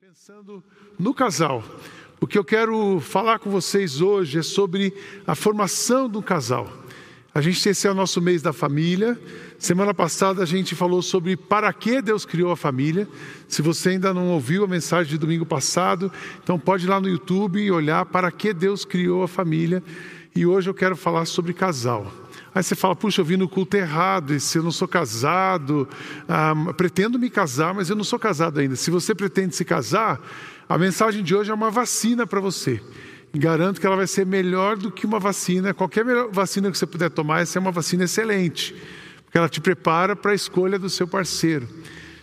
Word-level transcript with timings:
Pensando 0.00 0.62
no 0.98 1.12
casal, 1.12 1.62
o 2.20 2.26
que 2.26 2.38
eu 2.38 2.44
quero 2.44 2.98
falar 3.00 3.38
com 3.38 3.50
vocês 3.50 4.00
hoje 4.00 4.38
é 4.38 4.42
sobre 4.42 4.94
a 5.26 5.34
formação 5.34 6.08
do 6.08 6.22
casal. 6.22 6.70
A 7.34 7.40
gente 7.40 7.68
esse 7.68 7.86
é 7.86 7.90
o 7.90 7.94
nosso 7.94 8.20
mês 8.20 8.40
da 8.40 8.52
família. 8.52 9.20
Semana 9.58 9.92
passada 9.92 10.42
a 10.42 10.46
gente 10.46 10.74
falou 10.74 11.02
sobre 11.02 11.36
para 11.36 11.72
que 11.72 12.00
Deus 12.00 12.24
criou 12.24 12.52
a 12.52 12.56
família. 12.56 13.08
Se 13.48 13.60
você 13.60 13.90
ainda 13.90 14.14
não 14.14 14.28
ouviu 14.28 14.64
a 14.64 14.68
mensagem 14.68 15.10
de 15.10 15.18
domingo 15.18 15.44
passado, 15.44 16.12
então 16.42 16.58
pode 16.58 16.86
ir 16.86 16.88
lá 16.88 17.00
no 17.00 17.08
YouTube 17.08 17.60
e 17.60 17.70
olhar 17.70 18.06
para 18.06 18.30
que 18.30 18.54
Deus 18.54 18.84
criou 18.84 19.22
a 19.22 19.28
família. 19.28 19.82
E 20.34 20.46
hoje 20.46 20.70
eu 20.70 20.74
quero 20.74 20.96
falar 20.96 21.26
sobre 21.26 21.52
casal. 21.52 22.21
Aí 22.54 22.62
você 22.62 22.74
fala, 22.74 22.94
puxa, 22.94 23.20
eu 23.20 23.24
vim 23.24 23.36
no 23.36 23.48
culto 23.48 23.76
errado, 23.76 24.34
e 24.34 24.40
se 24.40 24.58
eu 24.58 24.62
não 24.62 24.70
sou 24.70 24.86
casado, 24.86 25.88
ah, 26.28 26.52
pretendo 26.76 27.18
me 27.18 27.30
casar, 27.30 27.72
mas 27.72 27.88
eu 27.88 27.96
não 27.96 28.04
sou 28.04 28.18
casado 28.18 28.60
ainda. 28.60 28.76
Se 28.76 28.90
você 28.90 29.14
pretende 29.14 29.56
se 29.56 29.64
casar, 29.64 30.20
a 30.68 30.76
mensagem 30.76 31.22
de 31.22 31.34
hoje 31.34 31.50
é 31.50 31.54
uma 31.54 31.70
vacina 31.70 32.26
para 32.26 32.40
você. 32.40 32.80
Garanto 33.34 33.80
que 33.80 33.86
ela 33.86 33.96
vai 33.96 34.06
ser 34.06 34.26
melhor 34.26 34.76
do 34.76 34.90
que 34.90 35.06
uma 35.06 35.18
vacina. 35.18 35.72
Qualquer 35.72 36.04
vacina 36.30 36.70
que 36.70 36.76
você 36.76 36.86
puder 36.86 37.08
tomar, 37.08 37.40
essa 37.40 37.58
é 37.58 37.60
uma 37.60 37.72
vacina 37.72 38.04
excelente, 38.04 38.74
porque 39.24 39.38
ela 39.38 39.48
te 39.48 39.60
prepara 39.60 40.14
para 40.14 40.32
a 40.32 40.34
escolha 40.34 40.78
do 40.78 40.90
seu 40.90 41.08
parceiro. 41.08 41.66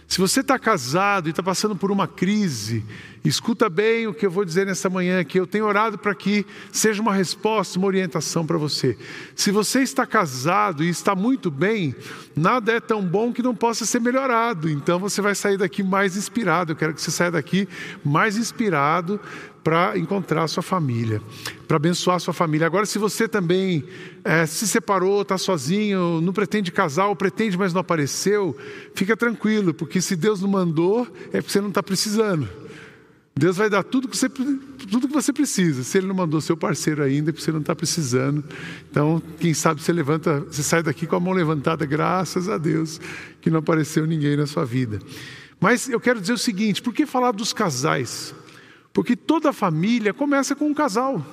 Se 0.10 0.20
você 0.20 0.40
está 0.40 0.58
casado 0.58 1.28
e 1.28 1.30
está 1.30 1.44
passando 1.44 1.76
por 1.76 1.92
uma 1.92 2.08
crise, 2.08 2.84
escuta 3.24 3.70
bem 3.70 4.08
o 4.08 4.14
que 4.14 4.26
eu 4.26 4.32
vou 4.32 4.44
dizer 4.44 4.66
nessa 4.66 4.90
manhã 4.90 5.20
aqui. 5.20 5.40
Eu 5.40 5.46
tenho 5.46 5.66
orado 5.66 6.00
para 6.00 6.16
que 6.16 6.48
seja 6.72 7.00
uma 7.00 7.14
resposta, 7.14 7.78
uma 7.78 7.86
orientação 7.86 8.44
para 8.44 8.58
você. 8.58 8.98
Se 9.36 9.52
você 9.52 9.84
está 9.84 10.08
casado 10.08 10.84
e 10.84 10.90
está 10.90 11.14
muito 11.14 11.52
bem, 11.52 11.94
nada 12.36 12.72
é 12.72 12.80
tão 12.80 13.04
bom 13.04 13.32
que 13.32 13.44
não 13.44 13.54
possa 13.54 13.86
ser 13.86 14.02
melhorado. 14.02 14.68
Então 14.68 14.98
você 14.98 15.22
vai 15.22 15.36
sair 15.36 15.58
daqui 15.58 15.84
mais 15.84 16.18
inspirado. 16.18 16.72
Eu 16.72 16.76
quero 16.76 16.96
que 16.96 17.02
você 17.04 17.12
saia 17.12 17.30
daqui 17.30 17.70
mais 18.04 18.36
inspirado 18.36 19.20
para 19.64 19.98
encontrar 19.98 20.48
sua 20.48 20.64
família, 20.64 21.22
para 21.68 21.78
abençoar 21.78 22.20
sua 22.20 22.34
família. 22.34 22.66
Agora, 22.66 22.86
se 22.86 22.98
você 22.98 23.28
também 23.28 23.84
é, 24.24 24.46
se 24.46 24.68
separou, 24.68 25.22
está 25.22 25.38
sozinho, 25.38 26.22
não 26.22 26.34
pretende 26.34 26.72
casar 26.72 27.08
ou 27.08 27.16
pretende, 27.16 27.58
mas 27.58 27.74
não 27.74 27.82
apareceu, 27.82 28.58
fica 28.96 29.16
tranquilo, 29.16 29.74
porque 29.74 30.02
se 30.02 30.16
Deus 30.16 30.42
não 30.42 30.50
mandou, 30.50 31.08
é 31.34 31.42
porque 31.42 31.52
você 31.52 31.62
não 31.62 31.70
está 31.70 31.84
precisando. 31.84 32.48
Deus 33.40 33.56
vai 33.56 33.70
dar 33.70 33.84
tudo 33.84 34.10
que, 34.10 34.18
você, 34.18 34.28
tudo 34.28 35.08
que 35.08 35.14
você 35.14 35.32
precisa. 35.32 35.82
Se 35.84 35.98
Ele 35.98 36.08
não 36.08 36.16
mandou 36.16 36.42
seu 36.42 36.58
parceiro 36.58 37.02
ainda, 37.02 37.30
é 37.30 37.32
porque 37.32 37.46
você 37.46 37.54
não 37.54 37.62
está 37.62 37.74
precisando. 37.74 38.44
Então, 38.92 39.22
quem 39.40 39.54
sabe 39.54 39.82
você 39.82 39.94
levanta, 39.94 40.42
você 40.42 40.62
sai 40.62 40.84
daqui 40.84 41.08
com 41.08 41.16
a 41.16 41.22
mão 41.22 41.32
levantada, 41.32 41.86
graças 41.86 42.50
a 42.50 42.58
Deus, 42.58 43.00
que 43.40 43.50
não 43.50 43.60
apareceu 43.60 44.06
ninguém 44.06 44.36
na 44.36 44.46
sua 44.46 44.66
vida. 44.66 45.00
Mas 45.58 45.88
eu 45.88 46.02
quero 46.02 46.20
dizer 46.20 46.34
o 46.34 46.38
seguinte: 46.38 46.82
por 46.82 46.94
que 46.94 47.06
falar 47.06 47.32
dos 47.32 47.54
casais? 47.54 48.36
Porque 49.00 49.16
toda 49.16 49.54
família 49.54 50.14
começa 50.14 50.54
com 50.54 50.66
um 50.66 50.74
casal. 50.74 51.26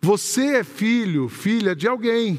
Você 0.00 0.56
é 0.56 0.64
filho, 0.64 1.28
filha 1.28 1.72
de 1.72 1.86
alguém 1.86 2.36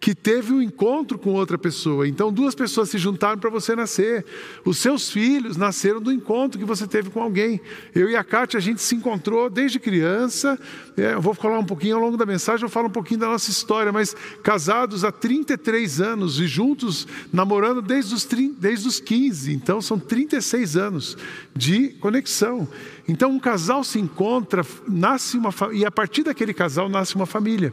que 0.00 0.12
teve 0.12 0.52
um 0.52 0.60
encontro 0.60 1.18
com 1.18 1.32
outra 1.34 1.56
pessoa. 1.56 2.06
Então, 2.06 2.32
duas 2.32 2.54
pessoas 2.54 2.90
se 2.90 2.98
juntaram 2.98 3.38
para 3.38 3.48
você 3.48 3.76
nascer. 3.76 4.24
Os 4.64 4.78
seus 4.78 5.10
filhos 5.10 5.56
nasceram 5.56 6.00
do 6.00 6.12
encontro 6.12 6.58
que 6.58 6.64
você 6.64 6.86
teve 6.86 7.10
com 7.10 7.22
alguém. 7.22 7.60
Eu 7.94 8.10
e 8.10 8.16
a 8.16 8.24
Kátia, 8.24 8.58
a 8.58 8.60
gente 8.60 8.82
se 8.82 8.94
encontrou 8.94 9.48
desde 9.48 9.78
criança. 9.78 10.58
É, 10.96 11.14
eu 11.14 11.20
vou 11.20 11.32
falar 11.32 11.58
um 11.58 11.64
pouquinho 11.64 11.96
ao 11.96 12.02
longo 12.02 12.16
da 12.16 12.26
mensagem, 12.26 12.64
eu 12.64 12.68
falo 12.68 12.88
um 12.88 12.92
pouquinho 12.92 13.20
da 13.20 13.26
nossa 13.26 13.50
história, 13.50 13.92
mas 13.92 14.14
casados 14.42 15.04
há 15.04 15.12
33 15.12 16.00
anos 16.00 16.40
e 16.40 16.46
juntos, 16.46 17.06
namorando 17.32 17.80
desde 17.80 18.14
os, 18.14 18.24
desde 18.58 18.88
os 18.88 19.00
15. 19.00 19.52
Então, 19.52 19.80
são 19.80 19.98
36 19.98 20.76
anos 20.76 21.16
de 21.54 21.90
conexão. 22.00 22.68
Então, 23.08 23.30
um 23.30 23.38
casal 23.38 23.84
se 23.84 24.00
encontra, 24.00 24.64
nasce 24.88 25.36
uma 25.36 25.50
e 25.72 25.84
a 25.84 25.90
partir 25.90 26.24
daquele 26.24 26.52
casal 26.52 26.88
nasce 26.88 27.14
uma 27.14 27.26
família. 27.26 27.72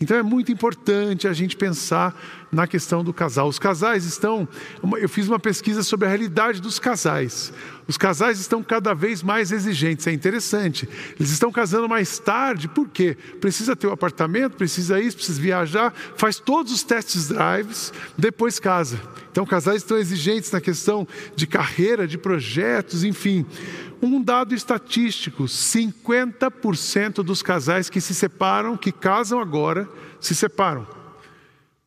Então 0.00 0.16
é 0.16 0.22
muito 0.22 0.52
importante 0.52 1.26
a 1.26 1.32
gente 1.32 1.56
pensar 1.56 2.45
na 2.56 2.66
questão 2.66 3.04
do 3.04 3.12
casal. 3.12 3.48
Os 3.48 3.58
casais 3.58 4.06
estão. 4.06 4.48
Eu 4.98 5.08
fiz 5.10 5.28
uma 5.28 5.38
pesquisa 5.38 5.82
sobre 5.82 6.06
a 6.06 6.08
realidade 6.08 6.58
dos 6.58 6.78
casais. 6.78 7.52
Os 7.86 7.98
casais 7.98 8.40
estão 8.40 8.62
cada 8.62 8.94
vez 8.94 9.22
mais 9.22 9.52
exigentes, 9.52 10.06
é 10.06 10.12
interessante. 10.12 10.88
Eles 11.20 11.30
estão 11.30 11.52
casando 11.52 11.86
mais 11.86 12.18
tarde, 12.18 12.66
por 12.66 12.88
quê? 12.88 13.16
Precisa 13.40 13.76
ter 13.76 13.86
o 13.86 13.90
um 13.90 13.92
apartamento, 13.92 14.56
precisa 14.56 14.98
isso, 14.98 15.18
precisa 15.18 15.40
viajar, 15.40 15.94
faz 16.16 16.40
todos 16.40 16.72
os 16.72 16.82
testes 16.82 17.28
drives, 17.28 17.92
depois 18.16 18.58
casa. 18.58 18.98
Então, 19.30 19.44
casais 19.44 19.82
estão 19.82 19.98
exigentes 19.98 20.50
na 20.50 20.60
questão 20.60 21.06
de 21.36 21.46
carreira, 21.46 22.08
de 22.08 22.16
projetos, 22.16 23.04
enfim. 23.04 23.44
Um 24.00 24.20
dado 24.22 24.54
estatístico: 24.54 25.44
50% 25.44 27.22
dos 27.22 27.42
casais 27.42 27.90
que 27.90 28.00
se 28.00 28.14
separam, 28.14 28.78
que 28.78 28.90
casam 28.90 29.38
agora, 29.38 29.86
se 30.18 30.34
separam. 30.34 30.96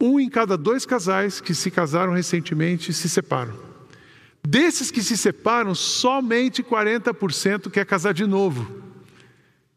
Um 0.02 0.20
em 0.20 0.30
cada 0.30 0.58
dois 0.58 0.86
casais 0.86 1.42
que 1.42 1.54
se 1.54 1.70
casaram 1.70 2.14
recentemente 2.14 2.94
se 2.94 3.10
separam. 3.10 3.54
Desses 4.48 4.90
que 4.90 5.04
se 5.04 5.18
separam, 5.18 5.76
somente 5.76 6.64
40% 6.64 7.70
quer 7.70 7.86
casar 7.86 8.14
de 8.14 8.26
novo. 8.26 8.80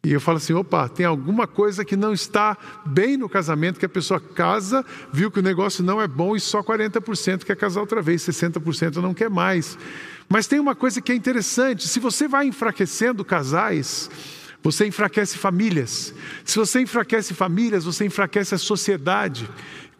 E 0.05 0.13
eu 0.13 0.21
falo 0.21 0.39
assim: 0.39 0.53
opa, 0.53 0.89
tem 0.89 1.07
alguma 1.07 1.47
coisa 1.47 1.85
que 1.85 1.97
não 1.97 2.13
está 2.13 2.57
bem 2.85 3.17
no 3.17 3.29
casamento, 3.29 3.79
que 3.79 3.87
a 3.87 3.89
pessoa 3.89 4.21
casa, 4.21 4.85
viu 5.13 5.31
que 5.31 5.41
o 5.41 5.43
negócio 5.43 5.85
não 5.85 6.01
é 6.01 6.09
bom 6.09 6.35
e 6.35 6.41
só 6.41 6.63
40% 6.63 7.45
quer 7.45 7.57
casar 7.57 7.81
outra 7.81 8.03
vez, 8.03 8.23
60% 8.23 8.97
não 8.97 9.15
quer 9.15 9.31
mais. 9.31 9.79
Mas 10.29 10.47
tem 10.47 10.59
uma 10.59 10.75
coisa 10.75 11.01
que 11.01 11.13
é 11.13 11.15
interessante: 11.15 11.87
se 11.87 12.01
você 12.01 12.27
vai 12.27 12.47
enfraquecendo 12.47 13.25
casais, 13.25 14.11
você 14.63 14.87
enfraquece 14.87 15.39
famílias. 15.39 16.15
Se 16.45 16.57
você 16.57 16.81
enfraquece 16.81 17.35
famílias, 17.35 17.85
você 17.85 18.05
enfraquece 18.05 18.55
a 18.55 18.59
sociedade. 18.59 19.49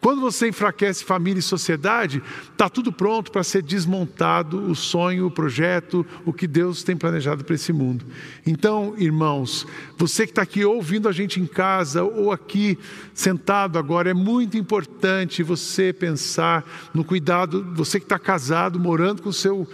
Quando 0.03 0.19
você 0.19 0.49
enfraquece 0.49 1.01
família 1.01 1.39
e 1.39 1.41
sociedade, 1.41 2.21
está 2.51 2.67
tudo 2.67 2.91
pronto 2.91 3.31
para 3.31 3.41
ser 3.41 3.63
desmontado 3.63 4.69
o 4.69 4.75
sonho, 4.75 5.27
o 5.27 5.31
projeto, 5.31 6.05
o 6.25 6.33
que 6.33 6.45
Deus 6.45 6.83
tem 6.83 6.97
planejado 6.97 7.45
para 7.45 7.55
esse 7.55 7.71
mundo. 7.71 8.05
Então, 8.45 8.95
irmãos, 8.97 9.65
você 9.97 10.25
que 10.25 10.33
está 10.33 10.41
aqui 10.41 10.65
ouvindo 10.65 11.07
a 11.07 11.13
gente 11.13 11.39
em 11.39 11.45
casa 11.45 12.03
ou 12.03 12.33
aqui 12.33 12.77
sentado 13.13 13.79
agora, 13.79 14.09
é 14.09 14.13
muito 14.13 14.57
importante 14.57 15.41
você 15.41 15.93
pensar 15.93 16.65
no 16.93 17.05
cuidado, 17.05 17.65
você 17.73 17.97
que 17.97 18.05
está 18.05 18.19
casado, 18.19 18.77
morando 18.77 19.21
com 19.21 19.29
o 19.29 19.33
seu 19.33 19.65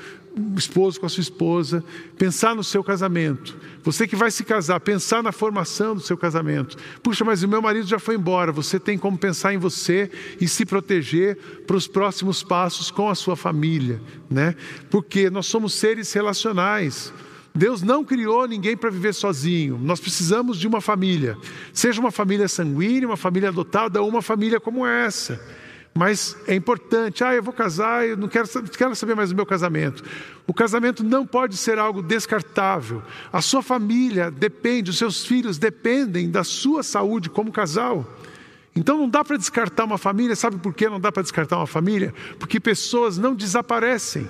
esposo 0.55 0.99
com 0.99 1.05
a 1.05 1.09
sua 1.09 1.21
esposa, 1.21 1.83
pensar 2.17 2.55
no 2.55 2.63
seu 2.63 2.83
casamento. 2.83 3.57
Você 3.83 4.07
que 4.07 4.15
vai 4.15 4.31
se 4.31 4.43
casar, 4.43 4.79
pensar 4.79 5.23
na 5.23 5.31
formação 5.31 5.95
do 5.95 6.01
seu 6.01 6.17
casamento. 6.17 6.77
Puxa, 7.01 7.25
mas 7.25 7.43
o 7.43 7.47
meu 7.47 7.61
marido 7.61 7.87
já 7.87 7.99
foi 7.99 8.15
embora. 8.15 8.51
Você 8.51 8.79
tem 8.79 8.97
como 8.97 9.17
pensar 9.17 9.53
em 9.53 9.57
você 9.57 10.09
e 10.39 10.47
se 10.47 10.65
proteger 10.65 11.37
para 11.65 11.75
os 11.75 11.87
próximos 11.87 12.43
passos 12.43 12.91
com 12.91 13.09
a 13.09 13.15
sua 13.15 13.35
família, 13.35 14.01
né? 14.29 14.55
Porque 14.89 15.29
nós 15.29 15.45
somos 15.45 15.73
seres 15.73 16.11
relacionais. 16.13 17.13
Deus 17.53 17.81
não 17.81 18.05
criou 18.05 18.47
ninguém 18.47 18.77
para 18.77 18.89
viver 18.89 19.13
sozinho. 19.13 19.77
Nós 19.81 19.99
precisamos 19.99 20.57
de 20.57 20.67
uma 20.67 20.81
família, 20.81 21.37
seja 21.73 21.99
uma 21.99 22.11
família 22.11 22.47
sanguínea, 22.47 23.07
uma 23.07 23.17
família 23.17 23.49
adotada 23.49 24.01
ou 24.01 24.07
uma 24.07 24.21
família 24.21 24.59
como 24.59 24.85
essa. 24.85 25.41
Mas 25.93 26.37
é 26.47 26.55
importante, 26.55 27.23
ah, 27.23 27.33
eu 27.33 27.43
vou 27.43 27.53
casar, 27.53 28.07
eu 28.07 28.15
não 28.15 28.27
quero, 28.27 28.47
quero 28.77 28.95
saber 28.95 29.15
mais 29.15 29.29
do 29.29 29.35
meu 29.35 29.45
casamento. 29.45 30.03
O 30.47 30.53
casamento 30.53 31.03
não 31.03 31.25
pode 31.25 31.57
ser 31.57 31.77
algo 31.77 32.01
descartável. 32.01 33.01
A 33.33 33.41
sua 33.41 33.61
família 33.61 34.31
depende, 34.31 34.91
os 34.91 34.97
seus 34.97 35.25
filhos 35.25 35.57
dependem 35.57 36.29
da 36.29 36.43
sua 36.43 36.83
saúde 36.83 37.29
como 37.29 37.51
casal. 37.51 38.17
Então 38.75 38.97
não 38.97 39.09
dá 39.09 39.25
para 39.25 39.35
descartar 39.35 39.83
uma 39.83 39.97
família, 39.97 40.35
sabe 40.35 40.57
por 40.57 40.73
que 40.73 40.87
não 40.87 40.99
dá 40.99 41.11
para 41.11 41.23
descartar 41.23 41.57
uma 41.57 41.67
família? 41.67 42.13
Porque 42.37 42.59
pessoas 42.59 43.17
não 43.17 43.35
desaparecem. 43.35 44.27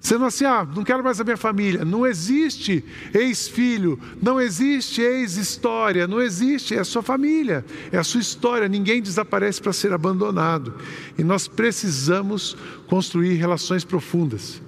Sendo 0.00 0.24
assim, 0.24 0.44
ah, 0.44 0.66
não 0.74 0.84
quero 0.84 1.02
mais 1.02 1.20
a 1.20 1.24
minha 1.24 1.36
família. 1.36 1.84
Não 1.84 2.06
existe 2.06 2.84
ex-filho, 3.12 3.98
não 4.22 4.40
existe 4.40 5.02
ex-história, 5.02 6.06
não 6.06 6.20
existe, 6.20 6.74
é 6.74 6.78
a 6.78 6.84
sua 6.84 7.02
família, 7.02 7.64
é 7.90 7.98
a 7.98 8.04
sua 8.04 8.20
história. 8.20 8.68
Ninguém 8.68 9.02
desaparece 9.02 9.60
para 9.60 9.72
ser 9.72 9.92
abandonado. 9.92 10.74
E 11.18 11.24
nós 11.24 11.48
precisamos 11.48 12.56
construir 12.86 13.34
relações 13.34 13.84
profundas. 13.84 14.62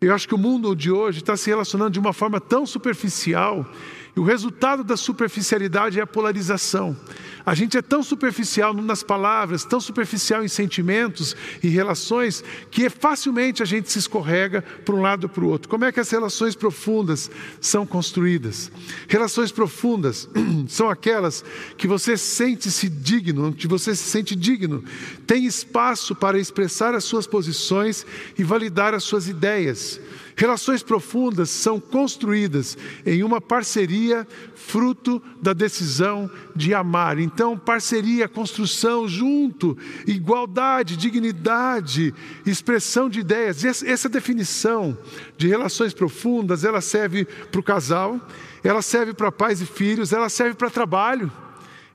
Eu 0.00 0.14
acho 0.14 0.26
que 0.26 0.34
o 0.34 0.38
mundo 0.38 0.74
de 0.74 0.90
hoje 0.90 1.18
está 1.18 1.36
se 1.36 1.50
relacionando 1.50 1.90
de 1.90 2.00
uma 2.00 2.12
forma 2.12 2.40
tão 2.40 2.64
superficial 2.64 3.70
e 4.16 4.20
o 4.20 4.24
resultado 4.24 4.82
da 4.82 4.96
superficialidade 4.96 5.98
é 5.98 6.02
a 6.02 6.06
polarização. 6.06 6.96
A 7.44 7.54
gente 7.54 7.76
é 7.76 7.82
tão 7.82 8.02
superficial 8.02 8.74
nas 8.74 9.02
palavras, 9.02 9.64
tão 9.64 9.80
superficial 9.80 10.44
em 10.44 10.48
sentimentos 10.48 11.34
e 11.62 11.68
relações, 11.68 12.44
que 12.70 12.90
facilmente 12.90 13.62
a 13.62 13.66
gente 13.66 13.90
se 13.90 13.98
escorrega 13.98 14.62
para 14.84 14.94
um 14.94 15.00
lado 15.00 15.24
ou 15.24 15.30
para 15.30 15.44
o 15.44 15.48
outro. 15.48 15.68
Como 15.68 15.84
é 15.84 15.92
que 15.92 16.00
as 16.00 16.10
relações 16.10 16.54
profundas 16.54 17.30
são 17.60 17.86
construídas? 17.86 18.70
Relações 19.08 19.50
profundas 19.50 20.28
são 20.68 20.90
aquelas 20.90 21.44
que 21.76 21.86
você 21.86 22.16
sente-se 22.16 22.88
digno, 22.88 23.52
que 23.52 23.66
você 23.66 23.94
se 23.94 24.04
sente 24.04 24.36
digno, 24.36 24.84
tem 25.26 25.46
espaço 25.46 26.14
para 26.14 26.38
expressar 26.38 26.94
as 26.94 27.04
suas 27.04 27.26
posições 27.26 28.04
e 28.38 28.44
validar 28.44 28.94
as 28.94 29.04
suas 29.04 29.28
ideias. 29.28 30.00
Relações 30.36 30.82
profundas 30.82 31.50
são 31.50 31.78
construídas 31.78 32.76
em 33.04 33.22
uma 33.22 33.40
parceria 33.40 34.26
fruto 34.54 35.22
da 35.42 35.52
decisão 35.52 36.30
de 36.54 36.72
amar. 36.72 37.18
Então, 37.18 37.58
parceria, 37.58 38.28
construção 38.28 39.08
junto, 39.08 39.76
igualdade, 40.06 40.96
dignidade, 40.96 42.14
expressão 42.46 43.10
de 43.10 43.20
ideias. 43.20 43.64
Essa 43.64 44.08
definição 44.08 44.96
de 45.36 45.48
relações 45.48 45.92
profundas, 45.92 46.64
ela 46.64 46.80
serve 46.80 47.24
para 47.24 47.60
o 47.60 47.64
casal, 47.64 48.20
ela 48.62 48.82
serve 48.82 49.12
para 49.12 49.32
pais 49.32 49.60
e 49.60 49.66
filhos, 49.66 50.12
ela 50.12 50.28
serve 50.28 50.54
para 50.54 50.70
trabalho, 50.70 51.30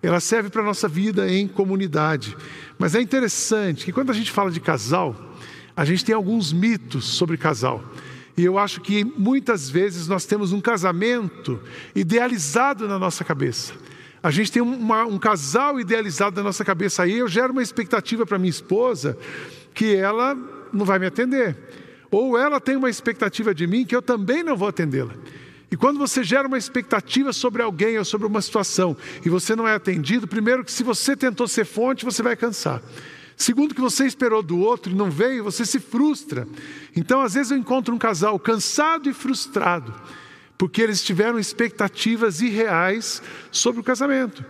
ela 0.02 0.20
serve 0.20 0.50
para 0.50 0.62
a 0.62 0.66
nossa 0.66 0.88
vida 0.88 1.32
em 1.32 1.48
comunidade. 1.48 2.36
Mas 2.78 2.94
é 2.94 3.02
interessante 3.02 3.86
que 3.86 3.92
quando 3.92 4.12
a 4.12 4.14
gente 4.14 4.32
fala 4.32 4.52
de 4.52 4.60
casal, 4.60 5.16
a 5.76 5.84
gente 5.84 6.06
tem 6.06 6.14
alguns 6.14 6.54
mitos 6.54 7.06
sobre 7.06 7.38
casal. 7.38 7.84
E 8.38 8.44
eu 8.44 8.58
acho 8.58 8.82
que 8.82 9.04
muitas 9.04 9.70
vezes 9.70 10.08
nós 10.08 10.26
temos 10.26 10.52
um 10.52 10.60
casamento 10.60 11.60
idealizado 11.96 12.88
na 12.88 13.00
nossa 13.00 13.24
cabeça. 13.24 13.74
A 14.22 14.32
gente 14.32 14.52
tem 14.52 14.62
uma, 14.62 15.06
um 15.06 15.18
casal 15.18 15.80
idealizado 15.80 16.38
na 16.38 16.44
nossa 16.44 16.66
cabeça. 16.66 17.04
Aí 17.04 17.20
eu 17.20 17.28
gero 17.28 17.54
uma 17.54 17.62
expectativa 17.62 18.26
para 18.26 18.40
minha 18.40 18.50
esposa 18.50 19.18
que 19.74 19.96
ela 19.96 20.36
não 20.74 20.86
vai 20.86 21.00
me 21.00 21.06
atender. 21.06 21.56
Ou 22.12 22.38
ela 22.38 22.60
tem 22.60 22.76
uma 22.76 22.90
expectativa 22.90 23.54
de 23.54 23.68
mim 23.68 23.86
que 23.86 23.96
eu 23.96 24.02
também 24.02 24.44
não 24.44 24.58
vou 24.58 24.68
atendê-la. 24.68 25.14
E 25.72 25.78
quando 25.78 25.98
você 25.98 26.24
gera 26.24 26.48
uma 26.48 26.58
expectativa 26.58 27.34
sobre 27.34 27.62
alguém 27.62 27.98
ou 27.98 28.06
sobre 28.06 28.28
uma 28.28 28.42
situação 28.42 28.96
e 29.26 29.30
você 29.30 29.56
não 29.56 29.68
é 29.68 29.74
atendido, 29.74 30.28
primeiro 30.28 30.64
que 30.64 30.72
se 30.72 30.84
você 30.84 31.16
tentou 31.16 31.48
ser 31.48 31.66
fonte, 31.66 32.06
você 32.06 32.22
vai 32.22 32.36
cansar. 32.36 32.82
Segundo, 33.38 33.76
que 33.76 33.82
você 33.82 34.06
esperou 34.06 34.42
do 34.42 34.58
outro 34.60 34.92
e 34.92 34.96
não 34.96 35.12
veio, 35.12 35.44
você 35.44 35.66
se 35.66 35.80
frustra. 35.80 36.48
Então, 36.96 37.22
às 37.22 37.34
vezes, 37.34 37.52
eu 37.52 37.58
encontro 37.58 37.94
um 37.94 37.98
casal 37.98 38.40
cansado 38.40 39.10
e 39.10 39.14
frustrado, 39.14 39.94
porque 40.58 40.82
eles 40.82 41.04
tiveram 41.04 41.38
expectativas 41.38 42.40
irreais 42.40 43.22
sobre 43.52 43.82
o 43.82 43.84
casamento. 43.84 44.44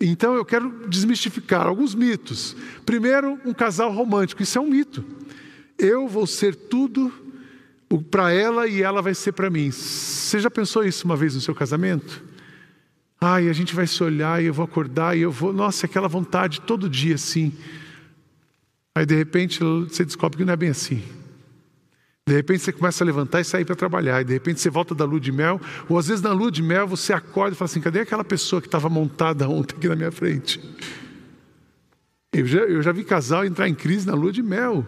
Então, 0.00 0.34
eu 0.34 0.44
quero 0.44 0.88
desmistificar 0.88 1.66
alguns 1.66 1.94
mitos. 1.94 2.56
Primeiro, 2.84 3.38
um 3.44 3.54
casal 3.54 3.92
romântico, 3.92 4.42
isso 4.42 4.58
é 4.58 4.60
um 4.60 4.66
mito. 4.66 5.04
Eu 5.78 6.08
vou 6.08 6.26
ser 6.26 6.56
tudo 6.56 7.12
para 8.10 8.32
ela 8.32 8.66
e 8.66 8.82
ela 8.82 9.00
vai 9.00 9.14
ser 9.14 9.32
para 9.32 9.50
mim. 9.50 9.70
Você 9.70 10.40
já 10.40 10.50
pensou 10.50 10.82
isso 10.82 11.04
uma 11.04 11.14
vez 11.14 11.36
no 11.36 11.40
seu 11.40 11.54
casamento? 11.54 12.24
Ai, 13.20 13.48
a 13.48 13.52
gente 13.52 13.72
vai 13.72 13.86
se 13.86 14.02
olhar 14.02 14.42
e 14.42 14.46
eu 14.46 14.54
vou 14.54 14.64
acordar 14.64 15.16
e 15.16 15.20
eu 15.20 15.30
vou, 15.30 15.52
nossa, 15.52 15.86
aquela 15.86 16.08
vontade 16.08 16.60
todo 16.62 16.88
dia 16.88 17.14
assim 17.14 17.52
Aí 18.94 19.06
de 19.06 19.14
repente 19.14 19.60
você 19.60 20.04
descobre 20.04 20.38
que 20.38 20.44
não 20.44 20.52
é 20.52 20.56
bem 20.56 20.68
assim. 20.68 21.02
De 22.26 22.34
repente 22.34 22.60
você 22.62 22.72
começa 22.72 23.02
a 23.02 23.06
levantar 23.06 23.40
e 23.40 23.44
sair 23.44 23.64
para 23.64 23.74
trabalhar. 23.74 24.20
E 24.20 24.24
de 24.24 24.32
repente 24.32 24.60
você 24.60 24.70
volta 24.70 24.94
da 24.94 25.04
lua 25.04 25.18
de 25.18 25.32
mel. 25.32 25.60
Ou 25.88 25.98
às 25.98 26.06
vezes 26.06 26.22
na 26.22 26.32
lua 26.32 26.52
de 26.52 26.62
mel 26.62 26.86
você 26.86 27.12
acorda 27.12 27.54
e 27.54 27.58
fala 27.58 27.66
assim: 27.66 27.80
cadê 27.80 28.00
aquela 28.00 28.24
pessoa 28.24 28.60
que 28.60 28.68
estava 28.68 28.88
montada 28.88 29.48
ontem 29.48 29.76
aqui 29.76 29.88
na 29.88 29.96
minha 29.96 30.12
frente? 30.12 30.60
Eu 32.32 32.46
já, 32.46 32.60
eu 32.60 32.82
já 32.82 32.92
vi 32.92 33.04
casal 33.04 33.44
entrar 33.44 33.68
em 33.68 33.74
crise 33.74 34.06
na 34.06 34.14
lua 34.14 34.32
de 34.32 34.42
mel. 34.42 34.84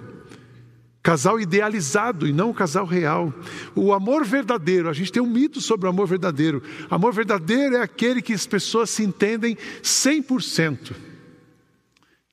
Casal 1.02 1.38
idealizado 1.38 2.26
e 2.26 2.32
não 2.32 2.48
o 2.48 2.54
casal 2.54 2.86
real. 2.86 3.34
O 3.74 3.92
amor 3.92 4.24
verdadeiro, 4.24 4.88
a 4.88 4.94
gente 4.94 5.12
tem 5.12 5.22
um 5.22 5.26
mito 5.26 5.60
sobre 5.60 5.86
o 5.86 5.90
amor 5.90 6.06
verdadeiro. 6.06 6.62
Amor 6.88 7.12
verdadeiro 7.12 7.76
é 7.76 7.82
aquele 7.82 8.22
que 8.22 8.32
as 8.32 8.46
pessoas 8.46 8.88
se 8.88 9.02
entendem 9.02 9.56
100%. 9.82 10.94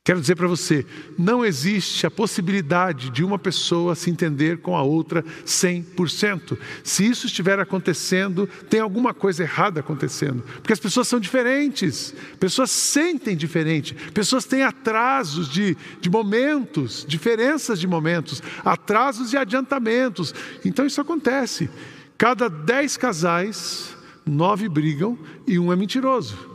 Quero 0.04 0.20
dizer 0.20 0.36
para 0.36 0.48
você, 0.48 0.84
não 1.16 1.46
existe 1.46 2.08
a 2.08 2.12
possibilidade 2.12 3.12
de 3.12 3.24
uma 3.24 3.38
pessoa 3.38 3.94
se 3.94 4.10
entender 4.10 4.58
com 4.58 4.76
a 4.76 4.82
outra 4.82 5.24
100%. 5.46 6.58
Se 6.84 7.06
isso 7.06 7.28
estiver 7.28 7.60
acontecendo, 7.60 8.50
tem 8.68 8.80
alguma 8.80 9.14
coisa 9.14 9.44
errada 9.44 9.80
acontecendo. 9.80 10.42
Porque 10.56 10.74
as 10.74 10.80
pessoas 10.80 11.08
são 11.08 11.20
diferentes, 11.20 12.16
pessoas 12.40 12.72
sentem 12.72 13.38
diferente, 13.38 13.94
pessoas 14.12 14.44
têm 14.44 14.64
atrasos 14.64 15.48
de, 15.48 15.78
de 16.00 16.10
momentos, 16.10 17.06
diferenças 17.08 17.80
de 17.80 17.86
momentos, 17.86 18.42
atrasos 18.66 19.34
e 19.34 19.38
adiantamentos. 19.38 20.34
Então 20.66 20.84
isso 20.84 21.00
acontece. 21.00 21.70
Cada 22.18 22.50
dez 22.50 22.98
casais, 22.98 23.96
nove 24.26 24.68
brigam 24.68 25.16
e 25.46 25.60
um 25.60 25.72
é 25.72 25.76
mentiroso. 25.76 26.51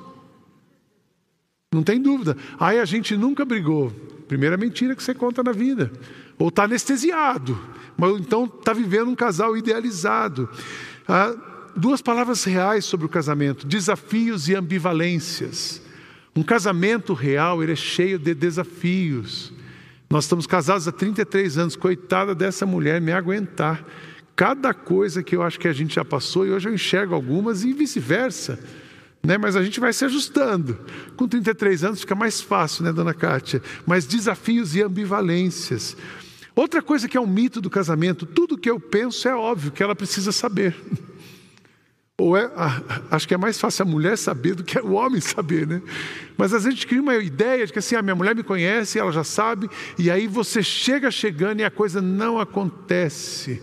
Não 1.76 1.82
tem 1.82 2.00
dúvida. 2.00 2.34
Aí 2.58 2.80
a 2.80 2.86
gente 2.86 3.14
nunca 3.18 3.44
brigou. 3.44 3.92
Primeira 4.26 4.56
mentira 4.56 4.96
que 4.96 5.02
você 5.02 5.12
conta 5.12 5.42
na 5.42 5.52
vida. 5.52 5.92
Ou 6.38 6.48
está 6.48 6.64
anestesiado. 6.64 7.58
Mas 7.98 8.18
então 8.18 8.46
está 8.46 8.72
vivendo 8.72 9.10
um 9.10 9.14
casal 9.14 9.54
idealizado. 9.54 10.48
Ah, 11.06 11.34
duas 11.76 12.00
palavras 12.00 12.42
reais 12.44 12.86
sobre 12.86 13.04
o 13.04 13.10
casamento: 13.10 13.66
desafios 13.66 14.48
e 14.48 14.54
ambivalências. 14.54 15.82
Um 16.34 16.42
casamento 16.42 17.12
real 17.12 17.62
ele 17.62 17.72
é 17.72 17.76
cheio 17.76 18.18
de 18.18 18.32
desafios. 18.34 19.52
Nós 20.08 20.24
estamos 20.24 20.46
casados 20.46 20.88
há 20.88 20.92
33 20.92 21.58
anos, 21.58 21.76
coitada 21.76 22.34
dessa 22.34 22.64
mulher 22.64 23.02
me 23.02 23.12
aguentar. 23.12 23.84
Cada 24.34 24.72
coisa 24.72 25.22
que 25.22 25.36
eu 25.36 25.42
acho 25.42 25.60
que 25.60 25.68
a 25.68 25.72
gente 25.74 25.96
já 25.96 26.04
passou, 26.04 26.46
e 26.46 26.50
hoje 26.50 26.68
eu 26.70 26.74
enxergo 26.74 27.14
algumas, 27.14 27.64
e 27.64 27.72
vice-versa. 27.74 28.58
Né? 29.26 29.36
Mas 29.36 29.56
a 29.56 29.62
gente 29.64 29.80
vai 29.80 29.92
se 29.92 30.04
ajustando. 30.04 30.78
Com 31.16 31.26
33 31.26 31.82
anos 31.82 32.00
fica 32.00 32.14
mais 32.14 32.40
fácil, 32.40 32.84
né, 32.84 32.92
dona 32.92 33.12
Kátia? 33.12 33.60
Mas 33.84 34.06
desafios 34.06 34.76
e 34.76 34.82
ambivalências. 34.82 35.96
Outra 36.54 36.80
coisa 36.80 37.08
que 37.08 37.16
é 37.16 37.20
um 37.20 37.26
mito 37.26 37.60
do 37.60 37.68
casamento, 37.68 38.24
tudo 38.24 38.56
que 38.56 38.70
eu 38.70 38.78
penso 38.78 39.26
é 39.26 39.34
óbvio 39.34 39.72
que 39.72 39.82
ela 39.82 39.96
precisa 39.96 40.30
saber. 40.30 40.76
Ou 42.18 42.36
é, 42.36 42.48
acho 43.10 43.26
que 43.26 43.34
é 43.34 43.36
mais 43.36 43.60
fácil 43.60 43.82
a 43.82 43.88
mulher 43.88 44.16
saber 44.16 44.54
do 44.54 44.62
que 44.62 44.78
o 44.78 44.92
homem 44.92 45.20
saber, 45.20 45.66
né? 45.66 45.82
Mas 46.38 46.54
a 46.54 46.60
gente 46.60 46.86
cria 46.86 47.02
uma 47.02 47.16
ideia 47.16 47.66
de 47.66 47.72
que 47.72 47.80
assim, 47.80 47.96
a 47.96 48.00
minha 48.00 48.14
mulher 48.14 48.34
me 48.34 48.44
conhece, 48.44 48.98
ela 48.98 49.10
já 49.10 49.24
sabe, 49.24 49.68
e 49.98 50.08
aí 50.08 50.26
você 50.28 50.62
chega 50.62 51.10
chegando 51.10 51.60
e 51.60 51.64
a 51.64 51.70
coisa 51.70 52.00
não 52.00 52.38
acontece. 52.38 53.60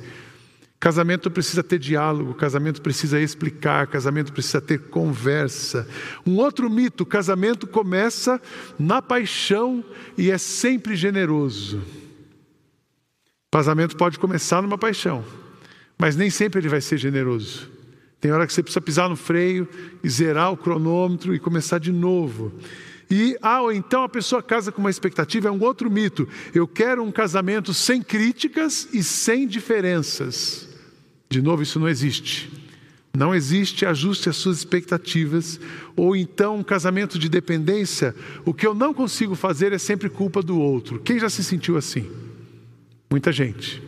Casamento 0.84 1.32
precisa 1.32 1.64
ter 1.64 1.80
diálogo, 1.80 2.34
casamento 2.34 2.82
precisa 2.82 3.18
explicar, 3.18 3.88
casamento 3.88 4.34
precisa 4.34 4.60
ter 4.60 4.78
conversa. 4.90 5.88
Um 6.28 6.36
outro 6.36 6.70
mito: 6.70 7.06
casamento 7.06 7.66
começa 7.66 8.42
na 8.78 9.02
paixão 9.02 9.82
e 10.18 10.30
é 10.30 10.38
sempre 10.38 10.98
generoso. 10.98 11.82
Casamento 13.50 13.96
pode 13.96 14.20
começar 14.20 14.62
numa 14.62 14.78
paixão, 14.78 15.24
mas 15.98 16.18
nem 16.18 16.30
sempre 16.30 16.60
ele 16.60 16.68
vai 16.68 16.82
ser 16.82 16.98
generoso. 16.98 17.72
Tem 18.20 18.34
hora 18.34 18.46
que 18.46 18.52
você 18.52 18.62
precisa 18.62 18.82
pisar 18.82 19.08
no 19.08 19.16
freio 19.16 19.66
e 20.04 20.10
zerar 20.10 20.52
o 20.52 20.58
cronômetro 20.58 21.34
e 21.34 21.40
começar 21.40 21.78
de 21.78 21.94
novo. 21.94 22.52
E, 23.10 23.38
ah, 23.42 23.62
então 23.74 24.04
a 24.04 24.10
pessoa 24.10 24.44
casa 24.44 24.70
com 24.70 24.82
uma 24.82 24.90
expectativa, 24.90 25.48
é 25.48 25.52
um 25.52 25.64
outro 25.64 25.90
mito. 25.90 26.28
Eu 26.54 26.68
quero 26.68 27.02
um 27.02 27.12
casamento 27.12 27.74
sem 27.74 28.02
críticas 28.02 28.90
e 28.92 29.02
sem 29.02 29.48
diferenças. 29.48 30.73
De 31.34 31.42
novo, 31.42 31.64
isso 31.64 31.80
não 31.80 31.90
existe. 31.90 32.48
Não 33.18 33.34
existe 33.34 33.88
ajuste 33.88 34.30
às 34.30 34.36
suas 34.36 34.60
expectativas, 34.60 35.60
ou 35.96 36.16
então 36.16 36.58
um 36.58 36.64
casamento 36.64 37.18
de 37.18 37.28
dependência. 37.28 38.14
O 38.46 38.54
que 38.54 38.68
eu 38.68 38.76
não 38.76 38.94
consigo 38.94 39.34
fazer 39.34 39.74
é 39.74 39.80
sempre 39.80 40.10
culpa 40.10 40.44
do 40.44 40.60
outro. 40.60 41.00
Quem 41.00 41.18
já 41.18 41.28
se 41.32 41.44
sentiu 41.44 41.76
assim? 41.76 42.08
Muita 43.10 43.32
gente. 43.32 43.82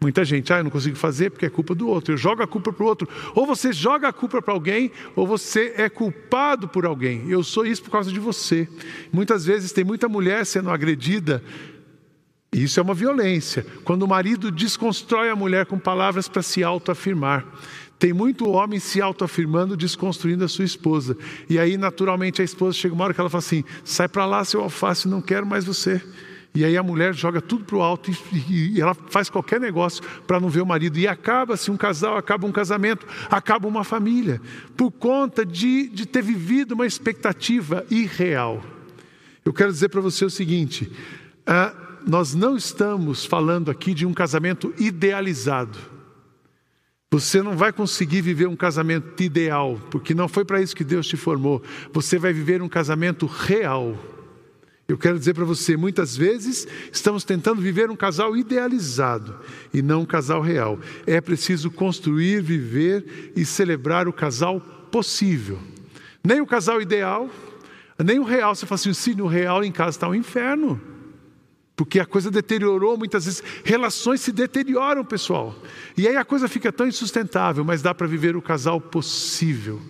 Muita 0.00 0.24
gente, 0.24 0.52
ah, 0.52 0.58
eu 0.58 0.64
não 0.64 0.70
consigo 0.72 0.96
fazer 0.96 1.30
porque 1.30 1.46
é 1.46 1.48
culpa 1.48 1.76
do 1.76 1.86
outro. 1.86 2.14
Eu 2.14 2.18
jogo 2.18 2.42
a 2.42 2.46
culpa 2.48 2.72
para 2.72 2.82
o 2.82 2.88
outro. 2.88 3.08
Ou 3.36 3.46
você 3.46 3.72
joga 3.72 4.08
a 4.08 4.12
culpa 4.12 4.42
para 4.42 4.52
alguém, 4.52 4.90
ou 5.14 5.24
você 5.28 5.74
é 5.76 5.88
culpado 5.88 6.66
por 6.66 6.84
alguém. 6.84 7.30
Eu 7.30 7.44
sou 7.44 7.64
isso 7.64 7.84
por 7.84 7.92
causa 7.92 8.10
de 8.10 8.18
você. 8.18 8.68
Muitas 9.12 9.44
vezes 9.44 9.70
tem 9.70 9.84
muita 9.84 10.08
mulher 10.08 10.44
sendo 10.44 10.70
agredida 10.70 11.40
isso 12.52 12.78
é 12.78 12.82
uma 12.82 12.94
violência. 12.94 13.64
Quando 13.82 14.02
o 14.02 14.08
marido 14.08 14.50
desconstrói 14.50 15.30
a 15.30 15.36
mulher 15.36 15.64
com 15.64 15.78
palavras 15.78 16.28
para 16.28 16.42
se 16.42 16.62
autoafirmar. 16.62 17.46
Tem 17.98 18.12
muito 18.12 18.50
homem 18.50 18.80
se 18.80 19.00
autoafirmando, 19.00 19.76
desconstruindo 19.76 20.44
a 20.44 20.48
sua 20.48 20.64
esposa. 20.64 21.16
E 21.48 21.58
aí, 21.58 21.78
naturalmente, 21.78 22.42
a 22.42 22.44
esposa 22.44 22.76
chega 22.76 22.94
uma 22.94 23.04
hora 23.04 23.14
que 23.14 23.20
ela 23.20 23.30
fala 23.30 23.38
assim: 23.38 23.64
sai 23.84 24.08
para 24.08 24.26
lá, 24.26 24.44
seu 24.44 24.60
alface, 24.60 25.08
não 25.08 25.22
quero 25.22 25.46
mais 25.46 25.64
você. 25.64 26.02
E 26.54 26.64
aí 26.64 26.76
a 26.76 26.82
mulher 26.82 27.14
joga 27.14 27.40
tudo 27.40 27.64
para 27.64 27.76
o 27.76 27.80
alto 27.80 28.10
e, 28.10 28.74
e, 28.74 28.80
ela 28.80 28.92
faz 28.92 29.30
qualquer 29.30 29.58
negócio 29.58 30.02
para 30.26 30.38
não 30.38 30.50
ver 30.50 30.60
o 30.60 30.66
marido. 30.66 30.98
E 30.98 31.08
acaba-se 31.08 31.70
um 31.70 31.76
casal, 31.76 32.16
acaba 32.18 32.46
um 32.46 32.52
casamento, 32.52 33.06
acaba 33.30 33.66
uma 33.66 33.84
família, 33.84 34.40
por 34.76 34.90
conta 34.90 35.46
de, 35.46 35.88
de 35.88 36.04
ter 36.04 36.22
vivido 36.22 36.72
uma 36.72 36.86
expectativa 36.86 37.86
irreal. 37.90 38.62
Eu 39.44 39.52
quero 39.52 39.72
dizer 39.72 39.88
para 39.88 40.02
você 40.02 40.24
o 40.24 40.30
seguinte: 40.30 40.92
ah, 41.46 41.72
nós 42.06 42.34
não 42.34 42.56
estamos 42.56 43.24
falando 43.24 43.70
aqui 43.70 43.94
de 43.94 44.06
um 44.06 44.12
casamento 44.12 44.72
idealizado. 44.78 45.78
Você 47.12 47.42
não 47.42 47.56
vai 47.56 47.72
conseguir 47.72 48.22
viver 48.22 48.46
um 48.46 48.56
casamento 48.56 49.22
ideal, 49.22 49.78
porque 49.90 50.14
não 50.14 50.28
foi 50.28 50.46
para 50.46 50.62
isso 50.62 50.74
que 50.74 50.82
Deus 50.82 51.06
te 51.06 51.16
formou. 51.16 51.62
Você 51.92 52.18
vai 52.18 52.32
viver 52.32 52.62
um 52.62 52.68
casamento 52.68 53.26
real. 53.26 53.98
Eu 54.88 54.96
quero 54.96 55.18
dizer 55.18 55.34
para 55.34 55.44
você, 55.44 55.76
muitas 55.76 56.16
vezes 56.16 56.66
estamos 56.90 57.22
tentando 57.22 57.60
viver 57.60 57.90
um 57.90 57.96
casal 57.96 58.34
idealizado 58.36 59.38
e 59.74 59.82
não 59.82 60.02
um 60.02 60.06
casal 60.06 60.40
real. 60.40 60.78
É 61.06 61.20
preciso 61.20 61.70
construir, 61.70 62.42
viver 62.42 63.32
e 63.36 63.44
celebrar 63.44 64.08
o 64.08 64.12
casal 64.12 64.58
possível. 64.90 65.58
Nem 66.24 66.40
o 66.40 66.46
casal 66.46 66.80
ideal, 66.80 67.28
nem 68.02 68.18
o 68.18 68.24
real. 68.24 68.54
Você 68.54 68.64
fala 68.64 68.76
assim, 68.76 68.94
se 68.94 69.14
no 69.14 69.26
real 69.26 69.62
em 69.62 69.72
casa 69.72 69.90
está 69.90 70.08
um 70.08 70.14
inferno. 70.14 70.80
Porque 71.74 71.98
a 71.98 72.06
coisa 72.06 72.30
deteriorou, 72.30 72.98
muitas 72.98 73.24
vezes 73.24 73.42
relações 73.64 74.20
se 74.20 74.30
deterioram, 74.30 75.04
pessoal. 75.04 75.56
E 75.96 76.06
aí 76.06 76.16
a 76.16 76.24
coisa 76.24 76.46
fica 76.46 76.70
tão 76.70 76.86
insustentável, 76.86 77.64
mas 77.64 77.80
dá 77.80 77.94
para 77.94 78.06
viver 78.06 78.36
o 78.36 78.42
casal 78.42 78.80
possível. 78.80 79.80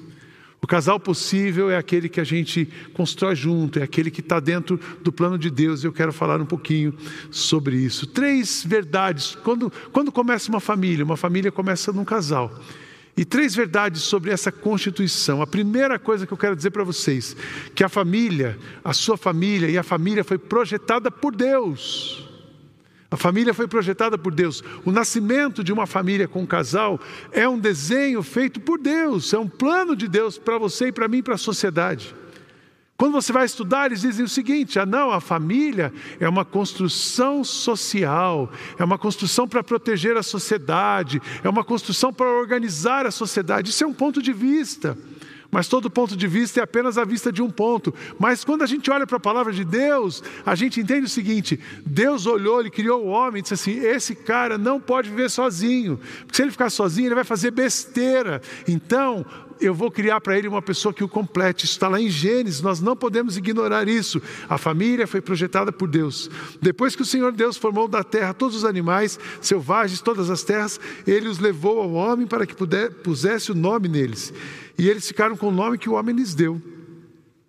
O 0.62 0.66
casal 0.66 1.00
possível 1.00 1.68
é 1.68 1.76
aquele 1.76 2.08
que 2.08 2.20
a 2.20 2.24
gente 2.24 2.68
constrói 2.94 3.34
junto, 3.34 3.80
é 3.80 3.82
aquele 3.82 4.12
que 4.12 4.20
está 4.20 4.38
dentro 4.38 4.78
do 5.02 5.10
plano 5.10 5.36
de 5.36 5.50
Deus. 5.50 5.82
Eu 5.82 5.92
quero 5.92 6.12
falar 6.12 6.40
um 6.40 6.46
pouquinho 6.46 6.94
sobre 7.32 7.74
isso. 7.74 8.06
Três 8.06 8.64
verdades. 8.64 9.36
Quando, 9.42 9.72
quando 9.90 10.12
começa 10.12 10.48
uma 10.48 10.60
família, 10.60 11.04
uma 11.04 11.16
família 11.16 11.50
começa 11.50 11.92
num 11.92 12.04
casal. 12.04 12.56
E 13.16 13.24
três 13.24 13.54
verdades 13.54 14.02
sobre 14.02 14.30
essa 14.30 14.50
constituição. 14.50 15.42
A 15.42 15.46
primeira 15.46 15.98
coisa 15.98 16.26
que 16.26 16.32
eu 16.32 16.38
quero 16.38 16.56
dizer 16.56 16.70
para 16.70 16.82
vocês, 16.82 17.36
que 17.74 17.84
a 17.84 17.88
família, 17.88 18.58
a 18.82 18.92
sua 18.92 19.18
família 19.18 19.68
e 19.68 19.76
a 19.76 19.82
família 19.82 20.24
foi 20.24 20.38
projetada 20.38 21.10
por 21.10 21.34
Deus. 21.34 22.28
A 23.10 23.16
família 23.16 23.52
foi 23.52 23.68
projetada 23.68 24.16
por 24.16 24.32
Deus. 24.32 24.64
O 24.86 24.90
nascimento 24.90 25.62
de 25.62 25.70
uma 25.70 25.86
família 25.86 26.26
com 26.26 26.40
um 26.40 26.46
casal 26.46 26.98
é 27.30 27.46
um 27.46 27.58
desenho 27.58 28.22
feito 28.22 28.58
por 28.58 28.78
Deus, 28.78 29.34
é 29.34 29.38
um 29.38 29.48
plano 29.48 29.94
de 29.94 30.08
Deus 30.08 30.38
para 30.38 30.56
você 30.56 30.86
e 30.86 30.92
para 30.92 31.06
mim 31.06 31.18
e 31.18 31.22
para 31.22 31.34
a 31.34 31.38
sociedade. 31.38 32.14
Quando 33.02 33.14
você 33.14 33.32
vai 33.32 33.44
estudar, 33.44 33.86
eles 33.86 34.02
dizem 34.02 34.24
o 34.24 34.28
seguinte: 34.28 34.78
ah, 34.78 34.86
não, 34.86 35.10
a 35.10 35.20
família 35.20 35.92
é 36.20 36.28
uma 36.28 36.44
construção 36.44 37.42
social, 37.42 38.48
é 38.78 38.84
uma 38.84 38.96
construção 38.96 39.48
para 39.48 39.60
proteger 39.60 40.16
a 40.16 40.22
sociedade, 40.22 41.20
é 41.42 41.48
uma 41.48 41.64
construção 41.64 42.12
para 42.12 42.28
organizar 42.28 43.04
a 43.04 43.10
sociedade. 43.10 43.70
Isso 43.70 43.82
é 43.82 43.86
um 43.88 43.92
ponto 43.92 44.22
de 44.22 44.32
vista. 44.32 44.96
Mas 45.50 45.66
todo 45.66 45.90
ponto 45.90 46.16
de 46.16 46.26
vista 46.28 46.60
é 46.60 46.62
apenas 46.62 46.96
a 46.96 47.04
vista 47.04 47.30
de 47.32 47.42
um 47.42 47.50
ponto. 47.50 47.92
Mas 48.18 48.44
quando 48.44 48.62
a 48.62 48.66
gente 48.66 48.90
olha 48.90 49.06
para 49.06 49.18
a 49.18 49.20
palavra 49.20 49.52
de 49.52 49.64
Deus, 49.64 50.22
a 50.46 50.54
gente 50.54 50.80
entende 50.80 51.06
o 51.06 51.10
seguinte: 51.10 51.58
Deus 51.84 52.24
olhou, 52.24 52.60
Ele 52.60 52.70
criou 52.70 53.04
o 53.04 53.08
homem 53.08 53.40
e 53.40 53.42
disse 53.42 53.54
assim: 53.54 53.80
esse 53.80 54.14
cara 54.14 54.56
não 54.56 54.80
pode 54.80 55.10
viver 55.10 55.28
sozinho, 55.28 55.98
porque 56.20 56.36
se 56.36 56.42
ele 56.42 56.52
ficar 56.52 56.70
sozinho, 56.70 57.08
ele 57.08 57.16
vai 57.16 57.24
fazer 57.24 57.50
besteira. 57.50 58.40
Então, 58.66 59.26
eu 59.64 59.74
vou 59.74 59.90
criar 59.90 60.20
para 60.20 60.36
ele 60.36 60.48
uma 60.48 60.62
pessoa 60.62 60.92
que 60.92 61.04
o 61.04 61.08
complete. 61.08 61.64
Está 61.64 61.88
lá 61.88 62.00
em 62.00 62.08
Gênesis, 62.08 62.60
nós 62.60 62.80
não 62.80 62.96
podemos 62.96 63.36
ignorar 63.36 63.88
isso. 63.88 64.20
A 64.48 64.58
família 64.58 65.06
foi 65.06 65.20
projetada 65.20 65.72
por 65.72 65.88
Deus. 65.88 66.30
Depois 66.60 66.96
que 66.96 67.02
o 67.02 67.06
Senhor 67.06 67.32
Deus 67.32 67.56
formou 67.56 67.86
da 67.86 68.02
terra 68.02 68.34
todos 68.34 68.56
os 68.56 68.64
animais 68.64 69.18
selvagens, 69.40 70.00
todas 70.00 70.30
as 70.30 70.42
terras, 70.42 70.80
ele 71.06 71.28
os 71.28 71.38
levou 71.38 71.80
ao 71.80 71.92
homem 71.92 72.26
para 72.26 72.46
que 72.46 72.54
puder, 72.54 72.90
pusesse 72.90 73.52
o 73.52 73.54
nome 73.54 73.88
neles. 73.88 74.32
E 74.78 74.88
eles 74.88 75.06
ficaram 75.06 75.36
com 75.36 75.48
o 75.48 75.52
nome 75.52 75.78
que 75.78 75.88
o 75.88 75.94
homem 75.94 76.14
lhes 76.14 76.34
deu. 76.34 76.60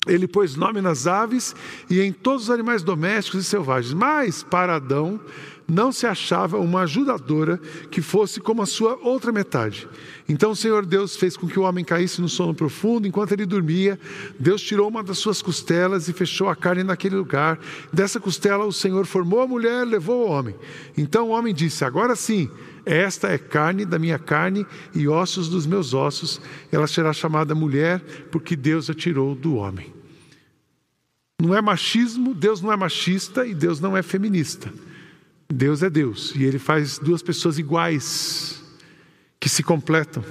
Ele 0.05 0.27
pôs 0.27 0.55
nome 0.55 0.81
nas 0.81 1.07
aves 1.07 1.55
e 1.89 2.01
em 2.01 2.11
todos 2.11 2.43
os 2.43 2.49
animais 2.49 2.83
domésticos 2.83 3.45
e 3.45 3.49
selvagens. 3.49 3.93
Mas 3.93 4.43
para 4.43 4.75
Adão 4.75 5.19
não 5.67 5.91
se 5.91 6.05
achava 6.05 6.57
uma 6.57 6.81
ajudadora 6.81 7.57
que 7.89 8.01
fosse 8.01 8.39
como 8.39 8.61
a 8.61 8.65
sua 8.65 8.97
outra 9.01 9.31
metade. 9.31 9.87
Então 10.27 10.51
o 10.51 10.55
Senhor 10.55 10.85
Deus 10.85 11.15
fez 11.15 11.35
com 11.35 11.47
que 11.47 11.59
o 11.59 11.63
homem 11.63 11.83
caísse 11.83 12.21
no 12.21 12.29
sono 12.29 12.53
profundo. 12.53 13.07
Enquanto 13.07 13.31
ele 13.31 13.45
dormia, 13.45 13.99
Deus 14.39 14.61
tirou 14.61 14.87
uma 14.87 15.03
das 15.03 15.17
suas 15.17 15.41
costelas 15.41 16.07
e 16.07 16.13
fechou 16.13 16.49
a 16.49 16.55
carne 16.55 16.83
naquele 16.83 17.15
lugar. 17.15 17.59
Dessa 17.91 18.19
costela 18.19 18.65
o 18.65 18.73
Senhor 18.73 19.05
formou 19.05 19.41
a 19.41 19.47
mulher, 19.47 19.85
levou 19.85 20.27
o 20.27 20.31
homem. 20.31 20.55
Então 20.97 21.27
o 21.27 21.31
homem 21.31 21.53
disse: 21.53 21.83
Agora 21.83 22.15
sim 22.15 22.49
esta 22.85 23.29
é 23.29 23.37
carne 23.37 23.85
da 23.85 23.97
minha 23.97 24.19
carne 24.19 24.65
e 24.93 25.07
ossos 25.07 25.47
dos 25.47 25.65
meus 25.65 25.93
ossos. 25.93 26.41
Ela 26.71 26.87
será 26.87 27.13
chamada 27.13 27.55
mulher, 27.55 27.99
porque 28.31 28.55
Deus 28.55 28.89
a 28.89 28.93
tirou 28.93 29.33
do 29.35 29.55
homem. 29.55 29.93
Não 31.41 31.55
é 31.55 31.61
machismo, 31.61 32.33
Deus 32.33 32.61
não 32.61 32.71
é 32.71 32.75
machista 32.75 33.45
e 33.45 33.53
Deus 33.53 33.79
não 33.79 33.95
é 33.95 34.01
feminista. 34.01 34.71
Deus 35.53 35.83
é 35.83 35.89
Deus 35.89 36.33
e 36.35 36.43
Ele 36.43 36.57
faz 36.57 36.97
duas 36.97 37.21
pessoas 37.21 37.59
iguais, 37.59 38.61
que 39.39 39.47
se 39.47 39.61
completam, 39.61 40.23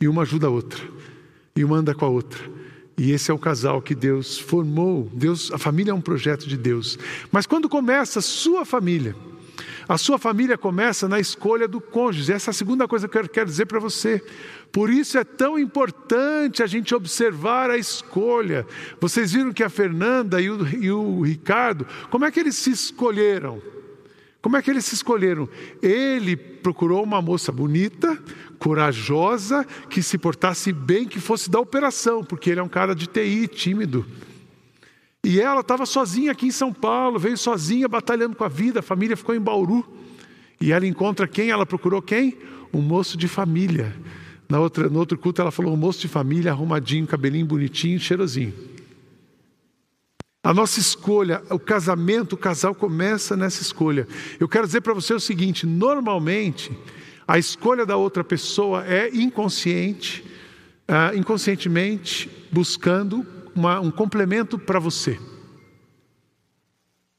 e 0.00 0.06
uma 0.06 0.22
ajuda 0.22 0.46
a 0.46 0.50
outra, 0.50 0.82
e 1.56 1.64
uma 1.64 1.76
anda 1.76 1.94
com 1.94 2.04
a 2.04 2.08
outra. 2.08 2.40
E 2.96 3.10
esse 3.10 3.30
é 3.30 3.34
o 3.34 3.38
casal 3.38 3.80
que 3.80 3.94
Deus 3.94 4.38
formou. 4.38 5.10
Deus, 5.12 5.50
a 5.50 5.58
família 5.58 5.90
é 5.90 5.94
um 5.94 6.00
projeto 6.00 6.46
de 6.46 6.56
Deus. 6.56 6.98
Mas 7.32 7.46
quando 7.46 7.68
começa 7.68 8.18
a 8.18 8.22
sua 8.22 8.64
família, 8.64 9.16
a 9.88 9.98
sua 9.98 10.18
família 10.18 10.56
começa 10.58 11.08
na 11.08 11.18
escolha 11.18 11.66
do 11.66 11.80
cônjuge. 11.80 12.32
Essa 12.32 12.50
é 12.50 12.52
a 12.52 12.54
segunda 12.54 12.86
coisa 12.86 13.08
que 13.08 13.18
eu 13.18 13.28
quero 13.28 13.46
dizer 13.46 13.66
para 13.66 13.80
você. 13.80 14.22
Por 14.70 14.90
isso 14.90 15.18
é 15.18 15.24
tão 15.24 15.58
importante 15.58 16.62
a 16.62 16.66
gente 16.66 16.94
observar 16.94 17.70
a 17.70 17.78
escolha. 17.78 18.66
Vocês 19.00 19.32
viram 19.32 19.52
que 19.52 19.64
a 19.64 19.70
Fernanda 19.70 20.40
e 20.40 20.50
o, 20.50 20.68
e 20.68 20.90
o 20.90 21.22
Ricardo, 21.22 21.86
como 22.10 22.24
é 22.24 22.30
que 22.30 22.38
eles 22.38 22.56
se 22.56 22.70
escolheram? 22.70 23.71
Como 24.42 24.56
é 24.56 24.62
que 24.62 24.68
eles 24.68 24.84
se 24.84 24.96
escolheram? 24.96 25.48
Ele 25.80 26.36
procurou 26.36 27.04
uma 27.04 27.22
moça 27.22 27.52
bonita, 27.52 28.18
corajosa, 28.58 29.64
que 29.88 30.02
se 30.02 30.18
portasse 30.18 30.72
bem, 30.72 31.06
que 31.06 31.20
fosse 31.20 31.48
da 31.48 31.60
operação, 31.60 32.24
porque 32.24 32.50
ele 32.50 32.58
é 32.58 32.62
um 32.62 32.68
cara 32.68 32.92
de 32.92 33.06
TI, 33.06 33.46
tímido. 33.46 34.04
E 35.24 35.40
ela 35.40 35.60
estava 35.60 35.86
sozinha 35.86 36.32
aqui 36.32 36.46
em 36.46 36.50
São 36.50 36.72
Paulo, 36.72 37.20
veio 37.20 37.38
sozinha 37.38 37.86
batalhando 37.86 38.34
com 38.34 38.42
a 38.42 38.48
vida, 38.48 38.80
a 38.80 38.82
família 38.82 39.16
ficou 39.16 39.32
em 39.32 39.40
Bauru. 39.40 39.86
E 40.60 40.72
ela 40.72 40.86
encontra 40.86 41.28
quem? 41.28 41.50
Ela 41.50 41.64
procurou 41.64 42.02
quem? 42.02 42.36
Um 42.74 42.82
moço 42.82 43.16
de 43.16 43.28
família. 43.28 43.94
Na 44.48 44.58
outra, 44.58 44.88
no 44.88 44.98
outro 44.98 45.16
culto 45.16 45.40
ela 45.40 45.52
falou 45.52 45.72
um 45.72 45.76
moço 45.76 46.00
de 46.00 46.08
família, 46.08 46.50
arrumadinho, 46.50 47.06
cabelinho 47.06 47.46
bonitinho, 47.46 48.00
cheirosinho. 48.00 48.52
A 50.42 50.52
nossa 50.52 50.80
escolha, 50.80 51.40
o 51.50 51.58
casamento, 51.58 52.32
o 52.32 52.36
casal 52.36 52.74
começa 52.74 53.36
nessa 53.36 53.62
escolha. 53.62 54.08
Eu 54.40 54.48
quero 54.48 54.66
dizer 54.66 54.80
para 54.80 54.92
você 54.92 55.14
o 55.14 55.20
seguinte: 55.20 55.64
normalmente, 55.66 56.76
a 57.28 57.38
escolha 57.38 57.86
da 57.86 57.96
outra 57.96 58.24
pessoa 58.24 58.84
é 58.84 59.08
inconsciente, 59.14 60.24
uh, 60.88 61.16
inconscientemente 61.16 62.28
buscando 62.50 63.24
uma, 63.54 63.78
um 63.78 63.90
complemento 63.90 64.58
para 64.58 64.80
você. 64.80 65.16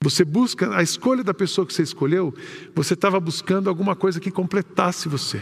Você 0.01 0.25
busca, 0.25 0.75
a 0.75 0.83
escolha 0.83 1.23
da 1.23 1.33
pessoa 1.33 1.65
que 1.65 1.73
você 1.73 1.81
escolheu, 1.81 2.33
você 2.75 2.93
estava 2.93 3.21
buscando 3.21 3.69
alguma 3.69 3.95
coisa 3.95 4.19
que 4.19 4.29
completasse 4.29 5.07
você. 5.07 5.41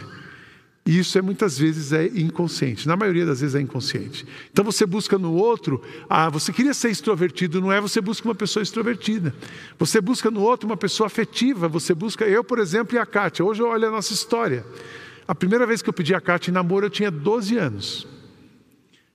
E 0.85 0.97
isso 0.97 1.17
é 1.17 1.21
muitas 1.21 1.59
vezes 1.59 1.93
é 1.93 2.07
inconsciente, 2.07 2.87
na 2.87 2.95
maioria 2.95 3.23
das 3.23 3.41
vezes 3.41 3.55
é 3.55 3.61
inconsciente. 3.61 4.25
Então 4.51 4.65
você 4.65 4.83
busca 4.83 5.17
no 5.17 5.33
outro, 5.33 5.81
ah, 6.09 6.27
você 6.27 6.51
queria 6.51 6.73
ser 6.73 6.89
extrovertido, 6.89 7.61
não 7.61 7.71
é? 7.71 7.79
Você 7.79 8.01
busca 8.01 8.27
uma 8.27 8.33
pessoa 8.33 8.63
extrovertida. 8.63 9.33
Você 9.77 10.01
busca 10.01 10.31
no 10.31 10.41
outro 10.41 10.67
uma 10.67 10.77
pessoa 10.77 11.05
afetiva, 11.05 11.67
você 11.67 11.93
busca, 11.93 12.25
eu, 12.25 12.43
por 12.43 12.57
exemplo, 12.57 12.95
e 12.95 12.99
a 12.99 13.05
Kátia. 13.05 13.45
Hoje 13.45 13.61
eu 13.61 13.67
olho 13.67 13.87
a 13.87 13.91
nossa 13.91 14.11
história. 14.11 14.65
A 15.27 15.35
primeira 15.35 15.67
vez 15.67 15.83
que 15.83 15.89
eu 15.89 15.93
pedi 15.93 16.15
a 16.15 16.21
Kátia 16.21 16.49
em 16.49 16.53
namoro, 16.53 16.87
eu 16.87 16.89
tinha 16.89 17.11
12 17.11 17.57
anos. 17.57 18.07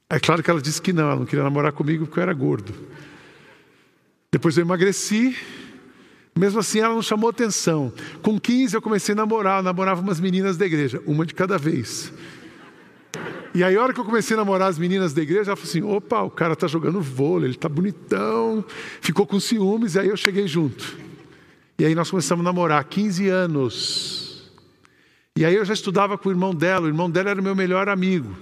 É 0.09 0.21
claro 0.21 0.43
que 0.45 0.51
ela 0.51 0.61
disse 0.61 0.81
que 0.81 0.93
não, 0.93 1.05
ela 1.05 1.17
não 1.17 1.27
queria 1.27 1.43
namorar 1.43 1.73
comigo 1.73 2.07
porque 2.07 2.21
eu 2.21 2.23
era 2.23 2.33
gordo. 2.33 2.73
Depois 4.31 4.57
eu 4.57 4.63
emagreci, 4.63 5.37
mesmo 6.37 6.61
assim 6.61 6.81
ela 6.81 6.95
não 6.95 7.03
chamou 7.03 7.31
atenção. 7.31 7.93
Com 8.23 8.39
15 8.39 8.75
eu 8.75 8.83
comecei 8.83 9.13
a 9.13 9.17
namorar, 9.17 9.61
eu 9.61 9.63
namorava 9.63 10.01
umas 10.01 10.21
meninas 10.21 10.57
da 10.57 10.67
igreja, 10.67 11.03
uma 11.07 11.25
de 11.25 11.35
cada 11.35 11.57
vez. 11.57 12.13
E 13.55 13.65
aí, 13.65 13.75
a 13.75 13.83
hora 13.83 13.95
que 13.95 13.99
eu 13.99 14.05
comecei 14.05 14.37
a 14.37 14.39
namorar 14.39 14.69
as 14.69 14.79
meninas 14.79 15.15
da 15.15 15.23
igreja, 15.23 15.51
ela 15.51 15.57
falou 15.57 15.71
assim: 15.71 15.83
opa, 15.83 16.23
o 16.23 16.31
cara 16.31 16.55
tá 16.55 16.67
jogando 16.67 17.01
vôlei, 17.01 17.49
ele 17.49 17.57
tá 17.57 17.71
bonitão, 17.71 18.63
ficou 19.01 19.27
com 19.27 19.41
ciúmes, 19.41 19.95
e 19.95 20.01
aí 20.01 20.09
eu 20.09 20.17
cheguei 20.17 20.47
junto. 20.47 20.99
E 21.79 21.85
aí 21.87 21.95
nós 21.95 22.11
começamos 22.11 22.45
a 22.45 22.49
namorar, 22.49 22.85
15 22.85 23.29
anos. 23.29 24.53
E 25.35 25.45
aí 25.45 25.55
eu 25.55 25.65
já 25.65 25.73
estudava 25.73 26.19
com 26.19 26.29
o 26.29 26.33
irmão 26.33 26.55
dela, 26.55 26.85
o 26.85 26.89
irmão 26.89 27.11
dela 27.11 27.31
era 27.31 27.41
meu 27.41 27.55
melhor 27.55 27.89
amigo. 27.89 28.37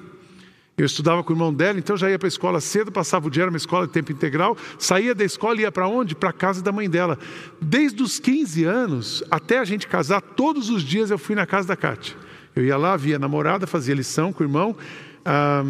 Eu 0.77 0.87
estudava 0.87 1.23
com 1.23 1.33
o 1.33 1.37
irmão 1.37 1.55
dela, 1.55 1.79
então 1.79 1.97
já 1.97 2.11
ia 2.11 2.19
para 2.19 2.27
a 2.27 2.29
escola 2.29 2.61
cedo, 2.61 2.91
passava 2.91 3.29
o 3.29 3.31
dia, 3.31 3.45
era 3.45 3.51
uma 3.51 3.57
escola 3.57 3.87
de 3.87 3.93
tempo 3.93 4.11
integral, 4.11 4.57
saía 4.77 5.15
da 5.15 5.25
escola 5.25 5.57
e 5.59 5.61
ia 5.61 5.71
para 5.71 5.87
onde? 5.87 6.17
Para 6.17 6.31
a 6.31 6.33
casa 6.33 6.61
da 6.61 6.73
mãe 6.73 6.91
dela. 6.91 7.17
Desde 7.61 8.03
os 8.03 8.19
15 8.19 8.65
anos 8.65 9.23
até 9.31 9.59
a 9.59 9.65
gente 9.65 9.87
casar, 9.87 10.21
todos 10.21 10.71
os 10.71 10.83
dias 10.83 11.11
eu 11.11 11.19
fui 11.19 11.37
na 11.37 11.47
casa 11.47 11.69
da 11.69 11.77
Cátia. 11.77 12.17
Eu 12.57 12.65
ia 12.65 12.77
lá, 12.77 12.97
via 12.97 13.17
a 13.17 13.19
namorada, 13.21 13.69
fazia 13.69 13.95
lição 13.95 14.33
com 14.33 14.43
o 14.43 14.47
irmão, 14.47 14.77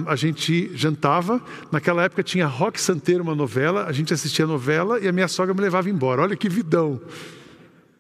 a 0.07 0.17
gente 0.17 0.71
jantava. 0.75 1.41
Naquela 1.71 2.03
época 2.03 2.23
tinha 2.23 2.47
Rock 2.47 2.81
Santeiro, 2.81 3.23
uma 3.23 3.35
novela, 3.35 3.85
a 3.85 3.93
gente 3.93 4.13
assistia 4.13 4.47
a 4.47 4.49
novela 4.49 4.99
e 4.99 5.07
a 5.07 5.13
minha 5.13 5.29
sogra 5.29 5.53
me 5.53 5.61
levava 5.61 5.91
embora. 5.91 6.23
Olha 6.23 6.37
que 6.37 6.49
vidão! 6.49 7.01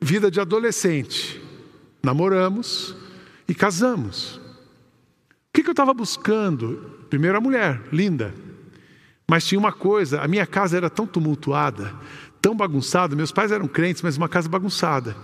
Vida 0.01 0.31
de 0.31 0.41
adolescente. 0.41 1.41
Namoramos 2.03 2.97
e 3.47 3.55
casamos. 3.55 4.44
Que, 5.55 5.63
que 5.63 5.69
eu 5.69 5.73
estava 5.73 5.95
buscando? 5.95 6.91
Primeiro 7.09 7.39
a 7.39 7.41
mulher, 7.41 7.81
linda. 7.93 8.35
Mas 9.27 9.47
tinha 9.47 9.57
uma 9.57 9.73
coisa, 9.73 10.21
a 10.21 10.27
minha 10.27 10.45
casa 10.45 10.77
era 10.77 10.91
tão 10.91 11.07
tumultuada, 11.07 11.95
tão 12.43 12.57
bagunçada. 12.57 13.15
Meus 13.15 13.31
pais 13.31 13.53
eram 13.53 13.69
crentes, 13.69 14.03
mas 14.03 14.17
uma 14.17 14.29
casa 14.29 14.49
bagunçada. 14.49 15.17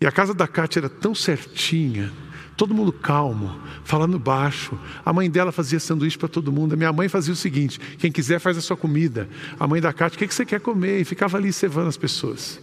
E 0.00 0.06
a 0.06 0.10
casa 0.10 0.32
da 0.32 0.48
Kátia 0.48 0.80
era 0.80 0.88
tão 0.88 1.14
certinha, 1.14 2.10
todo 2.56 2.74
mundo 2.74 2.94
calmo, 2.94 3.60
falando 3.84 4.18
baixo. 4.18 4.76
A 5.04 5.12
mãe 5.12 5.30
dela 5.30 5.52
fazia 5.52 5.78
sanduíche 5.78 6.16
para 6.16 6.28
todo 6.28 6.50
mundo. 6.50 6.72
A 6.72 6.76
minha 6.76 6.92
mãe 6.92 7.10
fazia 7.10 7.34
o 7.34 7.36
seguinte: 7.36 7.78
quem 7.98 8.10
quiser 8.10 8.40
faz 8.40 8.56
a 8.56 8.62
sua 8.62 8.76
comida. 8.76 9.28
A 9.60 9.68
mãe 9.68 9.82
da 9.82 9.92
Kátia, 9.92 10.16
o 10.16 10.18
que, 10.18 10.28
que 10.28 10.34
você 10.34 10.46
quer 10.46 10.60
comer? 10.60 10.98
E 10.98 11.04
ficava 11.04 11.36
ali 11.36 11.52
cevando 11.52 11.88
as 11.88 11.98
pessoas. 11.98 12.58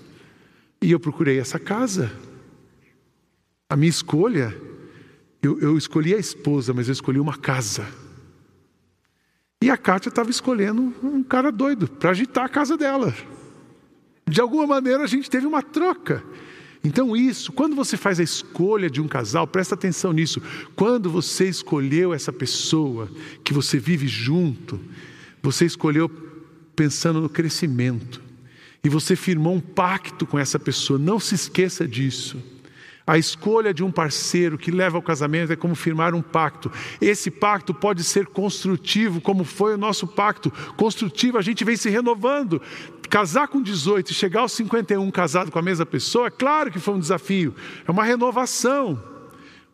E 0.82 0.92
eu 0.92 1.00
procurei 1.00 1.40
essa 1.40 1.60
casa. 1.60 2.12
A 3.70 3.76
minha 3.76 3.92
escolha, 3.92 4.69
eu, 5.42 5.60
eu 5.60 5.78
escolhi 5.78 6.14
a 6.14 6.18
esposa, 6.18 6.74
mas 6.74 6.88
eu 6.88 6.94
escolhi 6.94 7.20
uma 7.20 7.38
casa. 7.38 7.88
E 9.62 9.70
a 9.70 9.78
Kátia 9.78 10.10
estava 10.10 10.30
escolhendo 10.30 10.94
um 11.04 11.22
cara 11.22 11.52
doido 11.52 11.88
para 11.88 12.12
agitar 12.12 12.46
a 12.46 12.50
casa 12.50 12.78
dela. 12.78 13.14
De 14.28 14.40
alguma 14.40 14.66
maneira 14.66 15.04
a 15.04 15.08
gente 15.08 15.30
teve 15.30 15.46
uma 15.46 15.62
troca. 15.62 16.24
Então, 16.84 17.16
isso, 17.16 17.52
quando 17.52 17.76
você 17.76 17.98
faz 17.98 18.20
a 18.22 18.24
escolha 18.24 18.90
de 18.90 19.02
um 19.02 19.08
casal, 19.08 19.46
presta 19.46 19.76
atenção 19.76 20.14
nisso. 20.14 20.42
Quando 20.76 21.10
você 21.10 21.50
escolheu 21.50 22.14
essa 22.14 22.32
pessoa 22.32 23.10
que 23.44 23.54
você 23.54 23.78
vive 23.78 24.08
junto, 24.08 24.80
você 25.42 25.66
escolheu 25.66 26.10
pensando 26.76 27.20
no 27.20 27.28
crescimento. 27.28 28.22
E 28.82 28.88
você 28.88 29.14
firmou 29.14 29.56
um 29.56 29.60
pacto 29.60 30.26
com 30.26 30.40
essa 30.40 30.58
pessoa. 30.58 30.98
Não 30.98 31.20
se 31.20 31.36
esqueça 31.36 31.86
disso. 31.86 32.42
A 33.10 33.18
escolha 33.18 33.74
de 33.74 33.84
um 33.84 33.92
parceiro 33.92 34.56
que 34.56 34.70
leva 34.70 34.96
ao 34.96 35.02
casamento 35.02 35.52
é 35.52 35.56
como 35.56 35.74
firmar 35.74 36.14
um 36.14 36.22
pacto. 36.22 36.72
Esse 37.02 37.32
pacto 37.32 37.74
pode 37.74 38.04
ser 38.04 38.28
construtivo, 38.28 39.20
como 39.20 39.44
foi 39.44 39.74
o 39.74 39.80
nosso 39.80 40.06
pacto. 40.06 40.52
Construtivo, 40.78 41.40
a 41.40 41.42
gente 41.42 41.66
vem 41.66 41.76
se 41.76 41.90
renovando. 41.90 42.62
Casar 43.10 43.48
com 43.48 43.64
18 43.64 44.12
e 44.12 44.14
chegar 44.14 44.42
aos 44.42 44.52
51 44.52 45.10
casado 45.10 45.50
com 45.50 45.58
a 45.58 45.62
mesma 45.64 45.88
pessoa, 45.88 46.28
é 46.28 46.30
claro 46.30 46.70
que 46.70 46.78
foi 46.78 46.94
um 46.94 47.00
desafio. 47.00 47.56
É 47.88 47.90
uma 47.90 48.04
renovação. 48.04 49.04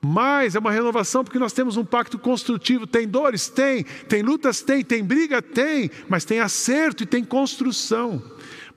Mas 0.01 0.55
é 0.55 0.59
uma 0.59 0.71
renovação 0.71 1.21
porque 1.21 1.37
nós 1.37 1.51
temos 1.51 1.75
um 1.75 1.83
pacto 1.83 2.17
construtivo. 2.17 2.87
Tem 2.87 3.05
dores? 3.05 3.49
Tem. 3.49 3.83
Tem 4.07 4.21
lutas? 4.21 4.61
Tem. 4.61 4.81
Tem 4.81 5.03
briga? 5.03 5.41
Tem. 5.41 5.91
Mas 6.07 6.23
tem 6.23 6.39
acerto 6.39 7.03
e 7.03 7.05
tem 7.05 7.21
construção. 7.21 8.23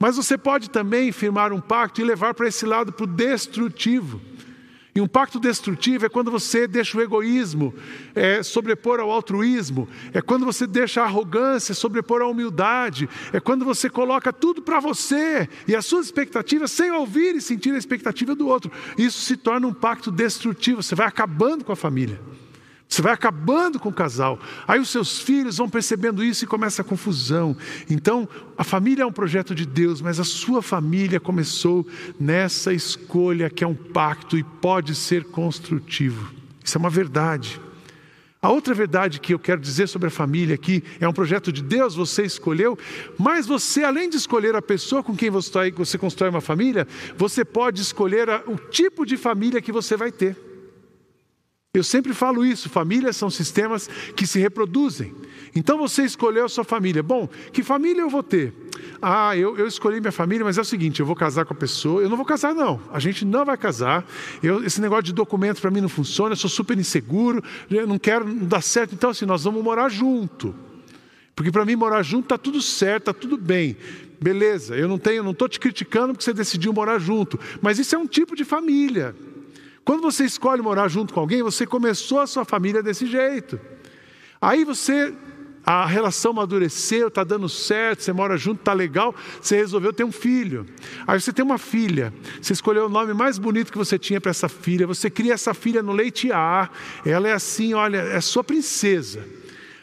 Mas 0.00 0.16
você 0.16 0.36
pode 0.36 0.68
também 0.68 1.12
firmar 1.12 1.52
um 1.52 1.60
pacto 1.60 2.00
e 2.00 2.04
levar 2.04 2.34
para 2.34 2.48
esse 2.48 2.66
lado, 2.66 2.92
para 2.92 3.04
o 3.04 3.06
destrutivo. 3.06 4.20
E 4.98 5.00
um 5.00 5.06
pacto 5.06 5.38
destrutivo 5.38 6.06
é 6.06 6.08
quando 6.08 6.28
você 6.28 6.66
deixa 6.66 6.98
o 6.98 7.00
egoísmo 7.00 7.72
é, 8.16 8.42
sobrepor 8.42 8.98
ao 8.98 9.12
altruísmo, 9.12 9.88
é 10.12 10.20
quando 10.20 10.44
você 10.44 10.66
deixa 10.66 11.00
a 11.00 11.04
arrogância 11.04 11.72
sobrepor 11.72 12.20
à 12.20 12.26
humildade, 12.26 13.08
é 13.32 13.38
quando 13.38 13.64
você 13.64 13.88
coloca 13.88 14.32
tudo 14.32 14.60
para 14.60 14.80
você 14.80 15.48
e 15.68 15.76
as 15.76 15.86
suas 15.86 16.06
expectativas 16.06 16.72
sem 16.72 16.90
ouvir 16.90 17.36
e 17.36 17.40
sentir 17.40 17.72
a 17.74 17.78
expectativa 17.78 18.34
do 18.34 18.48
outro. 18.48 18.72
Isso 18.98 19.20
se 19.20 19.36
torna 19.36 19.68
um 19.68 19.72
pacto 19.72 20.10
destrutivo, 20.10 20.82
você 20.82 20.96
vai 20.96 21.06
acabando 21.06 21.64
com 21.64 21.70
a 21.70 21.76
família. 21.76 22.20
Você 22.88 23.02
vai 23.02 23.12
acabando 23.12 23.78
com 23.78 23.90
o 23.90 23.92
casal. 23.92 24.40
Aí 24.66 24.80
os 24.80 24.88
seus 24.88 25.20
filhos 25.20 25.58
vão 25.58 25.68
percebendo 25.68 26.24
isso 26.24 26.44
e 26.44 26.48
começa 26.48 26.80
a 26.80 26.84
confusão. 26.84 27.54
Então, 27.90 28.26
a 28.56 28.64
família 28.64 29.02
é 29.02 29.06
um 29.06 29.12
projeto 29.12 29.54
de 29.54 29.66
Deus, 29.66 30.00
mas 30.00 30.18
a 30.18 30.24
sua 30.24 30.62
família 30.62 31.20
começou 31.20 31.86
nessa 32.18 32.72
escolha 32.72 33.50
que 33.50 33.62
é 33.62 33.66
um 33.66 33.74
pacto 33.74 34.38
e 34.38 34.42
pode 34.42 34.94
ser 34.94 35.24
construtivo. 35.24 36.32
Isso 36.64 36.78
é 36.78 36.80
uma 36.80 36.88
verdade. 36.88 37.60
A 38.40 38.50
outra 38.50 38.72
verdade 38.72 39.20
que 39.20 39.34
eu 39.34 39.38
quero 39.38 39.60
dizer 39.60 39.88
sobre 39.88 40.08
a 40.08 40.12
família 40.12 40.54
aqui 40.54 40.82
é 41.00 41.08
um 41.08 41.12
projeto 41.12 41.52
de 41.52 41.60
Deus, 41.60 41.96
você 41.96 42.22
escolheu, 42.22 42.78
mas 43.18 43.46
você, 43.46 43.82
além 43.82 44.08
de 44.08 44.16
escolher 44.16 44.54
a 44.54 44.62
pessoa 44.62 45.02
com 45.02 45.14
quem 45.14 45.28
você 45.28 45.98
constrói 45.98 46.30
uma 46.30 46.40
família, 46.40 46.86
você 47.16 47.44
pode 47.44 47.82
escolher 47.82 48.28
o 48.46 48.56
tipo 48.56 49.04
de 49.04 49.16
família 49.16 49.60
que 49.60 49.72
você 49.72 49.96
vai 49.96 50.12
ter. 50.12 50.47
Eu 51.78 51.84
sempre 51.84 52.12
falo 52.12 52.44
isso: 52.44 52.68
famílias 52.68 53.16
são 53.16 53.30
sistemas 53.30 53.88
que 54.14 54.26
se 54.26 54.38
reproduzem. 54.38 55.14
Então 55.54 55.78
você 55.78 56.02
escolheu 56.02 56.44
a 56.44 56.48
sua 56.48 56.64
família. 56.64 57.02
Bom, 57.02 57.28
que 57.52 57.62
família 57.62 58.02
eu 58.02 58.10
vou 58.10 58.22
ter? 58.22 58.52
Ah, 59.00 59.36
eu, 59.36 59.56
eu 59.56 59.66
escolhi 59.66 60.00
minha 60.00 60.12
família, 60.12 60.44
mas 60.44 60.58
é 60.58 60.60
o 60.60 60.64
seguinte: 60.64 61.00
eu 61.00 61.06
vou 61.06 61.16
casar 61.16 61.44
com 61.44 61.54
a 61.54 61.56
pessoa. 61.56 62.02
Eu 62.02 62.08
não 62.08 62.16
vou 62.16 62.26
casar, 62.26 62.54
não. 62.54 62.80
A 62.92 62.98
gente 62.98 63.24
não 63.24 63.44
vai 63.44 63.56
casar. 63.56 64.04
Eu, 64.42 64.64
esse 64.64 64.80
negócio 64.80 65.04
de 65.04 65.12
documento 65.12 65.60
para 65.60 65.70
mim 65.70 65.80
não 65.80 65.88
funciona. 65.88 66.32
Eu 66.32 66.36
sou 66.36 66.50
super 66.50 66.78
inseguro. 66.78 67.42
Eu 67.70 67.86
não 67.86 67.98
quero, 67.98 68.26
não 68.26 68.60
certo. 68.60 68.94
Então, 68.94 69.10
assim, 69.10 69.24
nós 69.24 69.44
vamos 69.44 69.62
morar 69.62 69.88
junto. 69.88 70.54
Porque 71.34 71.52
para 71.52 71.64
mim 71.64 71.76
morar 71.76 72.02
junto 72.02 72.24
está 72.24 72.36
tudo 72.36 72.60
certo, 72.60 73.10
está 73.10 73.12
tudo 73.12 73.36
bem. 73.36 73.76
Beleza, 74.20 74.76
eu 74.76 74.88
não 74.88 74.98
tenho, 74.98 75.22
não 75.22 75.30
estou 75.30 75.48
te 75.48 75.60
criticando 75.60 76.08
porque 76.08 76.24
você 76.24 76.32
decidiu 76.32 76.72
morar 76.72 76.98
junto. 76.98 77.38
Mas 77.62 77.78
isso 77.78 77.94
é 77.94 77.98
um 77.98 78.08
tipo 78.08 78.34
de 78.34 78.44
família. 78.44 79.14
Quando 79.88 80.02
você 80.02 80.26
escolhe 80.26 80.60
morar 80.60 80.86
junto 80.86 81.14
com 81.14 81.20
alguém, 81.20 81.42
você 81.42 81.66
começou 81.66 82.20
a 82.20 82.26
sua 82.26 82.44
família 82.44 82.82
desse 82.82 83.06
jeito. 83.06 83.58
Aí 84.38 84.62
você, 84.62 85.14
a 85.64 85.86
relação 85.86 86.32
amadureceu, 86.32 87.08
está 87.08 87.24
dando 87.24 87.48
certo, 87.48 88.02
você 88.02 88.12
mora 88.12 88.36
junto, 88.36 88.58
está 88.58 88.74
legal, 88.74 89.14
você 89.40 89.56
resolveu 89.56 89.90
ter 89.90 90.04
um 90.04 90.12
filho. 90.12 90.66
Aí 91.06 91.18
você 91.18 91.32
tem 91.32 91.42
uma 91.42 91.56
filha, 91.56 92.12
você 92.38 92.52
escolheu 92.52 92.84
o 92.84 92.90
nome 92.90 93.14
mais 93.14 93.38
bonito 93.38 93.72
que 93.72 93.78
você 93.78 93.98
tinha 93.98 94.20
para 94.20 94.28
essa 94.28 94.46
filha, 94.46 94.86
você 94.86 95.08
cria 95.08 95.32
essa 95.32 95.54
filha 95.54 95.82
no 95.82 95.92
leite 95.92 96.30
A, 96.30 96.68
ela 97.02 97.26
é 97.26 97.32
assim, 97.32 97.72
olha, 97.72 97.96
é 97.96 98.20
sua 98.20 98.44
princesa. 98.44 99.24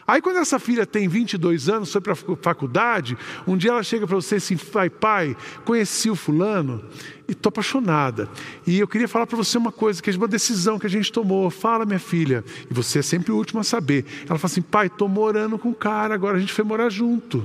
Aí 0.08 0.22
quando 0.22 0.38
essa 0.38 0.60
filha 0.60 0.86
tem 0.86 1.08
22 1.08 1.68
anos, 1.68 1.92
foi 1.92 2.00
para 2.00 2.14
a 2.14 2.16
faculdade, 2.16 3.18
um 3.48 3.58
dia 3.58 3.72
ela 3.72 3.82
chega 3.82 4.06
para 4.06 4.16
você 4.16 4.36
assim, 4.36 4.56
pai, 4.56 4.90
pai, 4.90 5.36
conheci 5.64 6.12
o 6.12 6.16
fulano 6.16 6.84
e 7.28 7.32
estou 7.32 7.50
apaixonada. 7.50 8.30
E 8.68 8.80
eu 8.80 8.88
queria 8.88 9.08
falar 9.08 9.26
para 9.26 9.36
você 9.36 9.58
uma 9.58 9.72
coisa, 9.72 10.02
que 10.02 10.12
é 10.12 10.16
uma 10.16 10.28
decisão 10.28 10.78
que 10.78 10.86
a 10.86 10.90
gente 10.90 11.12
tomou. 11.12 11.50
Fala, 11.50 11.86
minha 11.86 12.00
filha. 12.00 12.44
E 12.70 12.74
você 12.74 13.00
é 13.00 13.02
sempre 13.02 13.32
o 13.32 13.36
último 13.36 13.62
a 13.62 13.64
saber. 13.64 14.06
Ela 14.30 14.38
fala 14.38 14.52
assim, 14.52 14.62
pai, 14.62 14.88
estou 14.88 15.10
morando 15.10 15.58
com 15.58 15.70
o 15.70 15.76
cara, 15.76 16.14
agora 16.14 16.38
a 16.38 16.40
gente 16.40 16.54
foi 16.54 16.64
morar 16.64 16.90
junto. 16.90 17.44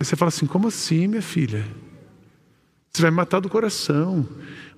Aí 0.00 0.06
você 0.06 0.16
fala 0.16 0.30
assim, 0.30 0.46
como 0.46 0.68
assim, 0.68 1.06
minha 1.06 1.22
filha? 1.22 1.66
Você 2.94 3.02
vai 3.02 3.10
matar 3.10 3.40
do 3.40 3.48
coração. 3.48 4.26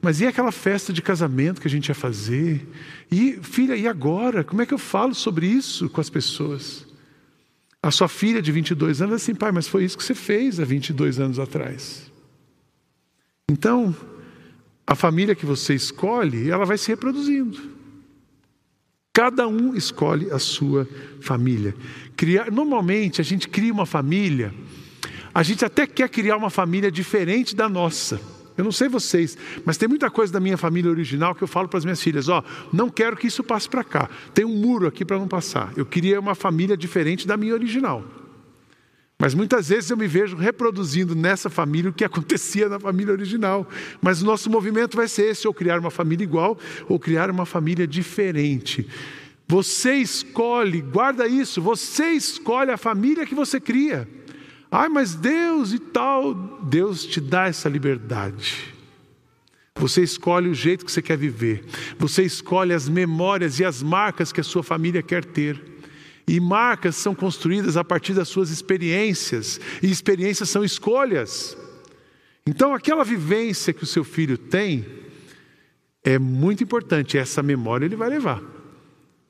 Mas 0.01 0.21
e 0.23 0.27
aquela 0.27 0.51
festa 0.51 0.91
de 0.91 1.03
casamento 1.03 1.61
que 1.61 1.69
a 1.69 1.71
gente 1.71 1.89
ia 1.89 1.95
fazer? 1.95 2.67
E, 3.13 3.39
filha, 3.43 3.77
e 3.77 3.87
agora? 3.87 4.43
Como 4.43 4.63
é 4.63 4.67
que 4.67 4.73
eu 4.73 4.79
falo 4.79 5.15
sobre 5.15 5.47
isso 5.47 5.91
com 5.91 6.01
as 6.01 6.09
pessoas? 6.09 6.87
A 7.83 7.91
sua 7.91 8.09
filha 8.09 8.41
de 8.41 8.51
22 8.51 9.03
anos, 9.03 9.17
assim, 9.17 9.35
pai, 9.35 9.53
mas 9.53 9.69
foi 9.69 9.85
isso 9.85 9.99
que 9.99 10.03
você 10.03 10.15
fez 10.15 10.59
há 10.59 10.65
22 10.65 11.21
anos 11.21 11.39
atrás. 11.39 12.11
Então, 13.51 13.95
a 14.87 14.95
família 14.95 15.35
que 15.35 15.45
você 15.45 15.75
escolhe, 15.75 16.51
ela 16.51 16.65
vai 16.65 16.79
se 16.79 16.89
reproduzindo. 16.89 17.61
Cada 19.13 19.47
um 19.47 19.75
escolhe 19.75 20.31
a 20.31 20.39
sua 20.39 20.89
família. 21.21 21.75
Criar, 22.17 22.51
normalmente, 22.51 23.21
a 23.21 23.25
gente 23.25 23.47
cria 23.47 23.73
uma 23.73 23.87
família, 23.87 24.55
a 25.37 25.43
gente 25.43 25.67
até 25.67 25.87
quer 25.87 26.09
criar 26.09 26.39
uma 26.39 26.49
família 26.49 26.91
diferente 26.91 27.55
da 27.55 27.69
nossa. 27.69 28.19
Eu 28.57 28.65
não 28.65 28.73
sei 28.73 28.89
vocês, 28.89 29.37
mas 29.67 29.77
tem 29.77 29.87
muita 29.87 30.11
coisa 30.11 30.33
da 30.33 30.41
minha 30.41 30.57
família 30.57 30.91
original 30.91 31.35
que 31.35 31.45
eu 31.45 31.47
falo 31.47 31.69
para 31.69 31.77
as 31.77 31.85
minhas 31.85 32.01
filhas: 32.01 32.31
ó, 32.31 32.43
não 32.73 32.89
quero 32.89 33.19
que 33.19 33.27
isso 33.27 33.45
passe 33.45 33.69
para 33.69 33.85
cá. 33.85 34.09
Tem 34.33 34.47
um 34.47 34.57
muro 34.57 34.87
aqui 34.87 35.05
para 35.05 35.19
não 35.19 35.29
passar. 35.29 35.75
Eu 35.77 35.85
queria 35.85 36.19
uma 36.19 36.35
família 36.35 36.75
diferente 36.75 37.27
da 37.27 37.37
minha 37.37 37.53
original. 37.53 38.03
Mas 39.19 39.35
muitas 39.35 39.69
vezes 39.69 39.91
eu 39.91 39.97
me 39.99 40.07
vejo 40.07 40.39
reproduzindo 40.39 41.15
nessa 41.15 41.51
família 41.51 41.91
o 41.91 41.93
que 41.93 42.05
acontecia 42.07 42.67
na 42.71 42.81
família 42.81 43.13
original. 43.13 43.69
Mas 44.01 44.23
o 44.23 44.25
nosso 44.25 44.49
movimento 44.49 44.97
vai 44.97 45.07
ser 45.07 45.33
esse: 45.33 45.47
ou 45.47 45.53
criar 45.53 45.79
uma 45.79 45.91
família 45.91 46.25
igual, 46.25 46.59
ou 46.89 46.99
criar 46.99 47.31
uma 47.31 47.45
família 47.45 47.87
diferente. 47.87 48.89
Você 49.47 49.97
escolhe, 49.97 50.81
guarda 50.81 51.29
isso, 51.29 51.61
você 51.61 52.13
escolhe 52.13 52.71
a 52.71 52.79
família 52.79 53.27
que 53.27 53.35
você 53.35 53.61
cria. 53.61 54.16
Ai, 54.71 54.89
mas 54.89 55.15
Deus 55.15 55.73
e 55.73 55.79
tal, 55.79 56.35
Deus 56.35 57.05
te 57.05 57.21
dá 57.21 57.47
essa 57.47 57.69
liberdade. 57.69 58.75
Você 59.77 60.03
escolhe 60.03 60.49
o 60.49 60.55
jeito 60.55 60.85
que 60.85 60.91
você 60.91 61.03
quer 61.03 61.19
viver. 61.19 61.65
Você 61.99 62.23
escolhe 62.23 62.73
as 62.73 62.89
memórias 62.89 63.61
e 63.61 63.65
as 63.65 63.83
marcas 63.83 64.33
que 64.33 64.41
a 64.41 64.45
sua 64.45 64.63
família 64.63 65.03
quer 65.03 65.25
ter. 65.25 65.63
E 66.27 66.41
marcas 66.41 66.97
são 66.97 67.15
construídas 67.15 67.77
a 67.77 67.85
partir 67.85 68.13
das 68.13 68.29
suas 68.29 68.51
experiências, 68.51 69.61
e 69.81 69.89
experiências 69.89 70.49
são 70.49 70.65
escolhas. 70.65 71.57
Então, 72.45 72.75
aquela 72.75 73.05
vivência 73.05 73.73
que 73.73 73.85
o 73.85 73.87
seu 73.87 74.03
filho 74.03 74.37
tem 74.37 74.85
é 76.03 76.19
muito 76.19 76.65
importante, 76.65 77.19
essa 77.19 77.43
memória 77.43 77.85
ele 77.85 77.97
vai 77.97 78.09
levar. 78.09 78.56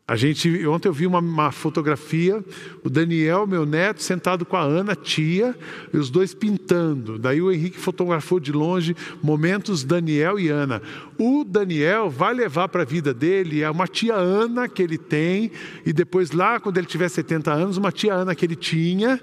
A 0.08 0.14
gente, 0.14 0.64
ontem 0.68 0.86
eu 0.86 0.92
vi 0.92 1.04
uma, 1.04 1.18
uma, 1.18 1.50
fotografia, 1.50 2.44
o 2.84 2.88
Daniel, 2.88 3.44
meu 3.44 3.66
neto, 3.66 4.00
sentado 4.00 4.46
com 4.46 4.56
a 4.56 4.62
Ana, 4.62 4.94
tia, 4.94 5.52
e 5.92 5.96
os 5.96 6.10
dois 6.10 6.32
pintando. 6.32 7.18
Daí 7.18 7.42
o 7.42 7.50
Henrique 7.50 7.76
fotografou 7.76 8.38
de 8.38 8.52
longe 8.52 8.94
momentos 9.20 9.82
Daniel 9.82 10.38
e 10.38 10.48
Ana. 10.48 10.80
O 11.18 11.42
Daniel 11.42 12.08
vai 12.08 12.32
levar 12.32 12.68
para 12.68 12.82
a 12.82 12.84
vida 12.84 13.12
dele 13.12 13.62
é 13.62 13.70
uma 13.70 13.88
tia 13.88 14.14
Ana 14.14 14.68
que 14.68 14.80
ele 14.80 14.96
tem, 14.96 15.50
e 15.84 15.92
depois 15.92 16.30
lá, 16.30 16.60
quando 16.60 16.78
ele 16.78 16.86
tiver 16.86 17.08
70 17.08 17.52
anos, 17.52 17.76
uma 17.76 17.90
tia 17.90 18.14
Ana 18.14 18.32
que 18.32 18.46
ele 18.46 18.54
tinha, 18.54 19.20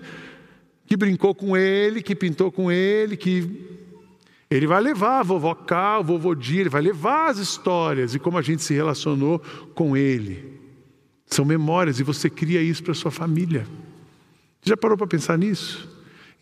que 0.86 0.98
brincou 0.98 1.34
com 1.34 1.56
ele, 1.56 2.04
que 2.04 2.14
pintou 2.14 2.52
com 2.52 2.70
ele, 2.70 3.16
que 3.16 3.50
ele 4.52 4.68
vai 4.68 4.82
levar 4.82 5.22
a 5.22 5.24
vovó 5.24 5.56
Cal, 5.56 6.04
vovô 6.04 6.36
Dia, 6.36 6.60
ele 6.60 6.70
vai 6.70 6.82
levar 6.82 7.30
as 7.30 7.38
histórias 7.38 8.14
e 8.14 8.20
como 8.20 8.38
a 8.38 8.42
gente 8.42 8.62
se 8.62 8.74
relacionou 8.74 9.42
com 9.74 9.96
ele. 9.96 10.53
São 11.34 11.44
memórias 11.44 12.00
e 12.00 12.04
você 12.04 12.30
cria 12.30 12.62
isso 12.62 12.84
para 12.84 12.94
sua 12.94 13.10
família. 13.10 13.66
Já 14.62 14.78
parou 14.78 14.96
para 14.96 15.08
pensar 15.08 15.36
nisso? 15.36 15.90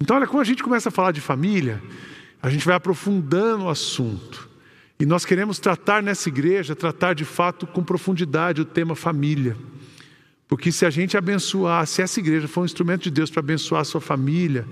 Então, 0.02 0.18
olha, 0.18 0.28
quando 0.28 0.42
a 0.42 0.46
gente 0.46 0.62
começa 0.62 0.90
a 0.90 0.92
falar 0.92 1.14
de 1.14 1.22
família, 1.22 1.82
a 2.42 2.50
gente 2.50 2.66
vai 2.66 2.76
aprofundando 2.76 3.64
o 3.64 3.70
assunto. 3.70 4.50
E 5.00 5.06
nós 5.06 5.24
queremos 5.24 5.60
tratar 5.60 6.04
nessa 6.04 6.28
igreja, 6.28 6.76
tratar 6.76 7.14
de 7.14 7.24
fato 7.24 7.66
com 7.66 7.82
profundidade 7.82 8.60
o 8.60 8.66
tema 8.66 8.94
família. 8.94 9.56
Porque 10.46 10.74
se 10.74 10.86
a 10.86 10.90
gente 10.90 11.16
abençoar, 11.16 11.88
se 11.88 12.02
essa 12.02 12.20
igreja 12.20 12.46
for 12.46 12.62
um 12.62 12.66
instrumento 12.66 13.04
de 13.04 13.12
Deus 13.12 13.32
para 13.32 13.40
abençoar 13.40 13.82
a 13.82 13.86
sua 13.86 14.02
família, 14.02 14.68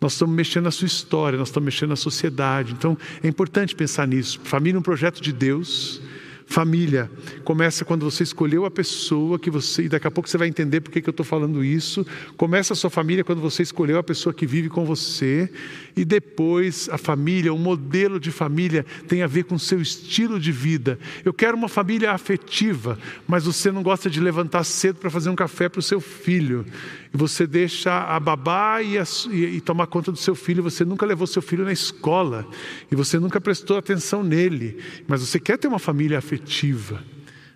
nós 0.00 0.14
estamos 0.14 0.34
mexendo 0.34 0.64
na 0.64 0.72
sua 0.72 0.86
história, 0.86 1.38
nós 1.38 1.46
estamos 1.46 1.66
mexendo 1.66 1.90
na 1.90 1.96
sociedade. 1.96 2.72
Então 2.72 2.98
é 3.22 3.28
importante 3.28 3.76
pensar 3.76 4.08
nisso. 4.08 4.40
Família 4.42 4.76
é 4.76 4.80
um 4.80 4.82
projeto 4.82 5.20
de 5.22 5.32
Deus 5.32 6.02
Família 6.50 7.08
começa 7.44 7.84
quando 7.84 8.04
você 8.04 8.24
escolheu 8.24 8.64
a 8.64 8.70
pessoa 8.72 9.38
que 9.38 9.48
você, 9.48 9.84
e 9.84 9.88
daqui 9.88 10.08
a 10.08 10.10
pouco 10.10 10.28
você 10.28 10.36
vai 10.36 10.48
entender 10.48 10.80
por 10.80 10.90
que, 10.90 10.98
eu 10.98 11.12
estou 11.12 11.24
falando 11.24 11.62
isso. 11.62 12.04
Começa 12.36 12.72
a 12.72 12.76
sua 12.76 12.90
família 12.90 13.22
quando 13.22 13.40
você 13.40 13.62
escolheu 13.62 13.98
a 13.98 14.02
pessoa 14.02 14.34
que 14.34 14.44
vive 14.44 14.68
com 14.68 14.84
você, 14.84 15.48
e 15.96 16.04
depois 16.04 16.88
a 16.90 16.98
família, 16.98 17.54
o 17.54 17.58
modelo 17.58 18.18
de 18.18 18.32
família 18.32 18.84
tem 19.06 19.22
a 19.22 19.28
ver 19.28 19.44
com 19.44 19.54
o 19.54 19.60
seu 19.60 19.80
estilo 19.80 20.40
de 20.40 20.50
vida. 20.50 20.98
Eu 21.24 21.32
quero 21.32 21.56
uma 21.56 21.68
família 21.68 22.10
afetiva, 22.10 22.98
mas 23.28 23.44
você 23.44 23.70
não 23.70 23.84
gosta 23.84 24.10
de 24.10 24.18
levantar 24.18 24.64
cedo 24.64 24.96
para 24.96 25.08
fazer 25.08 25.30
um 25.30 25.36
café 25.36 25.68
para 25.68 25.78
o 25.78 25.82
seu 25.82 26.00
filho, 26.00 26.66
e 27.12 27.16
você 27.16 27.46
deixa 27.46 27.92
a 27.92 28.20
babá 28.20 28.80
e, 28.82 28.96
a, 28.96 29.04
e, 29.30 29.56
e 29.56 29.60
tomar 29.60 29.88
conta 29.88 30.12
do 30.12 30.18
seu 30.18 30.34
filho, 30.34 30.62
você 30.62 30.84
nunca 30.84 31.04
levou 31.04 31.26
seu 31.26 31.42
filho 31.42 31.64
na 31.64 31.72
escola, 31.72 32.46
e 32.90 32.94
você 32.94 33.18
nunca 33.18 33.40
prestou 33.40 33.76
atenção 33.76 34.22
nele, 34.22 34.78
mas 35.08 35.20
você 35.20 35.40
quer 35.40 35.58
ter 35.58 35.66
uma 35.66 35.78
família 35.78 36.18
afetiva. 36.18 37.02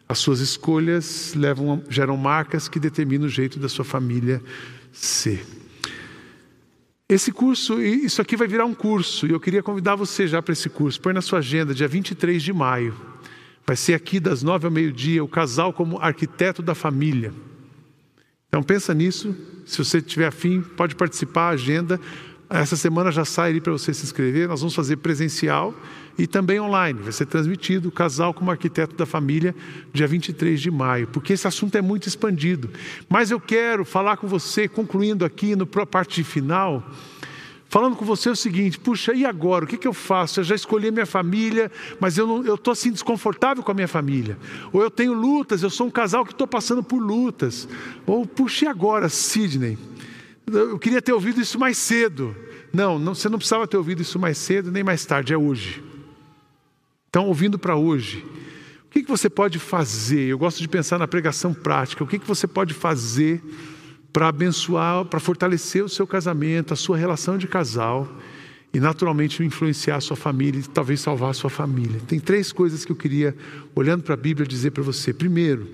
As 0.08 0.18
suas 0.18 0.40
escolhas 0.40 1.34
levam, 1.34 1.82
geram 1.88 2.16
marcas 2.16 2.68
que 2.68 2.80
determinam 2.80 3.26
o 3.26 3.30
jeito 3.30 3.58
da 3.58 3.68
sua 3.68 3.84
família 3.84 4.42
ser. 4.92 5.46
Esse 7.08 7.30
curso, 7.30 7.80
isso 7.80 8.20
aqui 8.20 8.36
vai 8.36 8.48
virar 8.48 8.64
um 8.64 8.74
curso, 8.74 9.26
e 9.26 9.30
eu 9.30 9.38
queria 9.38 9.62
convidar 9.62 9.94
você 9.94 10.26
já 10.26 10.42
para 10.42 10.52
esse 10.52 10.68
curso. 10.68 11.00
Põe 11.00 11.12
na 11.12 11.22
sua 11.22 11.38
agenda, 11.38 11.72
dia 11.72 11.86
23 11.86 12.42
de 12.42 12.52
maio. 12.52 12.94
Vai 13.66 13.76
ser 13.76 13.94
aqui 13.94 14.18
das 14.18 14.42
nove 14.42 14.66
ao 14.66 14.72
meio-dia, 14.72 15.22
o 15.22 15.28
casal 15.28 15.72
como 15.72 15.98
arquiteto 15.98 16.60
da 16.60 16.74
família. 16.74 17.32
Então 18.54 18.62
pensa 18.62 18.94
nisso. 18.94 19.34
Se 19.66 19.78
você 19.78 20.00
tiver 20.00 20.28
afim, 20.28 20.60
pode 20.60 20.94
participar, 20.94 21.48
agenda. 21.48 22.00
Essa 22.48 22.76
semana 22.76 23.10
já 23.10 23.24
sai 23.24 23.50
ali 23.50 23.60
para 23.60 23.72
você 23.72 23.92
se 23.92 24.04
inscrever. 24.04 24.46
Nós 24.46 24.60
vamos 24.60 24.76
fazer 24.76 24.98
presencial 24.98 25.74
e 26.16 26.24
também 26.24 26.60
online. 26.60 27.00
Vai 27.02 27.10
ser 27.10 27.26
transmitido 27.26 27.90
casal 27.90 28.32
como 28.32 28.52
arquiteto 28.52 28.94
da 28.94 29.04
família, 29.04 29.56
dia 29.92 30.06
23 30.06 30.60
de 30.60 30.70
maio, 30.70 31.08
porque 31.08 31.32
esse 31.32 31.48
assunto 31.48 31.76
é 31.76 31.82
muito 31.82 32.06
expandido. 32.06 32.70
Mas 33.08 33.32
eu 33.32 33.40
quero 33.40 33.84
falar 33.84 34.18
com 34.18 34.28
você, 34.28 34.68
concluindo 34.68 35.24
aqui 35.24 35.56
no 35.56 35.66
parte 35.66 36.22
final, 36.22 36.88
falando 37.74 37.96
com 37.96 38.04
você 38.04 38.30
o 38.30 38.37
seguinte: 38.37 38.78
puxa, 38.78 39.12
e 39.12 39.26
agora? 39.26 39.64
O 39.64 39.66
que, 39.66 39.76
que 39.76 39.88
eu 39.88 39.92
faço? 39.92 40.38
Eu 40.38 40.44
já 40.44 40.54
escolhi 40.54 40.92
minha 40.92 41.04
família, 41.04 41.72
mas 41.98 42.16
eu 42.16 42.54
estou 42.54 42.70
assim 42.70 42.92
desconfortável 42.92 43.64
com 43.64 43.72
a 43.72 43.74
minha 43.74 43.88
família. 43.88 44.38
Ou 44.72 44.80
eu 44.80 44.88
tenho 44.88 45.12
lutas, 45.12 45.60
eu 45.60 45.68
sou 45.68 45.88
um 45.88 45.90
casal 45.90 46.24
que 46.24 46.30
estou 46.30 46.46
passando 46.46 46.84
por 46.84 47.02
lutas. 47.02 47.68
Ou, 48.06 48.24
puxa, 48.24 48.66
e 48.66 48.68
agora, 48.68 49.08
Sidney? 49.08 49.76
Eu 50.46 50.78
queria 50.78 51.02
ter 51.02 51.12
ouvido 51.12 51.40
isso 51.40 51.58
mais 51.58 51.76
cedo. 51.76 52.37
Não, 52.72 52.96
não, 52.96 53.12
você 53.12 53.28
não 53.28 53.38
precisava 53.38 53.66
ter 53.66 53.76
ouvido 53.76 54.02
isso 54.02 54.20
mais 54.20 54.38
cedo 54.38 54.70
nem 54.70 54.84
mais 54.84 55.04
tarde, 55.04 55.32
é 55.32 55.37
hoje. 55.37 55.82
Então, 57.10 57.26
ouvindo 57.26 57.58
para 57.58 57.74
hoje, 57.74 58.24
o 58.87 58.90
que, 58.90 59.02
que 59.02 59.10
você 59.10 59.28
pode 59.28 59.58
fazer? 59.58 60.28
Eu 60.28 60.38
gosto 60.38 60.60
de 60.60 60.68
pensar 60.68 60.96
na 60.96 61.08
pregação 61.08 61.52
prática. 61.52 62.04
O 62.04 62.06
que, 62.06 62.20
que 62.20 62.26
você 62.26 62.46
pode 62.46 62.72
fazer 62.72 63.42
para 64.14 64.29
abençoar, 64.29 65.05
para 65.07 65.18
fortalecer 65.18 65.85
o 65.85 65.88
seu 65.88 66.07
casamento, 66.07 66.72
a 66.72 66.77
sua 66.77 66.96
relação 66.96 67.37
de 67.37 67.48
casal 67.48 68.09
e, 68.72 68.79
naturalmente, 68.79 69.42
influenciar 69.42 69.96
a 69.96 70.00
sua 70.00 70.16
família 70.16 70.61
e 70.61 70.62
talvez 70.62 71.00
salvar 71.00 71.31
a 71.31 71.35
sua 71.35 71.50
família? 71.50 72.00
Tem 72.07 72.20
três 72.20 72.53
coisas 72.53 72.85
que 72.85 72.92
eu 72.92 72.96
queria, 72.96 73.35
olhando 73.74 74.05
para 74.05 74.14
a 74.14 74.16
Bíblia, 74.16 74.46
dizer 74.46 74.70
para 74.70 74.85
você. 74.85 75.12
Primeiro, 75.12 75.68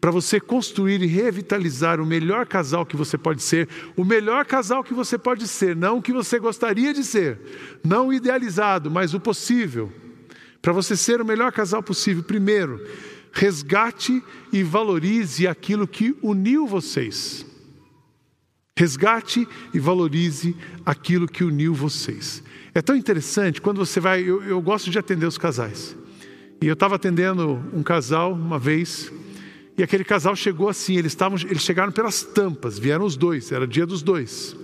para 0.00 0.10
você 0.10 0.40
construir 0.40 1.02
e 1.02 1.06
revitalizar 1.06 2.00
o 2.00 2.04
melhor 2.04 2.46
casal 2.46 2.84
que 2.84 2.96
você 2.96 3.16
pode 3.16 3.40
ser, 3.40 3.68
o 3.96 4.04
melhor 4.04 4.44
casal 4.44 4.82
que 4.82 4.92
você 4.92 5.16
pode 5.16 5.46
ser, 5.46 5.76
não 5.76 5.98
o 5.98 6.02
que 6.02 6.12
você 6.12 6.40
gostaria 6.40 6.92
de 6.92 7.04
ser, 7.04 7.38
não 7.84 8.08
o 8.08 8.12
idealizado, 8.12 8.90
mas 8.90 9.14
o 9.14 9.20
possível. 9.20 9.92
Para 10.60 10.72
você 10.72 10.96
ser 10.96 11.20
o 11.20 11.24
melhor 11.24 11.52
casal 11.52 11.80
possível, 11.80 12.24
primeiro, 12.24 12.84
resgate 13.32 14.20
e 14.52 14.64
valorize 14.64 15.46
aquilo 15.46 15.86
que 15.86 16.12
uniu 16.20 16.66
vocês. 16.66 17.53
Resgate 18.76 19.46
e 19.72 19.78
valorize 19.78 20.56
aquilo 20.84 21.28
que 21.28 21.44
uniu 21.44 21.72
vocês. 21.72 22.42
É 22.74 22.82
tão 22.82 22.96
interessante 22.96 23.60
quando 23.60 23.78
você 23.78 24.00
vai. 24.00 24.22
Eu, 24.22 24.42
eu 24.42 24.60
gosto 24.60 24.90
de 24.90 24.98
atender 24.98 25.26
os 25.26 25.38
casais. 25.38 25.96
E 26.60 26.66
eu 26.66 26.72
estava 26.74 26.96
atendendo 26.96 27.62
um 27.72 27.82
casal 27.82 28.32
uma 28.32 28.58
vez, 28.58 29.12
e 29.76 29.82
aquele 29.82 30.02
casal 30.02 30.34
chegou 30.34 30.68
assim, 30.68 30.96
eles, 30.96 31.14
tavam, 31.14 31.38
eles 31.38 31.62
chegaram 31.62 31.92
pelas 31.92 32.22
tampas, 32.22 32.78
vieram 32.78 33.04
os 33.04 33.16
dois, 33.16 33.52
era 33.52 33.66
dia 33.66 33.84
dos 33.84 34.02
dois. 34.02 34.56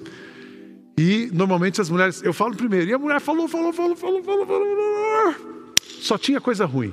E 0.98 1.30
normalmente 1.32 1.80
as 1.80 1.90
mulheres, 1.90 2.22
eu 2.22 2.32
falo 2.32 2.56
primeiro, 2.56 2.90
e 2.90 2.94
a 2.94 2.98
mulher 2.98 3.20
falou, 3.20 3.46
falou, 3.48 3.72
falou, 3.72 3.96
falou, 3.96 4.24
falou, 4.24 4.46
falou, 4.46 5.34
só 6.00 6.16
tinha 6.16 6.40
coisa 6.40 6.64
ruim. 6.64 6.92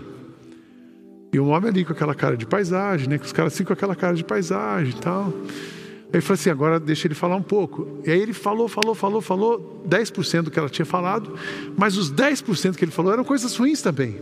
E 1.31 1.39
o 1.39 1.47
homem 1.47 1.69
ali 1.69 1.85
com 1.85 1.93
aquela 1.93 2.15
cara 2.15 2.35
de 2.35 2.45
paisagem, 2.45 3.07
né? 3.07 3.19
Os 3.23 3.31
caras 3.31 3.53
assim 3.53 3.63
com 3.63 3.73
aquela 3.73 3.95
cara 3.95 4.13
de 4.13 4.23
paisagem 4.23 4.93
e 4.93 4.99
tal. 4.99 5.33
Aí 6.13 6.21
falou 6.21 6.35
assim: 6.35 6.49
agora 6.49 6.79
deixa 6.79 7.07
ele 7.07 7.15
falar 7.15 7.35
um 7.35 7.41
pouco. 7.41 7.99
E 8.05 8.11
aí 8.11 8.19
ele 8.19 8.33
falou, 8.33 8.67
falou, 8.67 8.95
falou, 8.95 9.21
falou, 9.21 9.83
10% 9.87 10.43
do 10.43 10.51
que 10.51 10.59
ela 10.59 10.69
tinha 10.69 10.85
falado, 10.85 11.33
mas 11.77 11.97
os 11.97 12.11
10% 12.11 12.75
que 12.75 12.85
ele 12.85 12.91
falou 12.91 13.11
eram 13.11 13.23
coisas 13.23 13.55
ruins 13.55 13.81
também. 13.81 14.15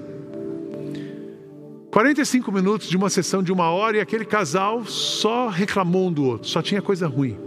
45 1.91 2.51
minutos 2.51 2.89
de 2.89 2.97
uma 2.97 3.09
sessão 3.09 3.41
de 3.41 3.51
uma 3.51 3.69
hora 3.69 3.97
e 3.97 3.99
aquele 4.01 4.25
casal 4.25 4.83
só 4.85 5.47
reclamou 5.47 6.09
um 6.09 6.11
do 6.11 6.25
outro, 6.25 6.47
só 6.47 6.61
tinha 6.61 6.81
coisa 6.81 7.07
ruim. 7.07 7.37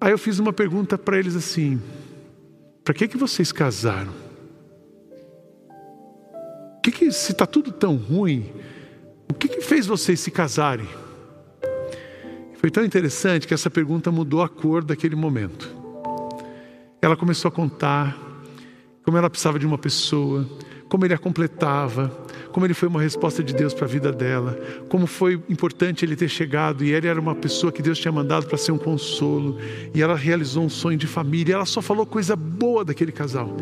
Aí 0.00 0.10
eu 0.10 0.18
fiz 0.18 0.38
uma 0.38 0.52
pergunta 0.52 0.96
para 0.96 1.18
eles 1.18 1.36
assim: 1.36 1.80
para 2.82 2.94
que, 2.94 3.08
que 3.08 3.16
vocês 3.16 3.52
casaram? 3.52 4.22
que, 6.82 6.90
que 6.90 7.12
se 7.12 7.30
está 7.30 7.46
tudo 7.46 7.70
tão 7.70 7.94
ruim, 7.96 8.52
o 9.30 9.34
que, 9.34 9.46
que 9.46 9.60
fez 9.60 9.86
vocês 9.86 10.18
se 10.18 10.30
casarem? 10.30 10.88
Foi 12.62 12.70
tão 12.70 12.84
interessante 12.84 13.44
que 13.44 13.52
essa 13.52 13.68
pergunta 13.68 14.12
mudou 14.12 14.40
a 14.40 14.48
cor 14.48 14.84
daquele 14.84 15.16
momento. 15.16 15.68
Ela 17.02 17.16
começou 17.16 17.48
a 17.48 17.52
contar 17.52 18.16
como 19.02 19.16
ela 19.16 19.28
precisava 19.28 19.58
de 19.58 19.66
uma 19.66 19.76
pessoa, 19.76 20.48
como 20.88 21.04
ele 21.04 21.12
a 21.12 21.18
completava, 21.18 22.08
como 22.52 22.64
ele 22.64 22.72
foi 22.72 22.88
uma 22.88 23.02
resposta 23.02 23.42
de 23.42 23.52
Deus 23.52 23.74
para 23.74 23.86
a 23.86 23.88
vida 23.88 24.12
dela, 24.12 24.56
como 24.88 25.08
foi 25.08 25.42
importante 25.48 26.04
ele 26.04 26.14
ter 26.14 26.28
chegado 26.28 26.84
e 26.84 26.92
ele 26.92 27.08
era 27.08 27.20
uma 27.20 27.34
pessoa 27.34 27.72
que 27.72 27.82
Deus 27.82 27.98
tinha 27.98 28.12
mandado 28.12 28.46
para 28.46 28.56
ser 28.56 28.70
um 28.70 28.78
consolo, 28.78 29.58
e 29.92 30.00
ela 30.00 30.14
realizou 30.14 30.62
um 30.62 30.70
sonho 30.70 30.96
de 30.96 31.08
família, 31.08 31.54
ela 31.54 31.66
só 31.66 31.82
falou 31.82 32.06
coisa 32.06 32.36
boa 32.36 32.84
daquele 32.84 33.10
casal. 33.10 33.56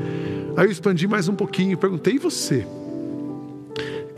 Aí 0.59 0.67
eu 0.67 0.71
expandi 0.71 1.09
mais 1.09 1.27
um 1.27 1.35
pouquinho 1.35 1.73
e 1.73 1.77
perguntei: 1.77 2.17
e 2.17 2.19
você? 2.19 2.67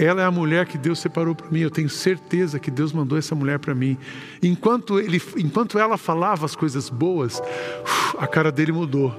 Ela 0.03 0.23
é 0.23 0.25
a 0.25 0.33
mulher 0.33 0.67
que 0.67 0.77
Deus 0.77 0.99
separou 0.99 1.33
para 1.33 1.49
mim. 1.49 1.61
Eu 1.61 1.71
tenho 1.71 1.89
certeza 1.89 2.59
que 2.59 2.73
Deus 2.73 2.93
mandou 2.93 3.17
essa 3.17 3.37
mulher 3.37 3.61
para 3.61 3.73
mim. 3.73 3.97
Enquanto, 4.43 4.99
ele, 4.99 5.23
enquanto 5.37 5.79
ela 5.79 5.97
falava 5.97 6.45
as 6.45 6.57
coisas 6.57 6.91
boas, 6.91 7.41
a 8.19 8.27
cara 8.27 8.51
dele 8.51 8.73
mudou. 8.73 9.15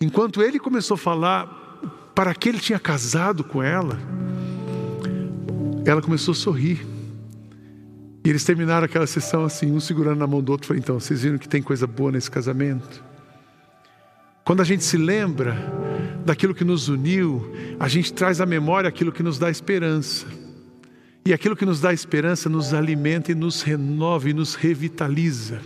Enquanto 0.00 0.42
ele 0.42 0.58
começou 0.58 0.96
a 0.96 0.98
falar 0.98 1.46
para 2.12 2.34
que 2.34 2.48
ele 2.48 2.58
tinha 2.58 2.80
casado 2.80 3.44
com 3.44 3.62
ela, 3.62 3.96
ela 5.84 6.02
começou 6.02 6.32
a 6.32 6.34
sorrir. 6.34 6.84
E 8.24 8.28
eles 8.28 8.42
terminaram 8.42 8.86
aquela 8.86 9.06
sessão 9.06 9.44
assim, 9.44 9.70
um 9.70 9.78
segurando 9.78 10.18
na 10.18 10.26
mão 10.26 10.42
do 10.42 10.50
outro. 10.50 10.66
Falei, 10.66 10.82
então, 10.82 10.98
vocês 10.98 11.22
viram 11.22 11.38
que 11.38 11.48
tem 11.48 11.62
coisa 11.62 11.86
boa 11.86 12.10
nesse 12.10 12.28
casamento? 12.28 13.00
Quando 14.44 14.60
a 14.60 14.64
gente 14.64 14.82
se 14.82 14.96
lembra 14.96 15.79
daquilo 16.24 16.54
que 16.54 16.64
nos 16.64 16.88
uniu, 16.88 17.50
a 17.78 17.88
gente 17.88 18.12
traz 18.12 18.40
à 18.40 18.46
memória 18.46 18.88
aquilo 18.88 19.12
que 19.12 19.22
nos 19.22 19.38
dá 19.38 19.50
esperança. 19.50 20.26
E 21.24 21.32
aquilo 21.32 21.56
que 21.56 21.66
nos 21.66 21.80
dá 21.80 21.92
esperança 21.92 22.48
nos 22.48 22.72
alimenta 22.72 23.30
e 23.30 23.34
nos 23.34 23.62
renova 23.62 24.28
e 24.28 24.32
nos 24.32 24.54
revitaliza. 24.54 25.60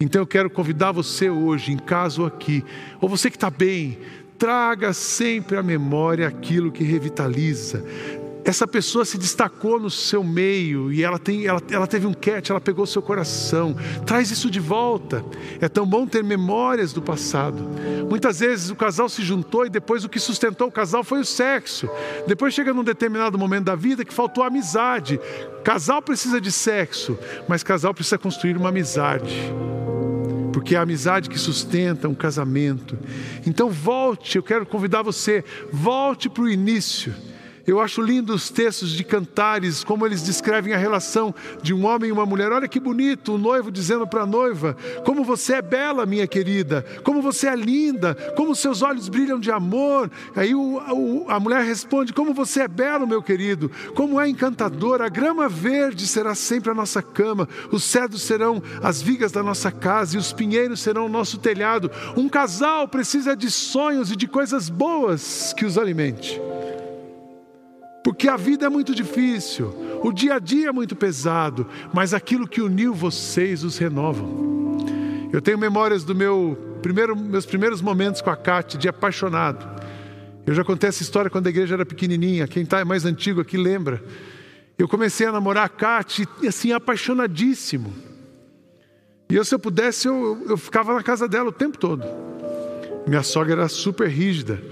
Então 0.00 0.22
eu 0.22 0.26
quero 0.26 0.50
convidar 0.50 0.92
você 0.92 1.30
hoje, 1.30 1.72
em 1.72 1.78
casa 1.78 2.20
ou 2.20 2.26
aqui, 2.26 2.64
ou 3.00 3.08
você 3.08 3.30
que 3.30 3.36
está 3.36 3.50
bem, 3.50 3.98
traga 4.38 4.92
sempre 4.92 5.56
à 5.56 5.62
memória 5.62 6.26
aquilo 6.26 6.72
que 6.72 6.82
revitaliza. 6.82 7.84
Essa 8.44 8.66
pessoa 8.66 9.04
se 9.06 9.16
destacou 9.16 9.80
no 9.80 9.88
seu 9.88 10.22
meio 10.22 10.92
e 10.92 11.02
ela, 11.02 11.18
tem, 11.18 11.46
ela, 11.46 11.62
ela 11.70 11.86
teve 11.86 12.06
um 12.06 12.12
catch, 12.12 12.50
ela 12.50 12.60
pegou 12.60 12.84
seu 12.84 13.00
coração. 13.00 13.74
Traz 14.04 14.30
isso 14.30 14.50
de 14.50 14.60
volta. 14.60 15.24
É 15.60 15.68
tão 15.68 15.86
bom 15.86 16.06
ter 16.06 16.22
memórias 16.22 16.92
do 16.92 17.00
passado. 17.00 17.66
Muitas 18.08 18.40
vezes 18.40 18.68
o 18.68 18.76
casal 18.76 19.08
se 19.08 19.22
juntou 19.22 19.64
e 19.64 19.70
depois 19.70 20.04
o 20.04 20.10
que 20.10 20.20
sustentou 20.20 20.68
o 20.68 20.72
casal 20.72 21.02
foi 21.02 21.20
o 21.20 21.24
sexo. 21.24 21.88
Depois 22.26 22.52
chega 22.52 22.74
num 22.74 22.84
determinado 22.84 23.38
momento 23.38 23.64
da 23.64 23.74
vida 23.74 24.04
que 24.04 24.12
faltou 24.12 24.44
amizade. 24.44 25.18
Casal 25.64 26.02
precisa 26.02 26.38
de 26.38 26.52
sexo, 26.52 27.18
mas 27.48 27.62
casal 27.62 27.94
precisa 27.94 28.18
construir 28.18 28.56
uma 28.56 28.68
amizade 28.68 29.34
porque 30.52 30.76
é 30.76 30.78
a 30.78 30.82
amizade 30.82 31.28
que 31.28 31.36
sustenta 31.36 32.08
um 32.08 32.14
casamento. 32.14 32.96
Então 33.44 33.68
volte, 33.70 34.36
eu 34.36 34.42
quero 34.42 34.64
convidar 34.64 35.02
você, 35.02 35.44
volte 35.72 36.30
para 36.30 36.44
o 36.44 36.48
início. 36.48 37.12
Eu 37.66 37.80
acho 37.80 38.02
lindo 38.02 38.34
os 38.34 38.50
textos 38.50 38.90
de 38.90 39.02
cantares, 39.02 39.82
como 39.82 40.04
eles 40.04 40.22
descrevem 40.22 40.74
a 40.74 40.78
relação 40.78 41.34
de 41.62 41.72
um 41.72 41.86
homem 41.86 42.10
e 42.10 42.12
uma 42.12 42.26
mulher. 42.26 42.52
Olha 42.52 42.68
que 42.68 42.78
bonito, 42.78 43.34
o 43.34 43.38
noivo 43.38 43.70
dizendo 43.70 44.06
para 44.06 44.22
a 44.22 44.26
noiva: 44.26 44.76
Como 45.04 45.24
você 45.24 45.54
é 45.54 45.62
bela, 45.62 46.04
minha 46.04 46.26
querida, 46.26 46.84
como 47.02 47.22
você 47.22 47.48
é 47.48 47.56
linda, 47.56 48.14
como 48.36 48.54
seus 48.54 48.82
olhos 48.82 49.08
brilham 49.08 49.40
de 49.40 49.50
amor. 49.50 50.10
Aí 50.36 50.54
o, 50.54 50.60
o, 50.60 51.26
a 51.28 51.40
mulher 51.40 51.64
responde: 51.64 52.12
Como 52.12 52.34
você 52.34 52.62
é 52.62 52.68
belo, 52.68 53.06
meu 53.06 53.22
querido, 53.22 53.70
como 53.94 54.20
é 54.20 54.28
encantador. 54.28 55.00
A 55.00 55.08
grama 55.08 55.48
verde 55.48 56.06
será 56.06 56.34
sempre 56.34 56.70
a 56.70 56.74
nossa 56.74 57.00
cama, 57.00 57.48
os 57.72 57.84
cedros 57.84 58.22
serão 58.22 58.62
as 58.82 59.00
vigas 59.00 59.32
da 59.32 59.42
nossa 59.42 59.70
casa 59.72 60.16
e 60.16 60.18
os 60.18 60.32
pinheiros 60.32 60.80
serão 60.80 61.06
o 61.06 61.08
nosso 61.08 61.38
telhado. 61.38 61.90
Um 62.16 62.28
casal 62.28 62.86
precisa 62.86 63.34
de 63.34 63.50
sonhos 63.50 64.10
e 64.10 64.16
de 64.16 64.26
coisas 64.26 64.68
boas 64.68 65.54
que 65.56 65.64
os 65.64 65.78
alimente. 65.78 66.40
Porque 68.04 68.28
a 68.28 68.36
vida 68.36 68.66
é 68.66 68.68
muito 68.68 68.94
difícil, 68.94 69.74
o 70.02 70.12
dia 70.12 70.34
a 70.34 70.38
dia 70.38 70.68
é 70.68 70.72
muito 70.72 70.94
pesado, 70.94 71.66
mas 71.90 72.12
aquilo 72.12 72.46
que 72.46 72.60
uniu 72.60 72.92
vocês 72.92 73.64
os 73.64 73.78
renovam. 73.78 75.30
Eu 75.32 75.40
tenho 75.40 75.56
memórias 75.56 76.04
do 76.04 76.14
meu 76.14 76.78
primeiro, 76.82 77.16
meus 77.16 77.46
primeiros 77.46 77.80
momentos 77.80 78.20
com 78.20 78.28
a 78.28 78.36
Cátia, 78.36 78.78
de 78.78 78.86
apaixonado. 78.86 79.82
Eu 80.46 80.52
já 80.52 80.62
contei 80.62 80.90
essa 80.90 81.02
história 81.02 81.30
quando 81.30 81.46
a 81.46 81.48
igreja 81.48 81.76
era 81.76 81.86
pequenininha, 81.86 82.46
quem 82.46 82.62
está 82.62 82.84
mais 82.84 83.06
antigo 83.06 83.40
aqui 83.40 83.56
lembra. 83.56 84.04
Eu 84.76 84.86
comecei 84.86 85.26
a 85.26 85.32
namorar 85.32 85.64
a 85.64 85.68
Cátia, 85.70 86.28
assim, 86.46 86.72
apaixonadíssimo. 86.72 87.90
E 89.30 89.34
eu, 89.34 89.46
se 89.46 89.54
eu 89.54 89.58
pudesse, 89.58 90.08
eu, 90.08 90.44
eu 90.46 90.58
ficava 90.58 90.92
na 90.92 91.02
casa 91.02 91.26
dela 91.26 91.48
o 91.48 91.52
tempo 91.52 91.78
todo. 91.78 92.04
Minha 93.06 93.22
sogra 93.22 93.54
era 93.54 93.68
super 93.68 94.08
rígida. 94.08 94.62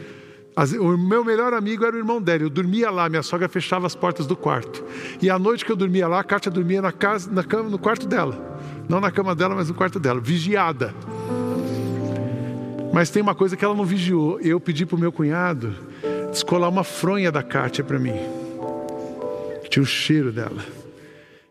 O 0.55 0.97
meu 0.99 1.25
melhor 1.25 1.55
amigo 1.55 1.85
era 1.85 1.97
o 1.97 1.99
irmão 1.99 2.21
dela. 2.21 2.43
Eu 2.43 2.51
dormia 2.51 2.91
lá, 2.91 3.09
minha 3.09 3.23
sogra 3.23 3.49
fechava 3.49 3.87
as 3.87 3.95
portas 3.95 4.27
do 4.27 4.37
quarto. 4.37 4.85
E 5.21 5.31
à 5.31 5.39
noite 5.39 5.65
que 5.65 5.73
eu 5.73 5.77
dormia 5.77 6.07
lá, 6.07 6.21
a 6.21 6.25
Kátia 6.25 6.51
dormia 6.51 6.83
na 6.83 6.93
casa, 6.93 7.31
na 7.31 7.43
cama, 7.43 7.71
no 7.71 7.79
quarto 7.79 8.07
dela. 8.07 8.61
Não 8.89 9.01
na 9.01 9.11
cama 9.11 9.35
dela, 9.35 9.55
mas 9.55 9.69
no 9.69 9.75
quarto 9.75 9.99
dela, 9.99 10.21
vigiada. 10.21 10.95
Mas 12.93 13.09
tem 13.09 13.23
uma 13.23 13.35
coisa 13.35 13.57
que 13.57 13.65
ela 13.65 13.75
não 13.75 13.87
vigiou. 13.87 14.39
Eu 14.41 14.61
pedi 14.61 14.85
para 14.85 14.97
o 14.97 14.99
meu 14.99 15.11
cunhado 15.11 15.75
descolar 16.31 16.69
uma 16.69 16.85
fronha 16.85 17.33
da 17.33 17.43
Kátia 17.43 17.83
para 17.83 17.99
mim. 17.99 18.15
Tinha 19.71 19.83
o 19.83 19.87
cheiro 19.87 20.31
dela. 20.31 20.63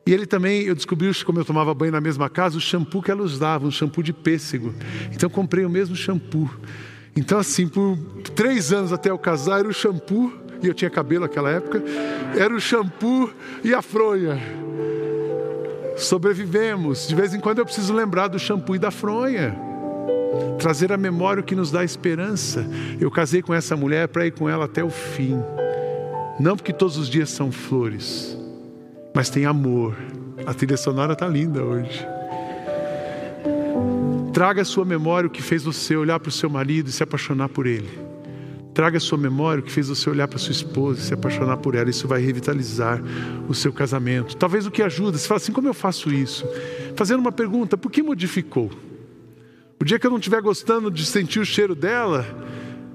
E 0.06 0.14
ele 0.14 0.28
também, 0.28 0.64
eu 0.64 0.76
descobri, 0.76 1.12
como 1.24 1.40
eu 1.40 1.46
tomava 1.46 1.74
banho 1.74 1.92
na 1.92 2.02
mesma 2.02 2.30
casa, 2.30 2.58
o 2.58 2.62
shampoo 2.62 3.02
que 3.02 3.10
ela 3.10 3.24
usava, 3.24 3.66
um 3.66 3.72
shampoo 3.72 4.04
de 4.04 4.14
pêssego. 4.14 4.74
Então 5.12 5.28
eu 5.28 5.30
comprei 5.32 5.66
o 5.66 5.70
mesmo 5.70 5.96
shampoo. 5.96 6.50
Então, 7.15 7.39
assim, 7.39 7.67
por 7.67 7.97
três 8.36 8.71
anos 8.71 8.93
até 8.93 9.10
eu 9.10 9.17
casar, 9.17 9.60
era 9.60 9.67
o 9.67 9.74
shampoo, 9.74 10.32
e 10.62 10.67
eu 10.67 10.74
tinha 10.74 10.89
cabelo 10.89 11.21
naquela 11.21 11.50
época, 11.50 11.84
era 12.38 12.54
o 12.54 12.60
shampoo 12.60 13.32
e 13.63 13.74
a 13.74 13.82
fronha. 13.82 14.39
Sobrevivemos. 15.97 17.08
De 17.08 17.15
vez 17.15 17.34
em 17.34 17.39
quando 17.39 17.60
eu 17.60 17.65
preciso 17.65 17.93
lembrar 17.93 18.28
do 18.28 18.39
shampoo 18.39 18.76
e 18.76 18.80
da 18.80 18.91
fronha. 18.91 19.56
Trazer 20.60 20.91
a 20.91 20.97
memória 20.97 21.41
o 21.41 21.43
que 21.43 21.56
nos 21.56 21.71
dá 21.71 21.84
esperança. 21.84 22.65
Eu 23.00 23.12
casei 23.12 23.41
com 23.41 23.54
essa 23.54 23.76
mulher 23.76 24.08
para 24.08 24.26
ir 24.26 24.32
com 24.32 24.50
ela 24.50 24.65
até 24.65 24.84
o 24.84 24.89
fim. 24.89 25.38
Não 26.39 26.56
porque 26.56 26.71
todos 26.71 26.97
os 26.97 27.10
dias 27.10 27.30
são 27.30 27.52
flores, 27.52 28.38
mas 29.13 29.30
tem 29.30 29.45
amor. 29.45 29.95
A 30.45 30.54
trilha 30.54 30.78
sonora 30.78 31.13
está 31.13 31.28
linda 31.28 31.62
hoje. 31.62 32.08
Traga 34.34 34.62
à 34.62 34.65
sua 34.65 34.86
memória 34.86 35.28
o 35.28 35.30
que 35.30 35.41
fez 35.41 35.63
você 35.63 35.96
olhar 35.96 36.20
para 36.20 36.30
o 36.30 36.32
seu 36.32 36.50
marido 36.50 36.88
e 36.89 36.91
se 36.91 37.04
apaixonar 37.04 37.50
por 37.50 37.67
ele. 37.67 37.89
Traga 38.74 38.98
à 38.98 39.00
sua 39.02 39.17
memória 39.17 39.62
o 39.62 39.65
que 39.65 39.72
fez 39.72 39.89
você 39.89 40.10
olhar 40.10 40.28
para 40.28 40.39
sua 40.39 40.54
esposa 40.54 41.02
e 41.02 41.04
se 41.04 41.13
apaixonar 41.13 41.58
por 41.58 41.76
ela. 41.76 41.89
Isso 41.89 42.08
vai 42.08 42.22
revitalizar 42.22 43.02
o 43.50 43.54
seu 43.54 43.74
casamento. 43.74 44.38
Talvez 44.38 44.65
o 44.65 44.72
que 44.72 44.82
ajuda, 44.82 45.17
você 45.17 45.28
fala 45.28 45.38
assim: 45.38 45.52
como 45.52 45.67
eu 45.67 45.74
faço 45.74 46.12
isso? 46.12 46.46
Fazendo 46.96 47.20
uma 47.20 47.32
pergunta: 47.32 47.78
por 47.78 47.91
que 47.91 48.02
modificou? 48.02 48.72
O 49.80 49.84
dia 49.84 50.00
que 50.00 50.08
eu 50.08 50.12
não 50.12 50.17
estiver 50.17 50.41
gostando 50.41 50.89
de 50.89 51.06
sentir 51.06 51.39
o 51.39 51.46
cheiro 51.46 51.76
dela, 51.76 52.26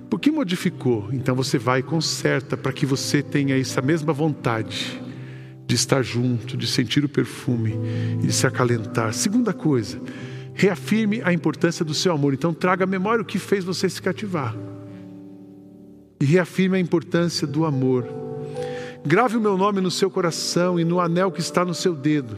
por 0.08 0.18
que 0.18 0.30
modificou? 0.30 1.08
Então 1.12 1.34
você 1.34 1.58
vai 1.58 1.80
e 1.80 1.82
conserta 1.82 2.56
para 2.56 2.72
que 2.72 2.86
você 2.86 3.22
tenha 3.22 3.58
essa 3.58 3.82
mesma 3.82 4.12
vontade 4.12 5.02
de 5.66 5.74
estar 5.74 6.00
junto, 6.00 6.56
de 6.56 6.66
sentir 6.66 7.04
o 7.04 7.08
perfume 7.08 7.74
e 8.22 8.26
de 8.28 8.32
se 8.32 8.46
acalentar. 8.46 9.12
Segunda 9.12 9.52
coisa, 9.52 10.00
reafirme 10.56 11.20
a 11.22 11.32
importância 11.32 11.84
do 11.84 11.94
seu 11.94 12.12
amor. 12.12 12.32
Então, 12.32 12.52
traga 12.52 12.84
à 12.84 12.86
memória 12.86 13.22
o 13.22 13.26
que 13.26 13.38
fez 13.38 13.62
você 13.62 13.88
se 13.88 14.00
cativar. 14.00 14.56
E 16.18 16.24
reafirme 16.24 16.78
a 16.78 16.80
importância 16.80 17.46
do 17.46 17.66
amor. 17.66 18.08
Grave 19.04 19.36
o 19.36 19.40
meu 19.40 19.56
nome 19.56 19.80
no 19.82 19.90
seu 19.90 20.10
coração 20.10 20.80
e 20.80 20.84
no 20.84 20.98
anel 20.98 21.30
que 21.30 21.40
está 21.40 21.64
no 21.64 21.74
seu 21.74 21.94
dedo. 21.94 22.36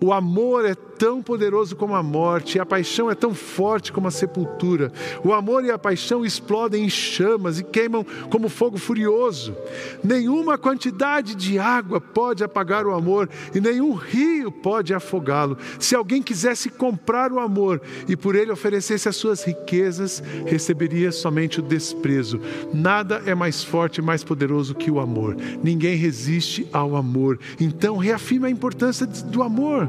O 0.00 0.12
amor 0.12 0.64
é 0.64 0.74
tão 1.00 1.22
poderoso 1.22 1.74
como 1.74 1.94
a 1.94 2.02
morte, 2.02 2.58
e 2.58 2.60
a 2.60 2.66
paixão 2.66 3.10
é 3.10 3.14
tão 3.14 3.34
forte 3.34 3.90
como 3.90 4.06
a 4.06 4.10
sepultura. 4.10 4.92
O 5.24 5.32
amor 5.32 5.64
e 5.64 5.70
a 5.70 5.78
paixão 5.78 6.26
explodem 6.26 6.84
em 6.84 6.90
chamas 6.90 7.58
e 7.58 7.64
queimam 7.64 8.04
como 8.28 8.50
fogo 8.50 8.76
furioso. 8.76 9.56
Nenhuma 10.04 10.58
quantidade 10.58 11.34
de 11.34 11.58
água 11.58 12.02
pode 12.02 12.44
apagar 12.44 12.86
o 12.86 12.92
amor, 12.92 13.30
e 13.54 13.60
nenhum 13.62 13.94
rio 13.94 14.52
pode 14.52 14.92
afogá-lo. 14.92 15.56
Se 15.78 15.94
alguém 15.94 16.22
quisesse 16.22 16.68
comprar 16.68 17.32
o 17.32 17.40
amor 17.40 17.80
e 18.06 18.14
por 18.14 18.34
ele 18.34 18.52
oferecesse 18.52 19.08
as 19.08 19.16
suas 19.16 19.42
riquezas, 19.42 20.22
receberia 20.44 21.10
somente 21.12 21.60
o 21.60 21.62
desprezo. 21.62 22.38
Nada 22.74 23.22
é 23.24 23.34
mais 23.34 23.64
forte 23.64 23.98
e 23.98 24.02
mais 24.02 24.22
poderoso 24.22 24.74
que 24.74 24.90
o 24.90 25.00
amor. 25.00 25.34
Ninguém 25.64 25.96
resiste 25.96 26.68
ao 26.70 26.94
amor. 26.94 27.38
Então, 27.58 27.96
reafirme 27.96 28.48
a 28.48 28.50
importância 28.50 29.06
do 29.06 29.42
amor. 29.42 29.88